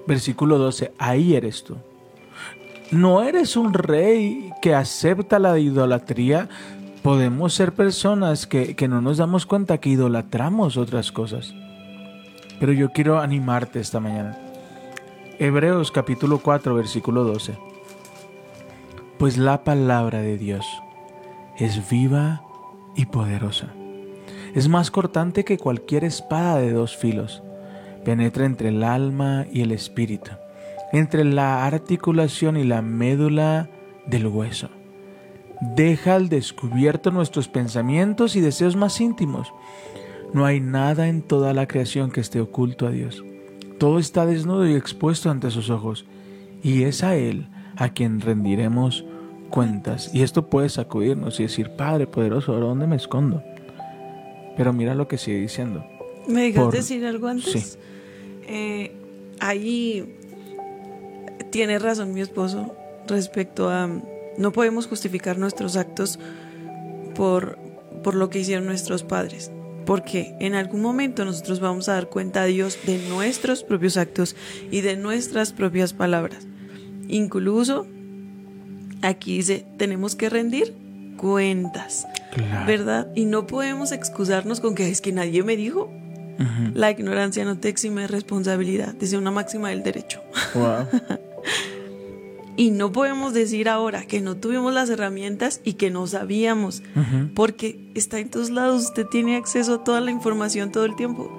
versículo 0.07 0.59
12, 0.59 0.93
ahí 0.99 1.35
eres 1.35 1.65
tú. 1.65 1.77
No 2.91 3.23
eres 3.23 3.57
un 3.57 3.73
rey 3.73 4.51
que 4.61 4.75
acepta 4.75 5.39
la 5.39 5.59
idolatría. 5.59 6.49
Podemos 7.03 7.55
ser 7.55 7.73
personas 7.73 8.47
que, 8.47 8.77
que 8.77 8.87
no 8.87 9.01
nos 9.01 9.17
damos 9.17 9.47
cuenta 9.47 9.79
que 9.79 9.89
idolatramos 9.89 10.77
otras 10.77 11.11
cosas. 11.11 11.55
Pero 12.61 12.73
yo 12.73 12.91
quiero 12.91 13.19
animarte 13.19 13.81
esta 13.81 13.99
mañana. 13.99 14.39
Hebreos 15.39 15.91
capítulo 15.91 16.39
4, 16.39 16.75
versículo 16.75 17.25
12. 17.25 17.57
Pues 19.19 19.39
la 19.39 19.65
palabra 19.65 20.21
de 20.21 20.37
Dios 20.37 20.67
es 21.59 21.89
viva 21.89 22.43
y 22.95 23.07
poderosa. 23.07 23.69
Es 24.55 24.69
más 24.69 24.91
cortante 24.91 25.45
que 25.45 25.59
cualquier 25.59 26.05
espada 26.05 26.57
de 26.59 26.73
dos 26.73 26.97
filos. 26.97 27.43
Penetra 28.05 28.47
entre 28.47 28.71
el 28.71 28.83
alma 28.83 29.47
y 29.53 29.61
el 29.63 29.73
espíritu, 29.73 30.31
entre 30.93 31.25
la 31.25 31.65
articulación 31.67 32.57
y 32.57 32.65
la 32.65 32.83
médula 32.83 33.69
del 34.07 34.27
hueso. 34.27 34.69
Deja 35.61 36.17
al 36.17 36.29
descubierto 36.29 37.13
nuestros 37.13 37.49
pensamientos 37.49 38.35
y 38.35 38.41
deseos 38.41 38.75
más 38.75 39.01
íntimos. 39.01 39.53
No 40.35 40.45
hay 40.45 40.61
nada 40.61 41.09
en 41.09 41.23
toda 41.23 41.55
la 41.55 41.69
creación 41.69 42.11
que 42.11 42.21
esté 42.21 42.41
oculto 42.41 42.87
a 42.87 42.91
Dios. 42.91 43.25
Todo 43.79 43.99
está 43.99 44.27
desnudo 44.27 44.67
y 44.67 44.75
expuesto 44.75 45.31
ante 45.31 45.51
sus 45.51 45.71
ojos, 45.71 46.05
y 46.63 46.83
es 46.83 47.05
a 47.05 47.17
Él 47.17 47.49
a 47.77 47.91
quien 47.91 48.21
rendiremos 48.21 49.05
cuentas. 49.51 50.13
Y 50.13 50.23
esto 50.23 50.49
puede 50.49 50.69
sacudirnos 50.69 51.39
y 51.39 51.45
decir, 51.45 51.71
Padre 51.77 52.07
poderoso, 52.09 52.53
¿ahora 52.53 52.67
dónde 52.67 52.87
me 52.87 52.97
escondo? 52.97 53.43
Pero 54.57 54.73
mira 54.73 54.95
lo 54.95 55.07
que 55.07 55.19
sigue 55.19 55.39
diciendo. 55.39 55.85
¿Me 56.29 56.43
dejas 56.43 56.64
por- 56.64 56.75
decir 56.75 57.05
algo 57.07 57.27
antes? 57.29 57.53
Sí. 57.53 57.79
Eh, 58.47 58.93
ahí 59.41 60.14
tiene 61.51 61.79
razón 61.79 62.14
mi 62.14 62.20
esposo 62.20 62.75
respecto 63.09 63.68
a 63.70 63.89
no 64.39 64.53
podemos 64.53 64.87
justificar 64.87 65.39
nuestros 65.39 65.77
actos 65.77 66.18
por, 67.14 67.59
por 68.03 68.14
lo 68.14 68.31
que 68.31 68.39
hicieron 68.41 68.66
nuestros 68.66 69.03
padres. 69.03 69.51
Porque 69.85 70.35
en 70.39 70.55
algún 70.55 70.81
momento 70.81 71.25
nosotros 71.25 71.59
vamos 71.61 71.89
a 71.89 71.95
dar 71.95 72.09
cuenta 72.09 72.43
a 72.43 72.47
Dios 72.47 72.79
de 72.87 72.99
nuestros 73.09 73.64
propios 73.64 73.97
actos 73.97 74.37
y 74.70 74.81
de 74.81 74.97
nuestras 74.97 75.53
propias 75.53 75.93
palabras. 75.93 76.47
Incluso 77.09 77.87
aquí 79.03 79.37
dice, 79.39 79.66
tenemos 79.79 80.14
que 80.14 80.31
rendir 80.31 80.73
cuentas, 81.16 82.07
Claro. 82.33 82.66
¿verdad? 82.66 83.09
Y 83.14 83.25
no 83.27 83.47
podemos 83.47 83.93
excusarnos 83.93 84.61
con 84.61 84.75
que 84.75 84.89
es 84.89 85.01
que 85.01 85.12
nadie 85.12 85.43
me 85.43 85.57
dijo. 85.57 85.91
La 86.74 86.90
ignorancia 86.90 87.45
no 87.45 87.59
te 87.59 87.68
exime 87.68 88.03
de 88.03 88.09
responsabilidad, 88.09 88.95
dice 88.95 89.16
una 89.16 89.30
máxima 89.30 89.70
del 89.70 89.82
derecho. 89.82 90.20
Wow. 90.55 90.88
Y 92.55 92.70
no 92.70 92.93
podemos 92.93 93.32
decir 93.32 93.68
ahora 93.68 94.05
que 94.05 94.20
no 94.20 94.36
tuvimos 94.36 94.74
las 94.74 94.90
herramientas 94.90 95.62
y 95.64 95.74
que 95.74 95.90
no 95.90 96.07
sabíamos, 96.07 96.82
porque 97.34 97.90
está 97.95 98.18
en 98.18 98.28
todos 98.28 98.51
lados, 98.51 98.84
usted 98.84 99.07
tiene 99.07 99.36
acceso 99.36 99.74
a 99.74 99.84
toda 99.84 100.03
la 100.03 100.11
información 100.11 100.70
todo 100.70 100.84
el 100.84 100.95
tiempo. 100.95 101.30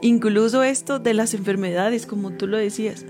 Incluso 0.00 0.62
esto 0.62 0.98
de 0.98 1.12
las 1.12 1.34
enfermedades, 1.34 2.06
como 2.06 2.32
tú 2.32 2.46
lo 2.46 2.56
decías. 2.56 3.04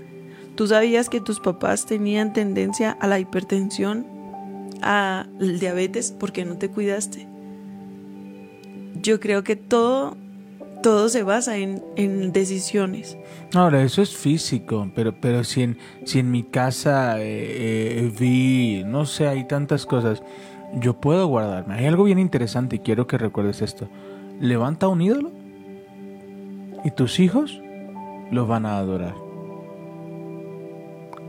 ¿Tú 0.55 0.67
sabías 0.67 1.07
que 1.07 1.21
tus 1.21 1.39
papás 1.39 1.85
tenían 1.85 2.33
tendencia 2.33 2.91
a 2.91 3.07
la 3.07 3.17
hipertensión, 3.17 4.05
al 4.81 5.59
diabetes, 5.59 6.11
porque 6.11 6.43
no 6.43 6.57
te 6.57 6.69
cuidaste? 6.69 7.27
Yo 9.01 9.21
creo 9.21 9.45
que 9.45 9.55
todo, 9.55 10.17
todo 10.81 11.09
se 11.09 11.23
basa 11.23 11.57
en, 11.57 11.83
en 11.95 12.31
decisiones. 12.31 13.17
Ahora, 13.53 13.81
eso 13.83 14.01
es 14.01 14.15
físico, 14.15 14.89
pero, 14.95 15.13
pero 15.19 15.43
si, 15.43 15.63
en, 15.63 15.77
si 16.05 16.19
en 16.19 16.31
mi 16.31 16.43
casa 16.43 17.19
eh, 17.19 17.99
eh, 17.99 18.13
vi, 18.17 18.83
no 18.85 19.05
sé, 19.05 19.27
hay 19.27 19.47
tantas 19.47 19.85
cosas, 19.85 20.23
yo 20.73 20.99
puedo 20.99 21.27
guardarme. 21.27 21.75
Hay 21.75 21.85
algo 21.85 22.03
bien 22.03 22.19
interesante 22.19 22.77
y 22.77 22.79
quiero 22.79 23.07
que 23.07 23.17
recuerdes 23.17 23.61
esto. 23.61 23.87
Levanta 24.39 24.87
un 24.87 25.01
ídolo 25.01 25.31
y 26.83 26.91
tus 26.91 27.19
hijos 27.19 27.61
lo 28.31 28.47
van 28.47 28.65
a 28.65 28.77
adorar. 28.77 29.15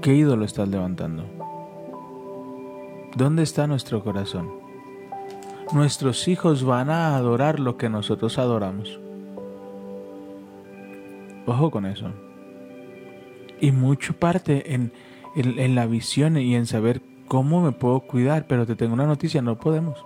¿Qué 0.00 0.14
ídolo 0.14 0.44
estás 0.44 0.68
levantando? 0.68 1.24
¿Dónde 3.14 3.42
está 3.42 3.66
nuestro 3.66 4.02
corazón? 4.02 4.62
nuestros 5.72 6.28
hijos 6.28 6.64
van 6.64 6.90
a 6.90 7.16
adorar 7.16 7.58
lo 7.58 7.76
que 7.76 7.88
nosotros 7.88 8.38
adoramos. 8.38 9.00
Ojo 11.46 11.70
con 11.70 11.86
eso. 11.86 12.10
Y 13.60 13.72
mucho 13.72 14.14
parte 14.14 14.74
en, 14.74 14.92
en, 15.36 15.74
la 15.74 15.86
visión 15.86 16.36
y 16.36 16.54
en 16.54 16.66
saber 16.66 17.02
cómo 17.28 17.62
me 17.62 17.72
puedo 17.72 18.00
cuidar, 18.00 18.46
pero 18.46 18.66
te 18.66 18.76
tengo 18.76 18.94
una 18.94 19.06
noticia, 19.06 19.42
no 19.42 19.58
podemos. 19.58 20.04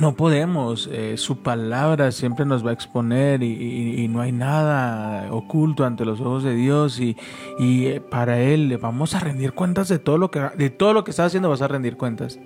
No 0.00 0.14
podemos, 0.14 0.88
eh, 0.92 1.16
su 1.16 1.38
palabra 1.38 2.12
siempre 2.12 2.46
nos 2.46 2.64
va 2.64 2.70
a 2.70 2.72
exponer 2.72 3.42
y, 3.42 4.06
no 4.08 4.20
hay 4.20 4.30
nada 4.30 5.32
oculto 5.32 5.84
ante 5.84 6.04
los 6.04 6.20
ojos 6.20 6.44
de 6.44 6.54
Dios 6.54 7.00
y, 7.00 7.16
y, 7.58 7.86
eh, 7.86 8.00
para 8.00 8.38
Él 8.38 8.68
le 8.68 8.76
vamos 8.76 9.16
a 9.16 9.20
rendir 9.20 9.54
cuentas 9.54 9.88
de 9.88 9.98
todo 9.98 10.16
lo 10.16 10.30
que 10.30 10.40
de 10.56 10.70
todo 10.70 10.92
lo 10.92 11.02
que 11.02 11.10
estás 11.10 11.26
haciendo 11.26 11.50
vas 11.50 11.62
a 11.62 11.68
rendir 11.68 11.96
cuentas. 11.96 12.38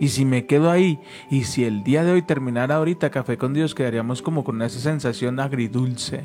Y 0.00 0.08
si 0.08 0.24
me 0.24 0.46
quedo 0.46 0.70
ahí, 0.70 1.00
y 1.30 1.44
si 1.44 1.64
el 1.64 1.82
día 1.82 2.04
de 2.04 2.12
hoy 2.12 2.22
terminara 2.22 2.76
ahorita 2.76 3.10
Café 3.10 3.36
con 3.36 3.52
Dios, 3.52 3.74
quedaríamos 3.74 4.22
como 4.22 4.44
con 4.44 4.62
esa 4.62 4.78
sensación 4.78 5.40
agridulce, 5.40 6.24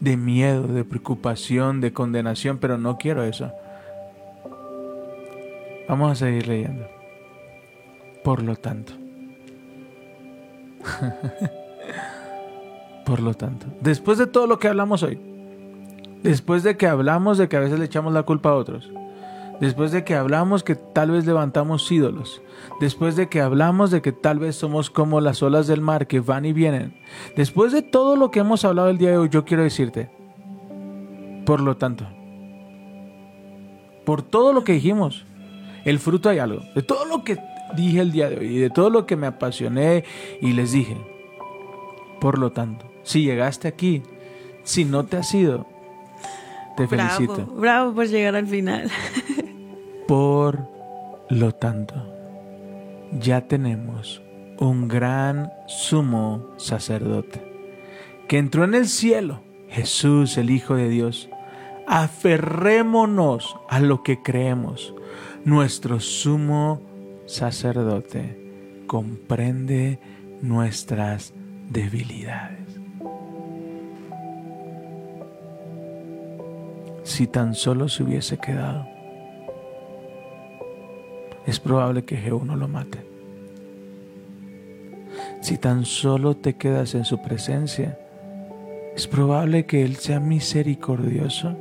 de 0.00 0.16
miedo, 0.16 0.66
de 0.66 0.84
preocupación, 0.84 1.80
de 1.80 1.92
condenación, 1.92 2.58
pero 2.58 2.78
no 2.78 2.98
quiero 2.98 3.24
eso. 3.24 3.52
Vamos 5.88 6.12
a 6.12 6.14
seguir 6.14 6.48
leyendo. 6.48 6.86
Por 8.24 8.42
lo 8.42 8.56
tanto. 8.56 8.92
Por 13.04 13.20
lo 13.20 13.34
tanto, 13.34 13.66
después 13.80 14.18
de 14.18 14.26
todo 14.26 14.48
lo 14.48 14.58
que 14.58 14.66
hablamos 14.66 15.04
hoy, 15.04 15.20
después 16.24 16.64
de 16.64 16.76
que 16.76 16.88
hablamos 16.88 17.38
de 17.38 17.48
que 17.48 17.56
a 17.56 17.60
veces 17.60 17.78
le 17.78 17.84
echamos 17.84 18.12
la 18.12 18.24
culpa 18.24 18.48
a 18.48 18.54
otros, 18.54 18.90
después 19.60 19.90
de 19.92 20.04
que 20.04 20.14
hablamos 20.14 20.62
que 20.62 20.74
tal 20.74 21.10
vez 21.10 21.26
levantamos 21.26 21.90
ídolos, 21.90 22.42
después 22.80 23.16
de 23.16 23.28
que 23.28 23.40
hablamos 23.40 23.90
de 23.90 24.02
que 24.02 24.12
tal 24.12 24.38
vez 24.38 24.56
somos 24.56 24.90
como 24.90 25.20
las 25.20 25.42
olas 25.42 25.66
del 25.66 25.80
mar 25.80 26.06
que 26.06 26.20
van 26.20 26.44
y 26.44 26.52
vienen, 26.52 26.94
después 27.36 27.72
de 27.72 27.82
todo 27.82 28.16
lo 28.16 28.30
que 28.30 28.40
hemos 28.40 28.64
hablado 28.64 28.90
el 28.90 28.98
día 28.98 29.10
de 29.10 29.18
hoy, 29.18 29.28
yo 29.28 29.44
quiero 29.44 29.62
decirte, 29.62 30.10
por 31.44 31.60
lo 31.60 31.76
tanto, 31.76 32.06
por 34.04 34.22
todo 34.22 34.52
lo 34.52 34.64
que 34.64 34.72
dijimos, 34.72 35.24
el 35.84 35.98
fruto 35.98 36.28
hay 36.28 36.38
algo, 36.38 36.62
de 36.74 36.82
todo 36.82 37.04
lo 37.04 37.24
que 37.24 37.38
dije 37.74 38.00
el 38.00 38.12
día 38.12 38.28
de 38.28 38.38
hoy 38.38 38.46
y 38.46 38.58
de 38.58 38.70
todo 38.70 38.90
lo 38.90 39.06
que 39.06 39.16
me 39.16 39.26
apasioné 39.26 40.04
y 40.40 40.52
les 40.52 40.72
dije, 40.72 40.96
por 42.20 42.38
lo 42.38 42.52
tanto, 42.52 42.86
si 43.02 43.22
llegaste 43.22 43.68
aquí, 43.68 44.02
si 44.64 44.84
no 44.84 45.06
te 45.06 45.16
has 45.16 45.32
ido, 45.32 45.66
te 46.76 46.86
felicito. 46.86 47.46
Bravo 47.46 47.94
por 47.94 48.06
llegar 48.06 48.34
al 48.34 48.46
final. 48.46 48.90
Por 50.06 50.68
lo 51.28 51.52
tanto, 51.52 51.94
ya 53.18 53.48
tenemos 53.48 54.22
un 54.58 54.86
gran 54.86 55.52
sumo 55.66 56.46
sacerdote 56.58 57.42
que 58.28 58.38
entró 58.38 58.62
en 58.62 58.74
el 58.74 58.86
cielo, 58.86 59.42
Jesús 59.68 60.38
el 60.38 60.50
Hijo 60.50 60.76
de 60.76 60.88
Dios. 60.88 61.28
Aferrémonos 61.88 63.56
a 63.68 63.80
lo 63.80 64.02
que 64.04 64.22
creemos. 64.22 64.94
Nuestro 65.44 65.98
sumo 65.98 66.80
sacerdote 67.26 68.84
comprende 68.86 69.98
nuestras 70.40 71.34
debilidades. 71.70 72.60
Si 77.02 77.26
tan 77.26 77.54
solo 77.54 77.88
se 77.88 78.02
hubiese 78.02 78.38
quedado 78.38 78.95
es 81.46 81.60
probable 81.60 82.04
que 82.04 82.16
Jehú 82.16 82.44
no 82.44 82.56
lo 82.56 82.68
mate. 82.68 83.06
Si 85.40 85.58
tan 85.58 85.84
solo 85.84 86.36
te 86.36 86.54
quedas 86.54 86.94
en 86.94 87.04
su 87.04 87.22
presencia, 87.22 87.98
es 88.96 89.06
probable 89.06 89.64
que 89.64 89.84
Él 89.84 89.96
sea 89.96 90.18
misericordioso 90.18 91.56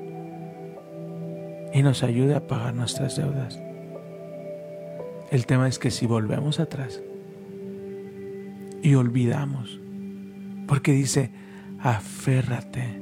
y 1.74 1.84
nos 1.84 2.02
ayude 2.04 2.34
a 2.36 2.48
pagar 2.48 2.74
nuestras 2.74 3.16
deudas. 3.16 3.60
El 5.30 5.46
tema 5.46 5.68
es 5.68 5.78
que 5.78 5.92
si 5.92 6.08
volvemos 6.08 6.60
atrás 6.60 7.02
y 8.82 8.96
olvidamos, 8.96 9.80
porque 10.68 10.94
dice, 10.94 11.32
aférrate 11.80 13.02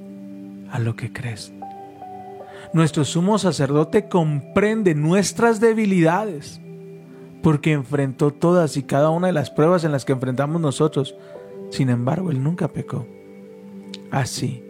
a 0.71 0.79
lo 0.79 0.95
que 0.95 1.13
crees. 1.13 1.53
Nuestro 2.73 3.05
sumo 3.05 3.37
sacerdote 3.37 4.09
comprende 4.09 4.95
nuestras 4.95 5.59
debilidades 5.59 6.59
porque 7.43 7.73
enfrentó 7.73 8.31
todas 8.31 8.77
y 8.77 8.83
cada 8.83 9.09
una 9.09 9.27
de 9.27 9.33
las 9.33 9.51
pruebas 9.51 9.83
en 9.83 9.91
las 9.91 10.05
que 10.05 10.13
enfrentamos 10.13 10.61
nosotros. 10.61 11.13
Sin 11.69 11.89
embargo, 11.89 12.31
Él 12.31 12.41
nunca 12.41 12.69
pecó. 12.69 13.05
Así 14.09 14.63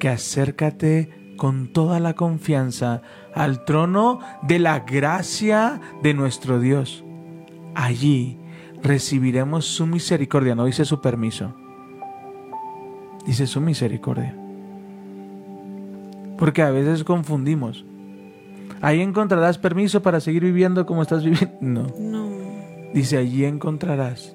que 0.00 0.08
acércate 0.08 1.10
con 1.36 1.72
toda 1.72 2.00
la 2.00 2.14
confianza 2.14 3.02
al 3.34 3.64
trono 3.64 4.20
de 4.42 4.58
la 4.58 4.80
gracia 4.80 5.80
de 6.02 6.14
nuestro 6.14 6.58
Dios. 6.60 7.04
Allí 7.74 8.38
recibiremos 8.82 9.66
su 9.66 9.86
misericordia, 9.86 10.54
no 10.54 10.64
dice 10.64 10.86
su 10.86 11.02
permiso, 11.02 11.54
dice 13.26 13.46
su 13.46 13.60
misericordia. 13.60 14.34
Porque 16.38 16.62
a 16.62 16.70
veces 16.70 17.04
confundimos 17.04 17.84
Ahí 18.80 19.00
encontrarás 19.00 19.58
permiso 19.58 20.02
para 20.02 20.20
seguir 20.20 20.42
viviendo 20.44 20.86
como 20.86 21.02
estás 21.02 21.24
viviendo. 21.24 21.56
No. 21.60 21.88
No. 21.98 22.28
Dice, 22.92 23.18
allí 23.18 23.44
encontrarás 23.44 24.34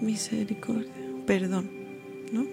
misericordia, 0.00 0.92
perdón, 1.26 1.70
¿no? 2.32 2.44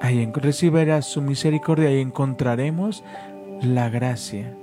Ahí 0.00 0.30
recibirás 0.32 1.06
su 1.06 1.20
misericordia 1.20 1.92
y 1.92 2.00
encontraremos 2.00 3.04
la 3.62 3.90
gracia. 3.90 4.56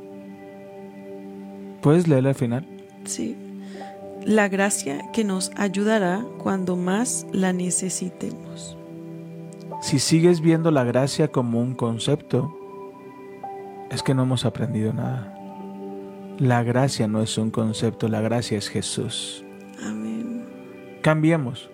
¿Puedes 1.82 2.08
leerla 2.08 2.30
al 2.30 2.36
final? 2.36 2.66
Sí. 3.06 3.36
La 4.26 4.50
gracia 4.50 5.12
que 5.14 5.24
nos 5.24 5.52
ayudará 5.56 6.26
cuando 6.40 6.76
más 6.76 7.28
la 7.32 7.54
necesitemos. 7.54 8.78
Si 9.82 10.00
sigues 10.00 10.42
viendo 10.42 10.72
la 10.72 10.84
gracia 10.84 11.28
como 11.28 11.62
un 11.62 11.76
concepto, 11.76 12.54
es 13.92 14.02
que 14.02 14.16
no 14.16 14.24
hemos 14.24 14.44
aprendido 14.44 14.92
nada. 14.92 15.37
La 16.40 16.62
gracia 16.62 17.08
no 17.08 17.22
es 17.22 17.38
un 17.40 17.50
concepto, 17.50 18.08
la 18.08 18.22
gracia 18.22 18.60
es 18.60 18.70
Jesús. 18.70 19.44
Amén. 19.84 20.46
Cambiemos. 21.02 21.70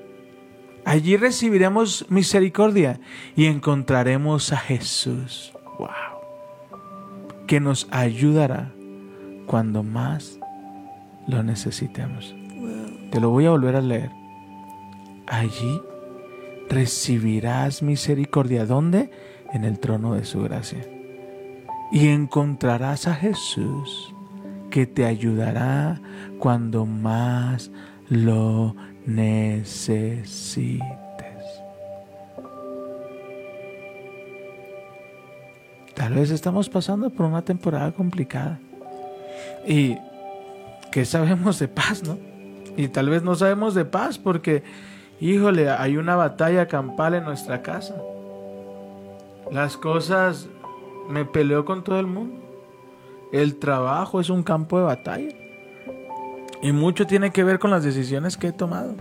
Allí 0.86 1.18
recibiremos 1.18 2.05
misericordia 2.09 2.99
y 3.36 3.45
encontraremos 3.45 4.53
a 4.53 4.57
Jesús. 4.57 5.51
Wow. 5.78 5.89
Que 7.45 7.59
nos 7.59 7.88
ayudará 7.91 8.72
cuando 9.47 9.84
más 9.84 10.39
lo 11.28 11.43
necesitemos. 11.43 12.34
Te 13.11 13.20
lo 13.20 13.32
voy 13.32 13.45
a 13.45 13.51
volver 13.51 13.76
a 13.76 13.82
leer. 13.82 14.11
Allí 15.28 15.82
recibirás 16.70 17.84
misericordia. 17.84 18.66
¿Dónde? 18.66 19.11
En 19.51 19.66
el 19.66 19.80
trono 19.80 20.14
de 20.14 20.24
su 20.24 20.41
gracia. 20.41 20.86
Y 21.91 22.07
encontrarás 22.07 23.07
a 23.07 23.16
Jesús 23.16 24.12
que 24.74 24.88
te 24.88 25.05
ayudará 25.05 26.01
cuando 26.39 26.88
más 26.88 27.69
lo 28.09 28.76
necesites. 29.05 30.82
Tal 35.93 36.15
vez 36.15 36.32
estamos 36.32 36.69
pasando 36.69 37.11
por 37.11 37.28
una 37.28 37.43
temporada 37.43 37.91
complicada. 37.91 38.59
Y 39.67 39.95
que 40.91 41.05
sabemos 41.05 41.59
de 41.59 41.67
paz, 41.67 42.01
¿no? 42.01 42.17
Y 42.76 42.88
tal 42.88 43.09
vez 43.09 43.21
no 43.21 43.36
sabemos 43.36 43.76
de 43.76 43.86
paz 43.86 44.17
porque, 44.17 44.63
híjole, 45.19 45.69
hay 45.69 45.97
una 45.97 46.15
batalla 46.15 46.67
campal 46.67 47.13
en 47.13 47.26
nuestra 47.26 47.61
casa. 47.61 47.95
Las 49.51 49.78
cosas, 49.78 50.49
me 51.11 51.26
peleo 51.26 51.63
con 51.63 51.84
todo 51.84 51.99
el 51.99 52.07
mundo. 52.07 52.42
El 53.34 53.55
trabajo 53.55 54.21
es 54.21 54.29
un 54.29 54.43
campo 54.43 54.77
de 54.77 54.86
batalla. 54.86 55.29
Y 56.61 56.71
mucho 56.71 57.07
tiene 57.07 57.31
que 57.31 57.43
ver 57.43 57.57
con 57.57 57.71
las 57.71 57.84
decisiones 57.84 58.38
que 58.38 58.49
he 58.49 58.51
tomado. 58.51 58.93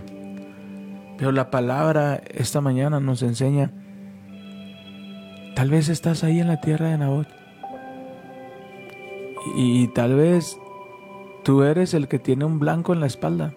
Pero 1.19 1.31
la 1.31 1.51
palabra 1.51 2.19
esta 2.31 2.59
mañana 2.59 2.99
nos 2.99 3.21
enseña, 3.21 3.71
tal 5.55 5.69
vez 5.69 5.87
estás 5.87 6.23
ahí 6.23 6.39
en 6.39 6.47
la 6.47 6.59
tierra 6.59 6.89
de 6.89 6.97
Nabot. 6.97 7.27
Y, 9.55 9.89
tal 9.89 10.15
vez 10.15 10.57
tú 11.43 11.61
eres 11.61 11.93
el 11.93 12.07
que 12.07 12.17
tiene 12.17 12.43
un 12.43 12.57
blanco 12.57 12.91
en 12.91 13.01
la 13.01 13.05
espalda. 13.05 13.53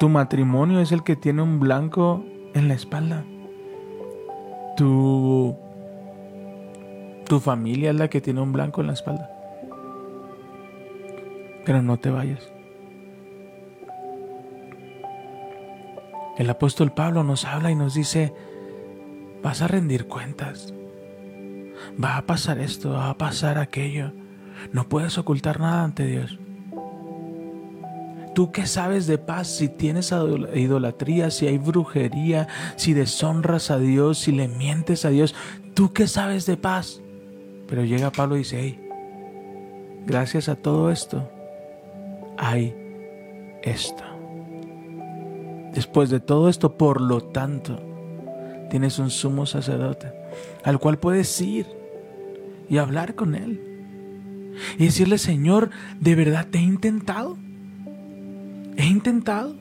Tu 0.00 0.08
matrimonio 0.08 0.80
es 0.80 0.90
el 0.90 1.02
que 1.02 1.16
tiene 1.16 1.42
un 1.42 1.60
blanco 1.60 2.24
en 2.54 2.66
la 2.66 2.74
espalda. 2.74 3.24
Tu 4.78 5.54
tu 7.32 7.40
familia 7.40 7.92
es 7.92 7.96
la 7.96 8.10
que 8.10 8.20
tiene 8.20 8.42
un 8.42 8.52
blanco 8.52 8.82
en 8.82 8.88
la 8.88 8.92
espalda. 8.92 9.30
Pero 11.64 11.80
no 11.80 11.96
te 11.96 12.10
vayas. 12.10 12.52
El 16.36 16.50
apóstol 16.50 16.92
Pablo 16.92 17.24
nos 17.24 17.46
habla 17.46 17.70
y 17.70 17.74
nos 17.74 17.94
dice, 17.94 18.34
vas 19.42 19.62
a 19.62 19.66
rendir 19.66 20.08
cuentas, 20.08 20.74
va 21.98 22.18
a 22.18 22.26
pasar 22.26 22.58
esto, 22.58 22.90
va 22.90 23.08
a 23.08 23.16
pasar 23.16 23.56
aquello, 23.56 24.12
no 24.74 24.90
puedes 24.90 25.16
ocultar 25.16 25.58
nada 25.58 25.84
ante 25.84 26.04
Dios. 26.04 26.38
¿Tú 28.34 28.52
qué 28.52 28.66
sabes 28.66 29.06
de 29.06 29.16
paz 29.16 29.48
si 29.48 29.70
tienes 29.70 30.12
idolatría, 30.54 31.30
si 31.30 31.46
hay 31.46 31.56
brujería, 31.56 32.46
si 32.76 32.92
deshonras 32.92 33.70
a 33.70 33.78
Dios, 33.78 34.18
si 34.18 34.32
le 34.32 34.48
mientes 34.48 35.06
a 35.06 35.08
Dios? 35.08 35.34
¿Tú 35.72 35.94
qué 35.94 36.06
sabes 36.06 36.44
de 36.44 36.58
paz? 36.58 37.01
Pero 37.72 37.86
llega 37.86 38.12
Pablo 38.12 38.34
y 38.36 38.40
dice, 38.40 38.58
hey, 38.60 38.78
gracias 40.04 40.50
a 40.50 40.56
todo 40.56 40.90
esto, 40.90 41.26
hay 42.36 42.74
esto. 43.62 44.04
Después 45.72 46.10
de 46.10 46.20
todo 46.20 46.50
esto, 46.50 46.76
por 46.76 47.00
lo 47.00 47.22
tanto, 47.22 47.80
tienes 48.68 48.98
un 48.98 49.08
sumo 49.08 49.46
sacerdote 49.46 50.12
al 50.64 50.78
cual 50.80 50.98
puedes 50.98 51.40
ir 51.40 51.66
y 52.68 52.76
hablar 52.76 53.14
con 53.14 53.34
él. 53.34 54.52
Y 54.76 54.84
decirle, 54.84 55.16
Señor, 55.16 55.70
¿de 55.98 56.14
verdad 56.14 56.48
te 56.50 56.58
he 56.58 56.62
intentado? 56.62 57.38
He 58.76 58.84
intentado, 58.84 59.56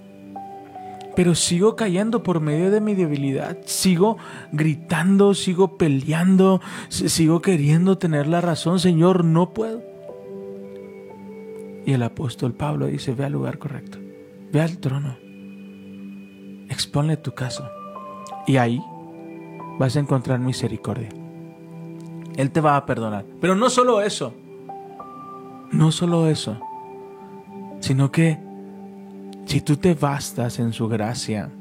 pero 1.16 1.36
sigo 1.36 1.76
cayendo 1.76 2.24
por 2.24 2.40
medio 2.40 2.72
de 2.72 2.82
mi 2.82 2.96
debilidad. 2.96 3.58
Sigo 3.66 4.18
gritando, 4.52 5.34
sigo 5.34 5.78
peleando, 5.78 6.62
sigo 6.90 7.42
queriendo 7.42 7.98
tener 7.98 8.28
la 8.28 8.42
razón. 8.42 8.80
Señor, 8.80 9.26
no 9.26 9.50
puedo. 9.50 9.82
Y 11.86 11.94
el 11.94 12.04
apóstol 12.04 12.54
Pablo 12.54 12.86
dice, 12.88 13.14
ve 13.14 13.26
al 13.26 13.34
lugar 13.34 13.58
correcto, 13.58 13.98
ve 14.52 14.62
al 14.62 14.78
trono, 14.78 15.18
exponle 16.70 17.18
tu 17.18 17.34
caso. 17.34 17.68
Y 18.46 18.58
ahí 18.58 18.82
vas 19.80 19.96
a 19.96 20.00
encontrar 20.00 20.40
misericordia. 20.40 21.10
Él 22.38 22.52
te 22.52 22.62
va 22.62 22.78
a 22.78 22.86
perdonar. 22.86 23.26
Pero 23.40 23.56
no 23.56 23.70
solo 23.70 24.02
eso, 24.02 24.34
no 25.72 25.92
solo 25.92 26.28
eso, 26.28 26.60
sino 27.80 28.12
que 28.12 28.38
si 29.52 29.60
tú 29.60 29.76
te 29.76 29.96
bastas 29.96 30.60
en 30.60 30.72
su 30.72 30.88
gracia, 30.88 31.52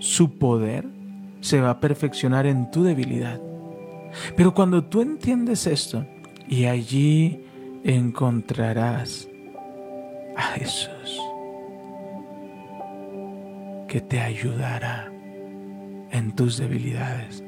su 0.00 0.38
poder 0.38 0.88
se 1.40 1.60
va 1.60 1.70
a 1.70 1.78
perfeccionar 1.78 2.46
en 2.46 2.68
tu 2.72 2.82
debilidad. 2.82 3.40
Pero 4.36 4.52
cuando 4.52 4.82
tú 4.82 5.00
entiendes 5.00 5.68
esto, 5.68 6.04
y 6.48 6.64
allí 6.64 7.44
encontrarás 7.84 9.28
a 10.36 10.42
Jesús, 10.58 11.20
que 13.86 14.00
te 14.00 14.18
ayudará 14.18 15.12
en 16.10 16.34
tus 16.34 16.56
debilidades. 16.56 17.44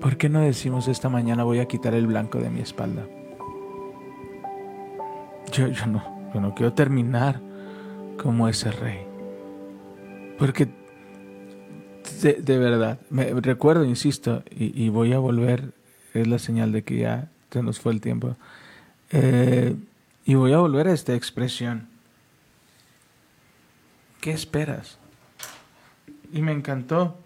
¿Por 0.00 0.16
qué 0.16 0.28
no 0.28 0.40
decimos 0.40 0.88
esta 0.88 1.08
mañana 1.08 1.44
voy 1.44 1.60
a 1.60 1.68
quitar 1.68 1.94
el 1.94 2.08
blanco 2.08 2.40
de 2.40 2.50
mi 2.50 2.58
espalda? 2.58 3.06
Yo, 5.52 5.68
no, 5.86 6.30
yo 6.32 6.40
no 6.40 6.54
quiero 6.54 6.72
terminar 6.72 7.40
como 8.16 8.48
ese 8.48 8.72
rey. 8.72 9.00
Porque 10.38 10.68
de, 12.22 12.58
verdad, 12.58 13.00
me 13.10 13.32
recuerdo, 13.34 13.84
insisto, 13.84 14.42
y, 14.50 14.88
voy 14.88 15.12
a 15.12 15.18
volver, 15.18 15.72
es 16.14 16.26
la 16.26 16.38
señal 16.38 16.72
de 16.72 16.82
que 16.84 16.98
ya 16.98 17.28
se 17.50 17.62
nos 17.62 17.80
fue 17.80 17.92
el 17.92 18.00
tiempo. 18.00 18.36
Eh, 19.10 19.76
y 20.24 20.34
voy 20.34 20.52
a 20.52 20.58
volver 20.58 20.88
a 20.88 20.92
esta 20.92 21.14
expresión. 21.14 21.88
¿Qué 24.20 24.30
esperas? 24.30 24.98
Y 26.32 26.42
me 26.42 26.52
encantó, 26.52 27.18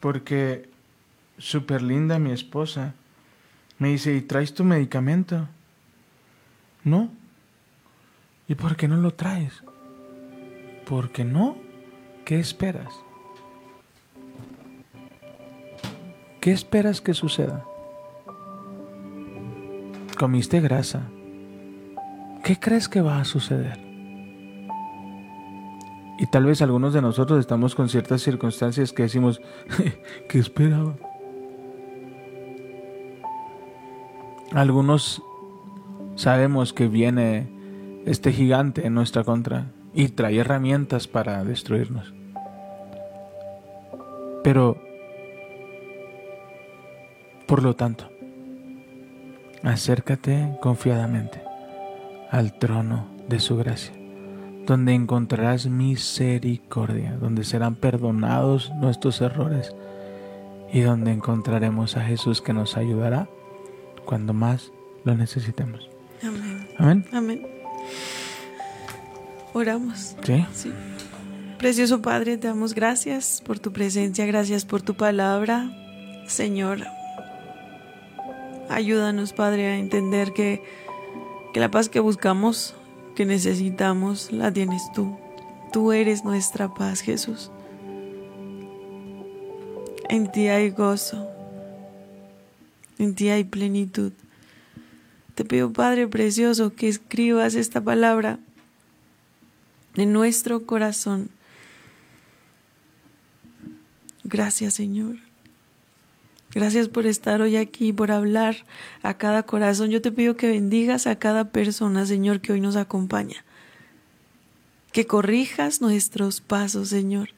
porque 0.00 0.68
súper 1.38 1.82
linda 1.82 2.18
mi 2.18 2.32
esposa 2.32 2.94
me 3.78 3.88
dice, 3.88 4.14
¿y 4.14 4.20
traes 4.20 4.52
tu 4.52 4.64
medicamento? 4.64 5.46
No. 6.84 7.19
¿Y 8.50 8.56
por 8.56 8.74
qué 8.74 8.88
no 8.88 8.96
lo 8.96 9.12
traes? 9.12 9.62
¿Por 10.84 11.12
qué 11.12 11.24
no? 11.24 11.56
¿Qué 12.24 12.40
esperas? 12.40 12.92
¿Qué 16.40 16.50
esperas 16.50 17.00
que 17.00 17.14
suceda? 17.14 17.64
Comiste 20.18 20.60
grasa. 20.60 21.02
¿Qué 22.42 22.58
crees 22.58 22.88
que 22.88 23.00
va 23.00 23.20
a 23.20 23.24
suceder? 23.24 23.78
Y 26.18 26.26
tal 26.32 26.44
vez 26.46 26.60
algunos 26.60 26.92
de 26.92 27.02
nosotros 27.02 27.38
estamos 27.38 27.76
con 27.76 27.88
ciertas 27.88 28.20
circunstancias 28.20 28.92
que 28.92 29.04
decimos, 29.04 29.40
¿qué 30.28 30.40
esperaba? 30.40 30.96
Algunos 34.50 35.22
sabemos 36.16 36.72
que 36.72 36.88
viene 36.88 37.59
este 38.06 38.32
gigante 38.32 38.86
en 38.86 38.94
nuestra 38.94 39.24
contra 39.24 39.66
y 39.94 40.08
trae 40.08 40.38
herramientas 40.38 41.08
para 41.08 41.44
destruirnos. 41.44 42.12
Pero, 44.42 44.78
por 47.46 47.62
lo 47.62 47.74
tanto, 47.74 48.08
acércate 49.62 50.56
confiadamente 50.60 51.42
al 52.30 52.58
trono 52.58 53.06
de 53.28 53.40
su 53.40 53.56
gracia, 53.56 53.92
donde 54.66 54.94
encontrarás 54.94 55.66
misericordia, 55.66 57.16
donde 57.16 57.44
serán 57.44 57.74
perdonados 57.74 58.72
nuestros 58.74 59.20
errores 59.20 59.74
y 60.72 60.80
donde 60.80 61.12
encontraremos 61.12 61.96
a 61.96 62.02
Jesús 62.02 62.40
que 62.40 62.52
nos 62.52 62.76
ayudará 62.76 63.28
cuando 64.04 64.32
más 64.32 64.72
lo 65.04 65.14
necesitemos. 65.14 65.90
Amén. 66.22 66.68
Amén. 66.78 67.06
Amén. 67.12 67.59
Oramos. 69.52 70.16
¿Sí? 70.22 70.44
Sí. 70.54 70.72
Precioso 71.58 72.00
Padre, 72.00 72.38
te 72.38 72.48
damos 72.48 72.74
gracias 72.74 73.42
por 73.44 73.58
tu 73.58 73.72
presencia, 73.72 74.24
gracias 74.24 74.64
por 74.64 74.80
tu 74.80 74.94
palabra. 74.94 75.70
Señor, 76.26 76.86
ayúdanos, 78.70 79.34
Padre, 79.34 79.66
a 79.66 79.76
entender 79.76 80.32
que, 80.32 80.62
que 81.52 81.60
la 81.60 81.70
paz 81.70 81.90
que 81.90 82.00
buscamos, 82.00 82.74
que 83.14 83.26
necesitamos, 83.26 84.32
la 84.32 84.50
tienes 84.52 84.90
tú. 84.94 85.18
Tú 85.72 85.92
eres 85.92 86.24
nuestra 86.24 86.72
paz, 86.72 87.00
Jesús. 87.00 87.50
En 90.08 90.32
ti 90.32 90.48
hay 90.48 90.70
gozo, 90.70 91.28
en 92.98 93.14
ti 93.14 93.28
hay 93.28 93.44
plenitud. 93.44 94.12
Te 95.34 95.44
pido, 95.44 95.72
Padre 95.72 96.08
Precioso, 96.08 96.74
que 96.74 96.88
escribas 96.88 97.54
esta 97.54 97.80
palabra 97.80 98.38
en 99.96 100.12
nuestro 100.12 100.66
corazón. 100.66 101.30
Gracias 104.24 104.74
Señor. 104.74 105.16
Gracias 106.52 106.88
por 106.88 107.06
estar 107.06 107.40
hoy 107.42 107.56
aquí, 107.56 107.92
por 107.92 108.10
hablar 108.10 108.64
a 109.02 109.14
cada 109.14 109.44
corazón. 109.44 109.90
Yo 109.90 110.02
te 110.02 110.10
pido 110.10 110.36
que 110.36 110.48
bendigas 110.48 111.06
a 111.06 111.16
cada 111.16 111.50
persona, 111.50 112.06
Señor, 112.06 112.40
que 112.40 112.52
hoy 112.52 112.60
nos 112.60 112.74
acompaña. 112.74 113.44
Que 114.92 115.06
corrijas 115.06 115.80
nuestros 115.80 116.40
pasos, 116.40 116.88
Señor. 116.88 117.30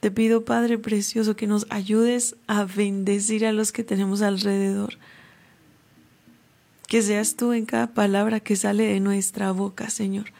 Te 0.00 0.10
pido, 0.10 0.46
Padre 0.46 0.78
Precioso, 0.78 1.36
que 1.36 1.46
nos 1.46 1.66
ayudes 1.68 2.36
a 2.46 2.64
bendecir 2.64 3.44
a 3.44 3.52
los 3.52 3.72
que 3.72 3.84
tenemos 3.84 4.22
alrededor. 4.22 4.94
Que 6.86 7.02
seas 7.02 7.36
tú 7.36 7.52
en 7.52 7.66
cada 7.66 7.88
palabra 7.88 8.40
que 8.40 8.56
sale 8.56 8.84
de 8.84 9.00
nuestra 9.00 9.52
boca, 9.52 9.90
Señor. 9.90 10.32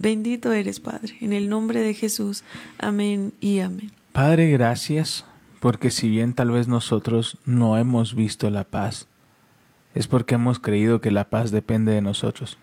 Bendito 0.00 0.54
eres, 0.54 0.80
Padre, 0.80 1.18
en 1.20 1.34
el 1.34 1.50
nombre 1.50 1.82
de 1.82 1.92
Jesús. 1.92 2.42
Amén 2.78 3.34
y 3.38 3.60
amén. 3.60 3.92
Padre, 4.12 4.50
gracias, 4.50 5.26
porque 5.60 5.90
si 5.90 6.08
bien 6.08 6.32
tal 6.32 6.50
vez 6.50 6.68
nosotros 6.68 7.36
no 7.44 7.76
hemos 7.76 8.14
visto 8.14 8.48
la 8.48 8.64
paz, 8.64 9.08
es 9.94 10.08
porque 10.08 10.36
hemos 10.36 10.58
creído 10.58 11.02
que 11.02 11.10
la 11.10 11.28
paz 11.28 11.50
depende 11.50 11.92
de 11.92 12.00
nosotros, 12.00 12.56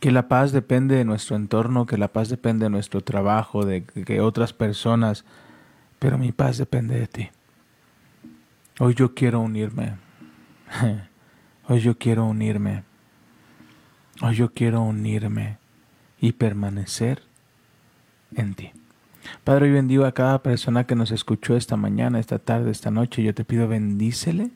que 0.00 0.10
la 0.10 0.26
paz 0.26 0.52
depende 0.52 0.96
de 0.96 1.04
nuestro 1.04 1.36
entorno, 1.36 1.84
que 1.84 1.98
la 1.98 2.08
paz 2.08 2.30
depende 2.30 2.64
de 2.64 2.70
nuestro 2.70 3.02
trabajo, 3.02 3.66
de 3.66 3.84
que 3.84 4.22
otras 4.22 4.54
personas, 4.54 5.26
pero 5.98 6.16
mi 6.16 6.32
paz 6.32 6.56
depende 6.56 6.98
de 6.98 7.06
ti. 7.06 7.28
Hoy 8.80 8.94
yo 8.94 9.14
quiero 9.14 9.42
unirme. 9.42 9.96
Hoy 11.68 11.80
yo 11.80 11.98
quiero 11.98 12.24
unirme. 12.24 12.84
Hoy 14.22 14.34
yo 14.34 14.50
quiero 14.50 14.80
unirme 14.80 15.58
y 16.24 16.32
permanecer 16.32 17.22
en 18.34 18.54
ti. 18.54 18.70
Padre, 19.44 19.66
hoy 19.66 19.72
bendigo 19.72 20.06
a 20.06 20.12
cada 20.12 20.42
persona 20.42 20.84
que 20.84 20.94
nos 20.94 21.10
escuchó 21.10 21.54
esta 21.54 21.76
mañana, 21.76 22.18
esta 22.18 22.38
tarde, 22.38 22.70
esta 22.70 22.90
noche. 22.90 23.22
Yo 23.22 23.34
te 23.34 23.44
pido 23.44 23.68
bendícele 23.68 24.48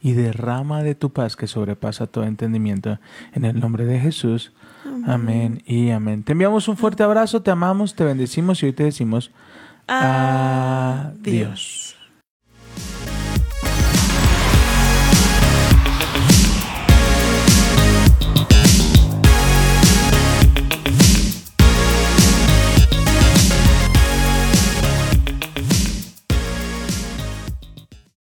y 0.00 0.12
derrama 0.12 0.84
de 0.84 0.94
tu 0.94 1.12
paz 1.12 1.34
que 1.34 1.48
sobrepasa 1.48 2.06
todo 2.06 2.22
entendimiento. 2.22 3.00
En 3.32 3.44
el 3.44 3.58
nombre 3.58 3.84
de 3.84 3.98
Jesús. 3.98 4.52
Amén, 5.06 5.60
y 5.66 5.90
amén. 5.90 6.22
Te 6.22 6.30
enviamos 6.32 6.68
un 6.68 6.76
fuerte 6.76 7.02
abrazo, 7.02 7.42
te 7.42 7.50
amamos, 7.50 7.96
te 7.96 8.04
bendecimos 8.04 8.62
y 8.62 8.66
hoy 8.66 8.72
te 8.72 8.84
decimos 8.84 9.32
adiós. 9.88 11.18